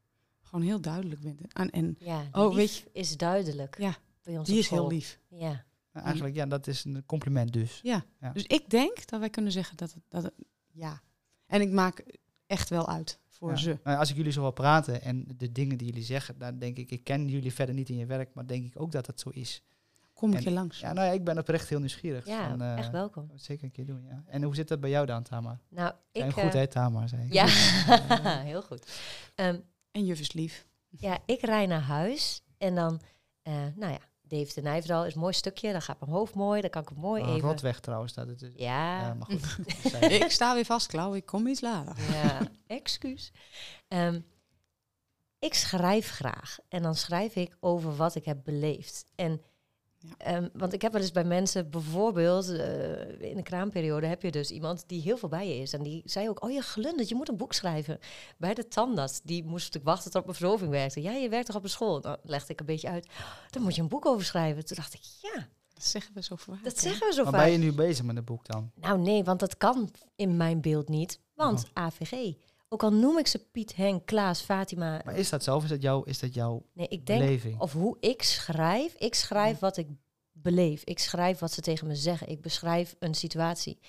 gewoon 0.56 0.70
heel 0.70 0.82
duidelijk 0.82 1.22
bent. 1.22 1.54
En, 1.54 1.70
en 1.70 1.96
Ja, 2.00 2.24
Oh, 2.32 2.48
lief 2.48 2.56
weet 2.56 2.76
je- 2.76 2.90
is 3.00 3.18
duidelijk 3.18 3.78
Ja, 3.80 3.96
bij 4.24 4.38
ons 4.38 4.48
die 4.48 4.58
is 4.60 4.70
heel 4.70 4.88
lief. 4.88 5.20
Ja. 5.30 5.66
Nou, 5.92 6.06
eigenlijk, 6.06 6.36
ja, 6.36 6.46
dat 6.46 6.68
is 6.68 6.84
een 6.86 7.04
compliment 7.06 7.54
dus. 7.54 7.80
Ja. 7.84 8.06
Ja. 8.22 8.32
Dus 8.32 8.44
ik 8.44 8.70
denk 8.70 9.08
dat 9.08 9.20
wij 9.20 9.30
kunnen 9.30 9.52
zeggen 9.52 9.78
dat 9.78 9.94
het, 9.94 10.04
dat 10.10 10.24
het... 10.24 10.34
Ja. 10.72 11.02
En 11.48 11.62
ik 11.62 11.72
maak 11.72 12.04
echt 12.48 12.70
wel 12.70 12.88
uit 12.88 13.20
voor 13.30 13.50
Ja. 13.50 13.56
ze. 13.58 13.80
Nou, 13.84 13.98
als 14.00 14.10
ik 14.10 14.16
jullie 14.16 14.32
zo 14.32 14.42
hoor 14.42 14.54
praten 14.54 15.02
en 15.02 15.26
de 15.38 15.52
dingen 15.52 15.78
die 15.78 15.88
jullie 15.88 16.04
zeggen, 16.04 16.38
dan 16.38 16.60
denk 16.60 16.78
ik, 16.78 16.92
ik 16.92 17.04
ken 17.04 17.28
jullie 17.28 17.54
verder 17.54 17.76
niet 17.76 17.90
in 17.90 17.98
je 17.98 18.06
werk, 18.06 18.34
maar 18.34 18.48
denk 18.48 18.66
ik 18.66 18.82
ook 18.82 18.92
dat 18.92 19.08
het 19.08 19.20
zo 19.20 19.30
is. 19.30 19.64
Kom 20.14 20.32
ik 20.32 20.38
En- 20.38 20.44
je 20.44 20.52
langs. 20.52 20.80
Ja, 20.80 20.94
nou 20.94 21.08
ja, 21.08 21.14
ik 21.14 21.24
ben 21.24 21.38
oprecht 21.38 21.70
heel 21.70 21.80
nieuwsgierig. 21.80 22.26
Ja, 22.26 22.50
van, 22.50 22.62
eh, 22.62 22.78
echt 22.78 22.92
welkom. 22.92 23.32
Zeker 23.36 23.64
een 23.64 23.72
keer 23.72 23.86
doen, 23.86 24.04
ja. 24.10 24.24
En 24.28 24.44
hoe 24.44 24.56
zit 24.56 24.68
dat 24.68 24.80
bij 24.80 24.90
jou 24.90 25.06
dan, 25.06 25.24
Tamar? 25.24 25.60
Nou, 25.70 25.94
ik... 26.12 26.22
En 26.22 26.32
goed, 26.32 26.44
eh, 26.44 26.52
hè, 26.54 26.68
Tamar, 26.68 27.10
zei 27.10 27.26
ik. 27.26 27.34
Ja, 27.34 27.46
heel 28.52 28.62
goed. 28.62 29.00
Ehm, 29.36 29.60
En 29.96 30.06
juf 30.06 30.20
is 30.20 30.34
lief. 30.34 30.68
ja, 30.90 31.20
ik 31.26 31.42
rij 31.42 31.66
naar 31.66 31.82
huis 31.82 32.42
en 32.58 32.76
dan, 32.76 33.02
eh, 33.42 33.54
nou 33.76 33.92
ja, 33.92 34.00
Dave 34.22 34.54
de 34.54 34.62
Nijverdal 34.62 35.06
is 35.06 35.14
een 35.14 35.20
mooi 35.20 35.34
stukje. 35.34 35.72
Dan 35.72 35.82
gaat 35.82 36.00
mijn 36.00 36.12
hoofd 36.12 36.34
mooi, 36.34 36.62
dan 36.62 36.70
kan 36.70 36.82
ik 36.82 36.90
hem 36.90 36.98
mooi 36.98 37.22
Oh, 37.24 37.30
even... 37.30 37.50
Rotweg 37.50 37.80
trouwens, 37.80 38.14
dat 38.14 38.28
het 38.28 38.42
is. 38.42 38.52
Ja, 38.56 39.02
Ja, 39.02 39.14
maar 39.14 39.28
goed. 39.28 39.58
ik 40.22 40.32
sta 40.32 40.54
weer 40.54 40.66
vast, 40.66 40.88
Klauw. 40.88 41.14
Ik 41.14 41.26
kom 41.26 41.48
iets 41.48 41.62
later. 41.62 42.12
ja, 42.12 42.40
excuus. 42.68 43.32
Ehm, 43.88 44.20
ik 45.40 45.54
schrijf 45.54 46.10
graag 46.10 46.58
en 46.70 46.82
dan 46.82 46.96
schrijf 46.96 47.36
ik 47.36 47.58
over 47.60 47.96
wat 47.96 48.16
ik 48.16 48.26
heb 48.26 48.44
beleefd. 48.44 49.06
En, 49.16 49.42
Ja. 50.08 50.26
ehm, 50.26 50.48
want 50.54 50.74
ik 50.74 50.82
heb 50.82 50.92
wel 50.92 51.02
eens 51.02 51.12
bij 51.12 51.24
mensen, 51.24 51.70
bijvoorbeeld 51.70 52.50
eh, 52.50 53.22
in 53.30 53.36
de 53.36 53.44
kraamperiode 53.44 54.08
heb 54.08 54.22
je 54.22 54.32
dus 54.32 54.52
iemand 54.52 54.84
die 54.88 55.02
heel 55.02 55.18
veel 55.18 55.30
bij 55.30 55.48
je 55.48 55.62
is. 55.62 55.74
En 55.74 55.84
die 55.84 56.02
zei 56.06 56.30
ook, 56.30 56.44
oh 56.44 56.52
je 56.52 56.62
glundert, 56.62 57.10
je 57.10 57.16
moet 57.16 57.30
een 57.30 57.38
boek 57.38 57.54
schrijven. 57.54 58.00
Bij 58.38 58.54
de 58.54 58.68
tandarts, 58.68 59.22
die 59.22 59.44
moest 59.44 59.66
natuurlijk 59.66 59.86
wachten 59.86 60.12
tot 60.12 60.26
mijn 60.26 60.36
verzorging 60.38 60.70
werkte. 60.72 61.02
Ja, 61.02 61.12
je 61.12 61.30
werkt 61.30 61.46
toch 61.46 61.56
op 61.56 61.64
een 61.64 61.70
school? 61.70 62.00
Nou, 62.00 62.18
legde 62.24 62.54
ik 62.54 62.60
een 62.60 62.66
beetje 62.66 62.90
uit. 62.90 63.08
Daar 63.50 63.64
moet 63.64 63.76
je 63.76 63.82
een 63.82 63.88
boek 63.88 64.06
over 64.06 64.26
schrijven. 64.26 64.66
Toen 64.66 64.76
dacht 64.78 64.94
ik, 64.94 65.02
ja, 65.22 65.48
Dat 65.74 65.84
zeggen 65.86 66.14
we 66.14 66.24
zo 66.24 66.36
vaak. 66.36 66.64
dat 66.64 66.74
hè? 66.76 66.90
zeggen 66.90 67.08
we 67.08 67.14
zo 67.14 67.24
Maar 67.24 67.32
vaak. 67.34 67.42
ben 67.44 67.52
je 67.52 67.58
nu 67.58 67.72
bezig 67.74 68.06
met 68.06 68.16
het 68.16 68.26
boek 68.26 68.46
dan? 68.46 68.72
Nou 68.76 69.00
nee, 69.00 69.24
want 69.24 69.40
dat 69.40 69.58
kan 69.58 69.90
in 70.16 70.38
mijn 70.38 70.62
beeld 70.62 70.90
niet. 70.90 71.20
Want 71.36 71.64
Oh. 71.64 71.84
AVG. 71.84 72.34
Ook 72.70 72.84
al 72.84 72.94
noem 72.94 73.18
ik 73.18 73.28
ze 73.28 73.40
Piet, 73.52 73.76
Henk, 73.76 74.06
Klaas, 74.06 74.42
Fatima. 74.42 75.02
Maar 75.06 75.18
is 75.18 75.30
dat 75.30 75.44
zo 75.44 75.56
of 75.56 75.64
is 75.64 75.70
dat, 75.70 75.82
jouw, 75.82 76.04
is 76.04 76.20
dat 76.20 76.34
jouw 76.34 76.66
Nee, 76.74 76.88
ik 76.88 77.06
denk, 77.06 77.20
beleving? 77.22 77.60
of 77.60 77.74
hoe 77.74 77.98
ik 78.00 78.22
schrijf. 78.24 78.94
Ik 78.96 79.16
schrijf 79.16 79.60
wat 79.60 79.78
ik 79.78 79.88
beleef. 80.32 80.84
Ik 80.84 81.00
schrijf 81.00 81.40
wat 81.40 81.52
ze 81.52 81.62
tegen 81.62 81.88
me 81.88 81.96
zeggen. 81.96 82.28
Ik 82.30 82.42
beschrijf 82.42 82.96
een 83.00 83.14
situatie. 83.16 83.80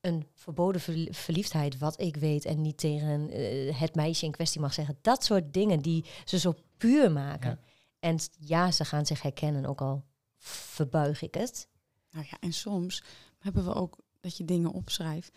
Een 0.00 0.26
verboden 0.34 0.80
verli- 0.80 1.12
verliefdheid, 1.14 1.78
wat 1.78 2.00
ik 2.00 2.16
weet 2.16 2.44
en 2.44 2.60
niet 2.62 2.78
tegen 2.78 3.30
eh, 3.30 3.80
het 3.80 3.94
meisje 3.94 4.24
in 4.24 4.30
kwestie 4.30 4.60
mag 4.60 4.74
zeggen. 4.74 4.98
Dat 5.02 5.24
soort 5.24 5.52
dingen 5.52 5.80
die 5.82 6.04
ze 6.24 6.38
zo 6.38 6.54
puur 6.76 7.12
maken. 7.12 7.50
Ja. 7.50 7.58
En 7.98 8.18
ja, 8.38 8.70
ze 8.70 8.84
gaan 8.84 9.06
zich 9.06 9.22
herkennen, 9.22 9.66
ook 9.66 9.80
al 9.80 10.04
verbuig 10.38 11.22
ik 11.22 11.34
het. 11.34 11.68
Nou 12.10 12.26
ja, 12.30 12.36
en 12.40 12.52
soms 12.52 13.02
hebben 13.38 13.64
we 13.64 13.74
ook 13.74 13.98
dat 14.20 14.36
je 14.36 14.44
dingen 14.44 14.70
opschrijft. 14.72 15.30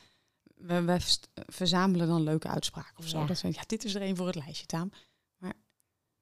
We, 0.59 0.99
verzamelen 1.33 2.07
dan 2.07 2.23
leuke 2.23 2.47
uitspraken 2.47 2.97
of 2.97 3.07
zo. 3.07 3.19
Ja. 3.19 3.25
Dat 3.25 3.41
we, 3.41 3.47
ja, 3.47 3.63
dit 3.65 3.83
is 3.83 3.95
er 3.95 4.01
een 4.01 4.15
voor 4.15 4.25
het 4.25 4.35
lijstje, 4.35 4.65
Taam. 4.65 4.91
Maar 5.37 5.53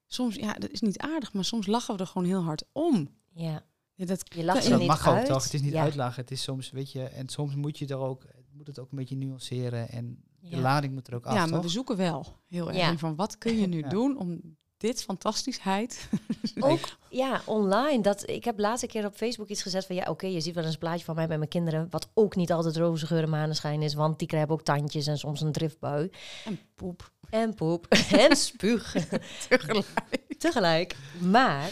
soms, 0.06 0.36
ja, 0.36 0.54
dat 0.54 0.70
is 0.70 0.82
niet 0.82 0.98
aardig, 0.98 1.34
maar 1.34 1.46
soms 1.46 1.68
lachen 1.68 1.96
we 1.96 2.02
er 2.02 2.08
gewoon 2.08 2.28
heel 2.28 2.44
hard 2.44 2.64
om. 2.72 3.10
Ja, 3.34 3.66
Ja, 3.94 4.06
dat, 4.06 4.24
je 4.36 4.44
lacht 4.44 4.64
er 4.64 4.70
dat 4.70 4.80
niet 4.80 4.88
mag 4.88 5.08
ook 5.08 5.26
toch? 5.26 5.44
Het 5.44 5.54
is 5.54 5.62
niet 5.62 5.72
ja. 5.72 5.82
uitlachen. 5.82 6.22
Het 6.22 6.32
is 6.32 6.42
soms, 6.42 6.72
weet 6.72 6.92
je, 6.92 7.04
en 7.04 7.30
soms 7.30 7.56
moet 7.56 7.78
je 7.78 7.88
er 7.88 7.98
ook, 7.98 8.26
moet 8.52 8.68
het 8.68 8.80
ook 8.80 8.92
een 8.92 8.98
beetje 8.98 9.16
nuanceren 9.16 9.90
en 9.90 10.24
de 10.40 10.58
lading 10.58 10.94
moet 10.94 11.08
er 11.08 11.16
ook 11.16 11.26
af, 11.26 11.34
ja, 11.34 11.40
maar 11.40 11.50
toch? 11.50 11.62
we 11.62 11.70
zoeken 11.70 11.98
wel 11.98 12.26
heel 12.48 12.72
erg 12.72 13.00
van 13.00 13.16
wat 13.16 13.38
kun 13.38 13.58
je 13.58 13.68
nu 13.68 13.80
Ja. 13.88 13.90
doen 13.90 14.18
om 14.18 14.58
dit 14.78 15.04
fantastischheid. 15.04 16.10
Ook 16.60 16.98
ja, 17.10 17.42
online. 17.46 18.02
Dat, 18.02 18.30
ik 18.30 18.44
heb 18.44 18.60
laatst 18.60 18.84
een 18.84 18.90
keer 18.90 19.06
op 19.06 19.16
Facebook 19.16 19.48
iets 19.48 19.62
gezet 19.62 19.86
van 19.86 19.96
ja, 19.96 20.10
oké, 20.10 20.28
je 20.28 20.42
ziet 20.42 20.56
wel 20.56 20.64
eens 20.64 20.74
een 20.74 20.80
plaatje 20.80 21.06
van 21.06 21.16
mij 21.16 21.28
bij 21.28 21.38
mijn 21.38 21.50
kinderen, 21.50 21.88
wat 21.90 22.10
ook 22.14 22.36
niet 22.36 22.52
altijd 22.52 22.78
roze 22.78 23.08
geur 23.08 23.24
en 23.24 23.30
maneschijn 23.30 23.82
is, 23.82 23.94
want 23.94 24.20
die 24.20 24.28
krijgen 24.28 24.50
ook 24.50 24.64
tandjes 24.64 25.08
en 25.08 25.18
soms 25.18 25.42
een 25.42 25.52
driftbui. 25.52 26.10
En 26.46 26.60
poep. 26.76 27.12
En 27.30 27.54
poep. 27.54 27.86
en 28.12 28.36
spuug. 28.36 28.96
Tegelijk. 29.50 29.86
Tegelijk. 30.38 30.96
Maar 31.20 31.70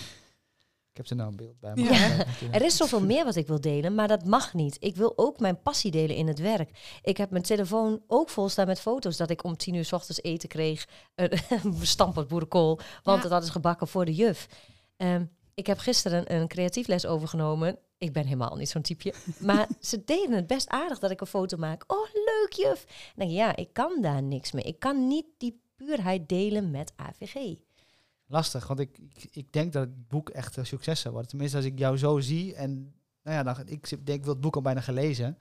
Ik 0.96 1.02
heb 1.02 1.10
er 1.10 1.16
nou 1.16 1.30
een 1.30 1.36
beeld 1.36 1.60
bij. 1.60 1.72
Ja. 1.76 1.90
Maar 2.16 2.28
er 2.52 2.62
is 2.62 2.78
zoveel 2.78 3.02
meer 3.02 3.24
wat 3.26 3.36
ik 3.36 3.48
wil 3.48 3.62
delen, 3.62 3.96
maar 3.96 4.08
dat 4.08 4.26
mag 4.26 4.54
niet. 4.54 4.78
Ik 4.80 4.96
wil 4.96 5.14
ook 5.16 5.40
mijn 5.40 5.62
passie 5.62 5.92
delen 5.92 6.16
in 6.16 6.28
het 6.28 6.40
werk. 6.40 7.00
Ik 7.04 7.18
heb 7.18 7.30
mijn 7.30 7.44
telefoon 7.44 8.02
ook 8.08 8.30
vol 8.30 8.50
staan 8.50 8.68
met 8.68 8.80
foto's 8.80 9.18
dat 9.18 9.30
ik 9.30 9.44
om 9.44 9.58
tien 9.58 9.74
uur 9.74 9.86
s 9.86 9.94
ochtends 9.94 10.22
eten 10.22 10.50
kreeg. 10.50 10.88
Een 11.16 11.40
stampot 11.82 12.28
boerenkool, 12.28 12.76
want 13.04 13.18
Ja. 13.18 13.24
het 13.24 13.32
had 13.32 13.44
is 13.44 13.50
gebakken 13.50 13.88
voor 13.88 14.06
de 14.06 14.14
juf. 14.14 14.48
Ehm, 14.98 15.26
ik 15.54 15.68
heb 15.68 15.78
gisteren 15.78 16.34
een 16.34 16.48
creatief 16.48 16.88
les 16.88 17.06
overgenomen. 17.06 17.78
Ik 17.98 18.14
ben 18.14 18.24
helemaal 18.24 18.56
niet 18.56 18.70
zo'n 18.70 18.82
typeje. 18.82 19.14
Maar 19.40 19.68
ze 19.82 20.02
deden 20.06 20.36
het 20.36 20.48
best 20.48 20.70
aardig 20.70 21.00
dat 21.00 21.12
ik 21.12 21.22
een 21.22 21.28
foto 21.28 21.58
maak. 21.58 21.84
Oh, 21.88 22.08
leuk 22.14 22.52
juf. 22.52 22.86
Dan 22.86 22.96
denk 23.16 23.30
ik, 23.30 23.36
ja, 23.38 23.56
ik 23.56 23.70
kan 23.74 24.02
daar 24.02 24.24
niks 24.24 24.52
mee. 24.52 24.64
Ik 24.64 24.80
kan 24.80 25.08
niet 25.08 25.26
die 25.38 25.62
puurheid 25.76 26.30
delen 26.30 26.72
met 26.72 26.94
AVG. 26.96 27.56
Lastig, 28.28 28.68
want 28.68 28.80
ik, 28.80 28.98
ik, 28.98 29.28
ik 29.32 29.52
denk 29.54 29.74
dat 29.74 29.84
het 29.84 30.08
boek 30.08 30.30
echt 30.30 30.58
een 30.58 30.66
succes 30.66 31.00
zou 31.00 31.14
worden. 31.14 31.30
Tenminste, 31.32 31.58
als 31.58 31.66
ik 31.66 31.80
jou 31.80 31.98
zo 31.98 32.20
zie. 32.20 32.56
En 32.56 32.94
nou 33.24 33.36
ja, 33.38 33.44
dan, 33.44 33.68
ik 33.68 33.90
denk, 33.90 34.08
ik 34.20 34.24
wil 34.24 34.34
het 34.34 34.42
boek 34.42 34.56
al 34.56 34.62
bijna 34.62 34.82
gelezen. 34.82 35.38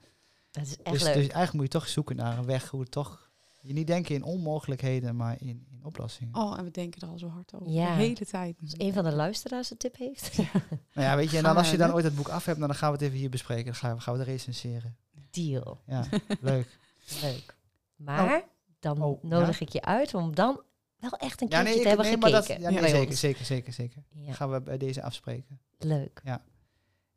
Dat 0.51 0.63
is 0.65 0.77
echt 0.77 0.93
Dus, 0.93 1.03
leuk. 1.03 1.13
dus 1.13 1.23
eigenlijk 1.23 1.53
moet 1.53 1.63
je 1.63 1.79
toch 1.79 1.87
zoeken 1.87 2.15
naar 2.15 2.37
een 2.37 2.45
weg 2.45 2.69
hoe 2.69 2.79
het 2.81 2.91
toch... 2.91 3.23
Je 3.61 3.73
niet 3.73 3.87
denken 3.87 4.15
in 4.15 4.23
onmogelijkheden, 4.23 5.15
maar 5.15 5.41
in, 5.41 5.65
in 5.71 5.79
oplossingen. 5.85 6.35
Oh, 6.35 6.57
en 6.57 6.63
we 6.63 6.71
denken 6.71 7.01
er 7.01 7.07
al 7.07 7.17
zo 7.17 7.27
hard 7.27 7.53
over. 7.55 7.69
Ja. 7.71 7.95
De 7.95 8.01
hele 8.01 8.25
tijd. 8.25 8.57
Als 8.61 8.73
een 8.77 8.93
van 8.93 9.03
de 9.03 9.11
luisteraars 9.13 9.71
een 9.71 9.77
tip 9.77 9.97
heeft. 9.97 10.37
Nou 10.93 11.07
ja, 11.07 11.15
weet 11.15 11.31
je, 11.31 11.37
en 11.37 11.43
dan 11.43 11.57
als 11.57 11.71
je 11.71 11.77
dan 11.77 11.93
ooit 11.93 12.03
het 12.03 12.15
boek 12.15 12.27
af 12.29 12.45
hebt, 12.45 12.59
dan 12.59 12.75
gaan 12.75 12.89
we 12.91 12.97
het 12.97 13.05
even 13.05 13.17
hier 13.17 13.29
bespreken. 13.29 13.65
Dan 13.65 13.75
gaan 13.75 13.95
we, 13.95 14.01
gaan 14.01 14.13
we 14.13 14.19
het 14.19 14.29
recenseren. 14.29 14.97
Deal. 15.29 15.81
Ja, 15.85 16.05
leuk. 16.41 16.79
Leuk. 17.21 17.57
Maar 17.95 18.43
dan 18.79 19.01
Oh, 19.01 19.23
nodig 19.23 19.59
ja? 19.59 19.65
ik 19.65 19.71
je 19.71 19.81
uit 19.81 20.13
om 20.13 20.35
dan 20.35 20.61
wel 21.09 21.19
echt 21.29 21.41
een 21.41 21.47
Ja, 21.49 21.57
keertje 21.63 21.73
te 21.73 21.79
ik, 21.81 21.87
hebben 21.87 22.05
nee 22.05 22.17
maar 22.17 22.31
dat, 22.31 22.45
gekeken. 22.45 22.73
ja, 22.73 22.81
nee, 22.81 22.89
zeker, 22.89 23.15
zeker, 23.15 23.45
zeker, 23.45 23.73
zeker. 23.73 24.03
Ja, 24.13 24.33
gaan 24.33 24.51
we 24.51 24.61
bij 24.61 24.77
deze 24.77 25.03
afspreken. 25.03 25.59
leuk. 25.77 26.21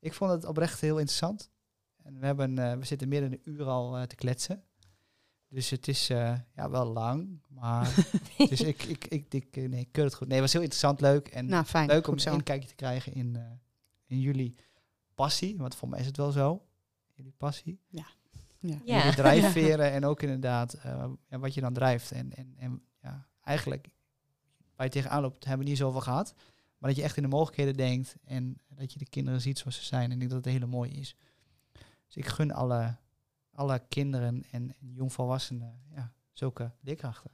Ik 0.00 0.12
vond 0.12 0.30
het 0.30 0.44
oprecht 0.44 0.80
heel 0.80 0.98
interessant. 0.98 1.50
En 2.02 2.20
we, 2.20 2.26
hebben, 2.26 2.58
eh, 2.58 2.78
we 2.78 2.84
zitten 2.84 3.08
meer 3.08 3.20
dan 3.20 3.32
een 3.32 3.40
uur 3.44 3.64
al 3.64 3.96
eh, 3.96 4.02
te 4.02 4.14
kletsen. 4.14 4.62
Dus 5.48 5.70
het 5.70 5.88
is 5.88 6.10
eh, 6.10 6.34
ja, 6.54 6.70
wel 6.70 6.86
lang, 6.86 7.42
maar 7.48 7.94
dus 8.50 8.60
ik, 8.60 8.82
ik, 8.82 9.06
ik, 9.06 9.34
ik, 9.34 9.56
nee, 9.56 9.80
ik 9.80 9.92
keur 9.92 10.04
het 10.04 10.14
goed. 10.14 10.26
Nee, 10.28 10.36
het 10.36 10.44
was 10.44 10.52
heel 10.52 10.62
interessant, 10.62 11.00
leuk. 11.00 11.28
En 11.28 11.46
Nou, 11.46 11.64
fijn. 11.64 11.86
leuk 11.88 12.06
om 12.06 12.14
een 12.18 12.32
inkijkje 12.32 12.68
te 12.68 12.74
krijgen 12.74 13.12
in, 13.12 13.58
in 14.06 14.20
jullie 14.20 14.54
passie. 15.14 15.56
Want 15.56 15.74
voor 15.74 15.88
mij 15.88 16.00
is 16.00 16.06
het 16.06 16.16
wel 16.16 16.30
zo. 16.32 16.66
Jullie 17.14 17.32
passie. 17.36 17.80
Ja. 17.88 18.06
Ja. 18.60 18.78
Jullie 18.84 19.14
drijfveren 19.14 19.92
en 19.96 20.04
ook 20.04 20.22
inderdaad 20.22 20.78
ja, 21.28 21.38
wat 21.38 21.54
je 21.54 21.60
dan 21.60 21.72
drijft. 21.72 22.12
En, 22.12 22.34
en, 22.34 22.54
en 22.58 22.82
ja, 23.02 23.26
eigenlijk 23.48 23.88
waar 24.76 24.86
je 24.86 24.92
tegenaan 24.92 25.22
loopt, 25.22 25.44
hebben 25.44 25.64
we 25.64 25.70
niet 25.70 25.78
zoveel 25.80 26.00
gehad. 26.00 26.34
Maar 26.78 26.88
dat 26.90 26.98
je 26.98 27.04
echt 27.04 27.16
in 27.16 27.22
de 27.22 27.28
mogelijkheden 27.28 27.74
denkt 27.76 28.16
en 28.24 28.58
dat 28.68 28.92
je 28.92 28.98
de 28.98 29.08
kinderen 29.08 29.40
ziet 29.40 29.58
zoals 29.58 29.76
ze 29.76 29.84
zijn. 29.84 30.04
En 30.04 30.12
ik 30.12 30.18
denk 30.18 30.30
dat 30.30 30.44
het 30.44 30.52
hele 30.52 30.66
mooie 30.66 30.90
is. 30.92 31.16
Dus 32.06 32.16
ik 32.16 32.26
gun 32.26 32.52
alle, 32.52 32.96
alle 33.54 33.82
kinderen 33.88 34.44
en, 34.50 34.74
en 34.80 34.94
jongvolwassenen 34.94 35.80
ja, 35.94 36.12
zulke 36.32 36.70
leerkrachten. 36.80 37.30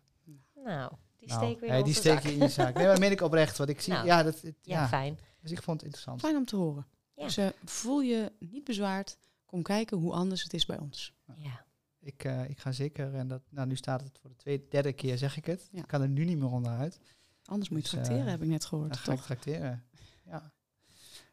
Nou, 0.54 0.92
die 1.18 1.28
Nou, 1.28 1.40
steken 1.44 1.60
we 1.60 1.66
in 1.66 1.72
hey, 1.72 1.82
die 1.82 1.94
steek 1.94 2.18
je 2.22 2.32
in 2.32 2.38
je 2.38 2.48
zaak. 2.48 2.74
Nee, 2.74 2.86
maar 2.86 2.98
meen 2.98 3.10
ik 3.10 3.20
oprecht. 3.20 3.58
Want 3.58 3.70
ik 3.70 3.80
zie, 3.80 3.92
Nou, 3.92 4.06
ja, 4.06 4.22
dat, 4.22 4.40
het- 4.40 4.56
Ja, 4.62 4.80
ja, 4.80 4.88
fijn. 4.88 5.18
dus 5.40 5.50
ik 5.50 5.62
vond 5.62 5.76
het 5.76 5.82
interessant. 5.84 6.20
Fijn 6.20 6.36
om 6.36 6.44
te 6.44 6.56
horen. 6.56 6.86
Ja. 7.14 7.24
Dus 7.24 7.36
eh, 7.36 7.48
voel 7.64 8.00
je 8.00 8.32
niet 8.38 8.64
bezwaard. 8.64 9.16
Kom 9.46 9.62
kijken 9.62 9.96
hoe 9.98 10.12
anders 10.12 10.42
het 10.42 10.54
is 10.54 10.66
bij 10.66 10.78
ons. 10.78 11.14
Ja. 11.36 11.64
Ik, 12.04 12.24
eh, 12.24 12.48
ik 12.48 12.58
ga 12.58 12.72
zeker, 12.72 13.14
en 13.14 13.28
dat, 13.28 13.42
nou, 13.50 13.66
nu 13.66 13.76
staat 13.76 14.00
het 14.00 14.18
voor 14.20 14.30
de 14.30 14.36
tweede, 14.36 14.64
derde 14.68 14.92
keer 14.92 15.18
zeg 15.18 15.36
ik 15.36 15.46
het. 15.46 15.68
Ja. 15.72 15.78
Ik 15.78 15.86
kan 15.86 16.02
er 16.02 16.08
nu 16.08 16.24
niet 16.24 16.38
meer 16.38 16.50
onderuit. 16.50 17.00
Anders 17.44 17.70
moet 17.70 17.78
je 17.78 17.84
Dus, 17.84 17.92
tracteren, 17.92 18.24
eh, 18.24 18.30
heb 18.30 18.42
ik 18.42 18.48
net 18.48 18.64
gehoord. 18.64 18.88
Dan 18.88 18.98
ga 18.98 19.10
ik 19.12 19.16
toch? 19.16 19.26
tracteren. 19.26 19.84
Ja. 20.24 20.52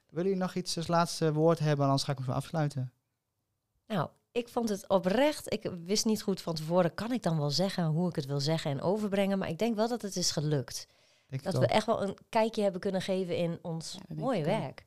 Willen 0.09 0.25
jullie 0.29 0.35
nog 0.45 0.55
iets 0.55 0.77
als 0.77 0.87
laatste 0.87 1.33
woord 1.33 1.59
hebben? 1.59 1.85
Anders 1.85 2.03
ga 2.03 2.11
ik 2.11 2.19
zo 2.25 2.31
afsluiten. 2.31 2.93
Nou, 3.87 4.09
ik 4.31 4.47
vond 4.49 4.69
het 4.69 4.87
oprecht. 4.87 5.53
Ik 5.53 5.71
wist 5.85 6.05
niet 6.05 6.21
goed 6.21 6.41
van 6.41 6.55
tevoren, 6.55 6.93
kan 6.93 7.11
ik 7.11 7.23
dan 7.23 7.37
wel 7.37 7.49
zeggen 7.49 7.85
hoe 7.85 8.09
ik 8.09 8.15
het 8.15 8.25
wil 8.25 8.39
zeggen 8.39 8.71
en 8.71 8.81
overbrengen. 8.81 9.37
Maar 9.37 9.49
ik 9.49 9.57
denk 9.59 9.75
wel 9.75 9.87
dat 9.87 10.01
het 10.01 10.15
is 10.15 10.31
gelukt. 10.31 10.87
Denk 11.27 11.43
Dat 11.43 11.53
we 11.53 11.59
ook. 11.59 11.65
echt 11.65 11.85
wel 11.85 12.03
een 12.03 12.17
kijkje 12.29 12.61
hebben 12.61 12.81
kunnen 12.81 13.01
geven 13.01 13.37
in 13.37 13.59
ons 13.61 13.97
Ja, 14.07 14.15
mooie 14.15 14.43
werk. 14.43 14.85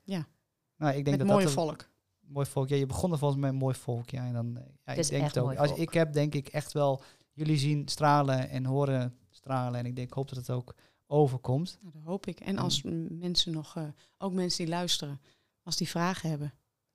Nou, 0.76 0.96
ik 0.96 1.04
denk 1.04 1.16
Met 1.16 1.18
dat 1.18 1.26
mooie 1.26 1.46
dat 1.46 1.54
een 1.56 1.60
volk. 1.62 1.88
Mooi 2.26 2.46
volk. 2.46 2.68
Ja, 2.68 2.76
je 2.76 2.86
begon 2.86 3.12
er 3.12 3.18
volgens 3.18 3.40
mij 3.40 3.50
een 3.50 3.56
mooi 3.56 3.74
volk. 3.74 4.10
Ja, 4.10 4.26
en 4.26 4.32
dan, 4.32 4.56
eh, 4.56 4.64
ja, 4.84 4.92
ik 4.92 5.08
denk 5.08 5.24
het 5.24 5.38
ook. 5.38 5.54
Als, 5.56 5.68
volk. 5.68 5.80
ik 5.80 5.92
heb 5.92 6.12
denk 6.12 6.34
ik 6.34 6.48
echt 6.48 6.72
wel 6.72 7.02
jullie 7.32 7.58
zien 7.58 7.88
stralen 7.88 8.48
en 8.48 8.64
horen 8.64 9.16
stralen. 9.30 9.80
En 9.80 9.86
ik 9.86 9.96
denk, 9.96 10.08
ik 10.08 10.14
hoop 10.14 10.28
dat 10.28 10.38
het 10.38 10.50
ook 10.50 10.74
overkomt. 11.06 11.78
Nou, 11.80 11.92
dat 11.92 12.02
hoop 12.02 12.26
ik. 12.26 12.40
En 12.40 12.58
als 12.58 12.82
mensen 13.08 13.52
nog, 13.52 13.76
eh, 13.76 13.84
ook 14.18 14.32
mensen 14.32 14.64
die 14.64 14.74
luisteren, 14.74 15.20
als 15.62 15.76
die 15.76 15.88
vragen 15.88 16.28
hebben. 16.30 16.54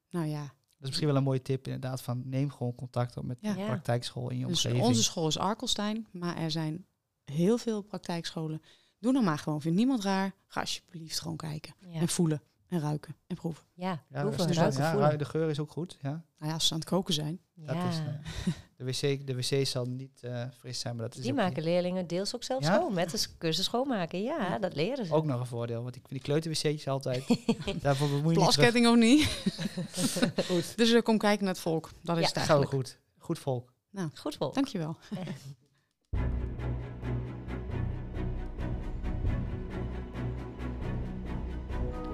Nou 0.10 0.26
ja, 0.26 0.42
Dat 0.42 0.52
is 0.80 0.88
misschien 0.88 1.08
wel 1.08 1.16
een 1.18 1.24
mooie 1.24 1.42
tip 1.42 1.66
inderdaad. 1.66 2.02
Van 2.02 2.22
neem 2.26 2.52
gewoon 2.52 2.76
contact 2.76 3.18
op 3.18 3.24
met 3.24 3.38
Ja. 3.42 3.54
de 3.54 3.66
praktijkschool 3.66 4.30
in 4.30 4.38
je 4.38 4.46
dus 4.46 4.66
omgeving. 4.66 4.88
onze 4.88 5.04
school 5.04 5.28
is 5.28 5.38
Arkelstein, 5.38 6.08
maar 6.12 6.38
er 6.38 6.52
zijn 6.52 6.86
heel 7.24 7.58
veel 7.58 7.82
praktijkscholen. 7.82 8.62
Doe 9.00 9.12
nou 9.12 9.26
maar 9.26 9.38
gewoon. 9.38 9.62
Vind 9.62 9.76
niemand 9.76 10.04
raar. 10.04 10.34
Ga 10.48 10.60
alsjeblieft 10.60 11.20
gewoon 11.20 11.38
kijken. 11.38 11.74
Ja, 11.80 12.00
En 12.00 12.08
voelen. 12.08 12.42
En 12.70 12.80
ruiken. 12.80 13.16
En 13.28 13.36
proeven. 13.36 13.64
ja. 13.74 14.04
ja, 14.10 14.20
proeven, 14.22 14.38
dat 14.38 14.50
is- 14.50 14.58
ruiken, 14.58 14.82
ja, 14.82 14.92
voelen. 14.92 15.18
de 15.18 15.26
geur 15.26 15.50
is 15.50 15.60
ook 15.60 15.72
goed. 15.72 15.98
Ja, 16.02 16.10
Nou 16.10 16.24
ja, 16.40 16.54
als 16.54 16.68
ze 16.68 16.74
aan 16.74 16.80
het 16.80 16.90
koken 16.90 17.14
zijn. 17.14 17.40
dat 17.56 17.76
Ja. 17.76 17.90
is, 17.90 17.98
eh, 17.98 18.54
de, 18.76 18.84
wc, 18.86 19.28
de 19.28 19.36
wc 19.36 19.68
zal 19.68 19.86
niet 19.86 20.24
eh, 20.24 20.44
fris 20.58 20.80
zijn, 20.80 20.96
maar 20.96 21.06
dat 21.06 21.18
is 21.18 21.24
Die 21.24 21.34
maken 21.34 21.64
leerlingen 21.64 22.08
deels 22.08 22.36
ook 22.36 22.44
zelf 22.44 22.64
Ja? 22.64 22.76
schoon 22.76 22.94
met 22.94 23.12
de 23.12 23.28
cursus 23.38 23.66
schoonmaken. 23.66 24.22
Ja, 24.22 24.38
Ja. 24.38 24.60
dat 24.60 24.76
leren 24.76 25.06
ze. 25.06 25.14
ook 25.14 25.26
nog 25.26 25.40
een 25.40 25.46
voordeel. 25.46 25.84
Want 25.84 25.96
ik 25.96 26.02
vind 26.08 26.14
die 26.14 26.22
kleuterwc'tjes 26.22 26.88
altijd... 26.88 27.26
daarvoor 27.82 28.10
bemoei. 28.10 28.36
Plasketting 28.36 28.88
of 28.88 28.96
niet. 28.96 29.44
Goed. 30.50 30.78
Dus 30.78 30.92
eh, 30.92 31.02
kom 31.02 31.18
kijken 31.18 31.44
naar 31.46 31.54
het 31.54 31.62
volk. 31.64 31.90
Dat 32.02 32.18
is 32.18 32.24
het 32.24 32.32
Zo 32.34 32.38
eigenlijk. 32.40 32.70
goed. 32.72 33.00
Goed 33.18 33.40
volk. 33.40 33.74
Goed 34.14 34.36
vol. 34.36 34.54
Dankjewel. 34.54 34.98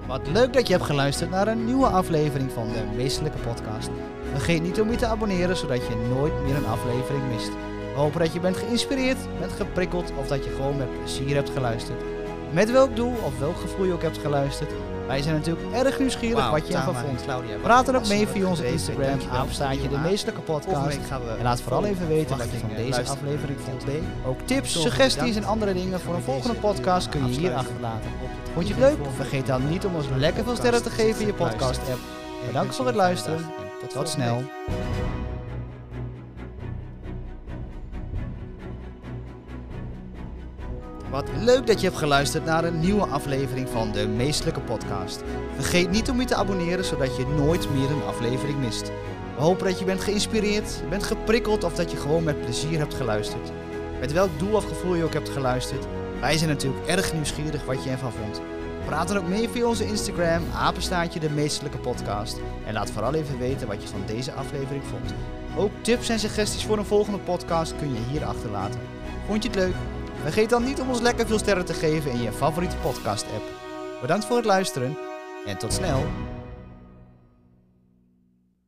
Wat 0.06 0.28
leuk 0.32 0.52
dat 0.52 0.66
je 0.66 0.72
hebt 0.72 0.84
geluisterd 0.84 1.30
naar 1.30 1.48
een 1.48 1.64
nieuwe 1.64 1.86
aflevering 1.86 2.52
van 2.52 2.68
de 2.68 2.96
Meestelijke 2.96 3.38
Podcast. 3.38 3.88
Vergeet 4.30 4.62
niet 4.62 4.80
om 4.80 4.90
je 4.90 4.96
te 4.96 5.06
abonneren, 5.06 5.56
zodat 5.56 5.86
je 5.86 6.14
nooit 6.14 6.42
meer 6.42 6.56
een 6.56 6.66
aflevering 6.66 7.24
mist. 7.32 7.50
We 7.92 8.00
hopen 8.00 8.20
dat 8.20 8.32
je 8.32 8.40
bent 8.40 8.56
geïnspireerd, 8.56 9.16
bent 9.38 9.52
geprikkeld 9.52 10.12
of 10.18 10.26
dat 10.26 10.44
je 10.44 10.50
gewoon 10.50 10.76
met 10.76 10.98
plezier 10.98 11.34
hebt 11.34 11.50
geluisterd. 11.50 12.02
Met 12.52 12.70
welk 12.70 12.96
doel 12.96 13.12
of 13.24 13.38
welk 13.38 13.56
gevoel 13.56 13.84
je 13.84 13.92
ook 13.92 14.02
hebt 14.02 14.18
geluisterd. 14.18 14.70
Wij 15.06 15.22
zijn 15.22 15.34
natuurlijk 15.34 15.72
erg 15.72 15.98
nieuwsgierig 15.98 16.50
wat 16.50 16.68
je 16.68 16.74
ervan 16.74 16.94
vond. 16.94 17.22
Claudia, 17.22 17.56
Praat 17.62 17.88
er 17.88 17.96
ook 17.96 18.08
mee 18.08 18.28
via 18.28 18.48
onze 18.48 18.70
Instagram, 18.70 19.18
apenstaartje 19.30 19.88
de 19.88 19.98
Meestelijke 19.98 20.40
Podcast. 20.40 20.98
En 21.38 21.42
laat 21.42 21.60
vooral 21.60 21.84
even 21.84 22.08
weten 22.08 22.38
wat 22.38 22.50
je 22.50 22.58
van 22.58 22.70
deze 22.76 23.02
aflevering 23.02 23.58
vond. 23.60 23.84
Ook 24.26 24.40
tips, 24.44 24.80
suggesties 24.80 25.36
en 25.36 25.44
andere 25.44 25.72
dingen 25.72 26.00
voor 26.00 26.14
een 26.14 26.22
volgende 26.22 26.56
podcast 26.56 27.08
kun 27.08 27.30
je 27.30 27.38
hier 27.38 27.54
achterlaten. 27.54 28.10
Vond 28.56 28.68
je 28.68 28.74
het 28.74 28.82
leuk? 28.82 29.06
Vergeet 29.14 29.46
dan 29.46 29.68
niet 29.68 29.84
om 29.84 29.94
ons 29.94 30.06
lekker 30.16 30.44
veel 30.44 30.56
sterren 30.56 30.82
te 30.82 30.90
geven 30.90 31.20
in 31.20 31.26
je 31.26 31.34
podcast 31.34 31.78
app. 31.78 31.98
Bedankt 32.46 32.74
voor 32.74 32.86
het 32.86 32.94
luisteren. 32.94 33.38
Tot, 33.80 33.90
Tot 33.90 34.08
snel. 34.08 34.42
Wat 41.10 41.28
leuk 41.40 41.66
dat 41.66 41.80
je 41.80 41.86
hebt 41.86 41.98
geluisterd 41.98 42.44
naar 42.44 42.64
een 42.64 42.80
nieuwe 42.80 43.06
aflevering 43.06 43.68
van 43.68 43.92
de 43.92 44.06
Meestelijke 44.06 44.60
Podcast. 44.60 45.22
Vergeet 45.54 45.90
niet 45.90 46.10
om 46.10 46.20
je 46.20 46.26
te 46.26 46.34
abonneren, 46.34 46.84
zodat 46.84 47.16
je 47.16 47.26
nooit 47.26 47.70
meer 47.70 47.90
een 47.90 48.06
aflevering 48.06 48.58
mist. 48.58 48.90
We 49.36 49.42
hopen 49.42 49.66
dat 49.66 49.78
je 49.78 49.84
bent 49.84 50.00
geïnspireerd, 50.00 50.82
bent 50.88 51.02
geprikkeld 51.02 51.64
of 51.64 51.74
dat 51.74 51.90
je 51.90 51.96
gewoon 51.96 52.24
met 52.24 52.40
plezier 52.40 52.78
hebt 52.78 52.94
geluisterd. 52.94 53.52
Met 54.00 54.12
welk 54.12 54.38
doel 54.38 54.54
of 54.54 54.64
gevoel 54.64 54.94
je 54.94 55.04
ook 55.04 55.12
hebt 55.12 55.28
geluisterd. 55.28 55.86
Wij 56.20 56.38
zijn 56.38 56.50
natuurlijk 56.50 56.86
erg 56.86 57.12
nieuwsgierig 57.12 57.64
wat 57.64 57.84
je 57.84 57.90
ervan 57.90 58.12
vond. 58.12 58.40
Praat 58.84 59.08
dan 59.08 59.16
ook 59.16 59.28
mee 59.28 59.48
via 59.48 59.66
onze 59.66 59.86
Instagram, 59.86 60.42
apenstaartje 60.54 61.20
de 61.20 61.30
Meestelijke 61.30 61.78
Podcast. 61.78 62.40
En 62.66 62.72
laat 62.72 62.90
vooral 62.90 63.14
even 63.14 63.38
weten 63.38 63.66
wat 63.66 63.82
je 63.82 63.88
van 63.88 64.02
deze 64.06 64.32
aflevering 64.32 64.84
vond. 64.84 65.14
Ook 65.56 65.70
tips 65.80 66.08
en 66.08 66.18
suggesties 66.18 66.64
voor 66.64 66.78
een 66.78 66.84
volgende 66.84 67.18
podcast 67.18 67.76
kun 67.76 67.92
je 67.92 68.00
hier 68.10 68.24
achterlaten. 68.24 68.80
Vond 69.26 69.42
je 69.42 69.48
het 69.48 69.58
leuk? 69.58 69.74
Vergeet 70.22 70.50
dan 70.50 70.64
niet 70.64 70.80
om 70.80 70.88
ons 70.88 71.00
lekker 71.00 71.26
veel 71.26 71.38
sterren 71.38 71.64
te 71.64 71.74
geven 71.74 72.10
in 72.10 72.22
je 72.22 72.32
favoriete 72.32 72.76
podcast 72.76 73.24
app. 73.24 73.44
Bedankt 74.00 74.24
voor 74.24 74.36
het 74.36 74.44
luisteren 74.44 74.98
en 75.46 75.58
tot 75.58 75.72
snel. 75.72 76.06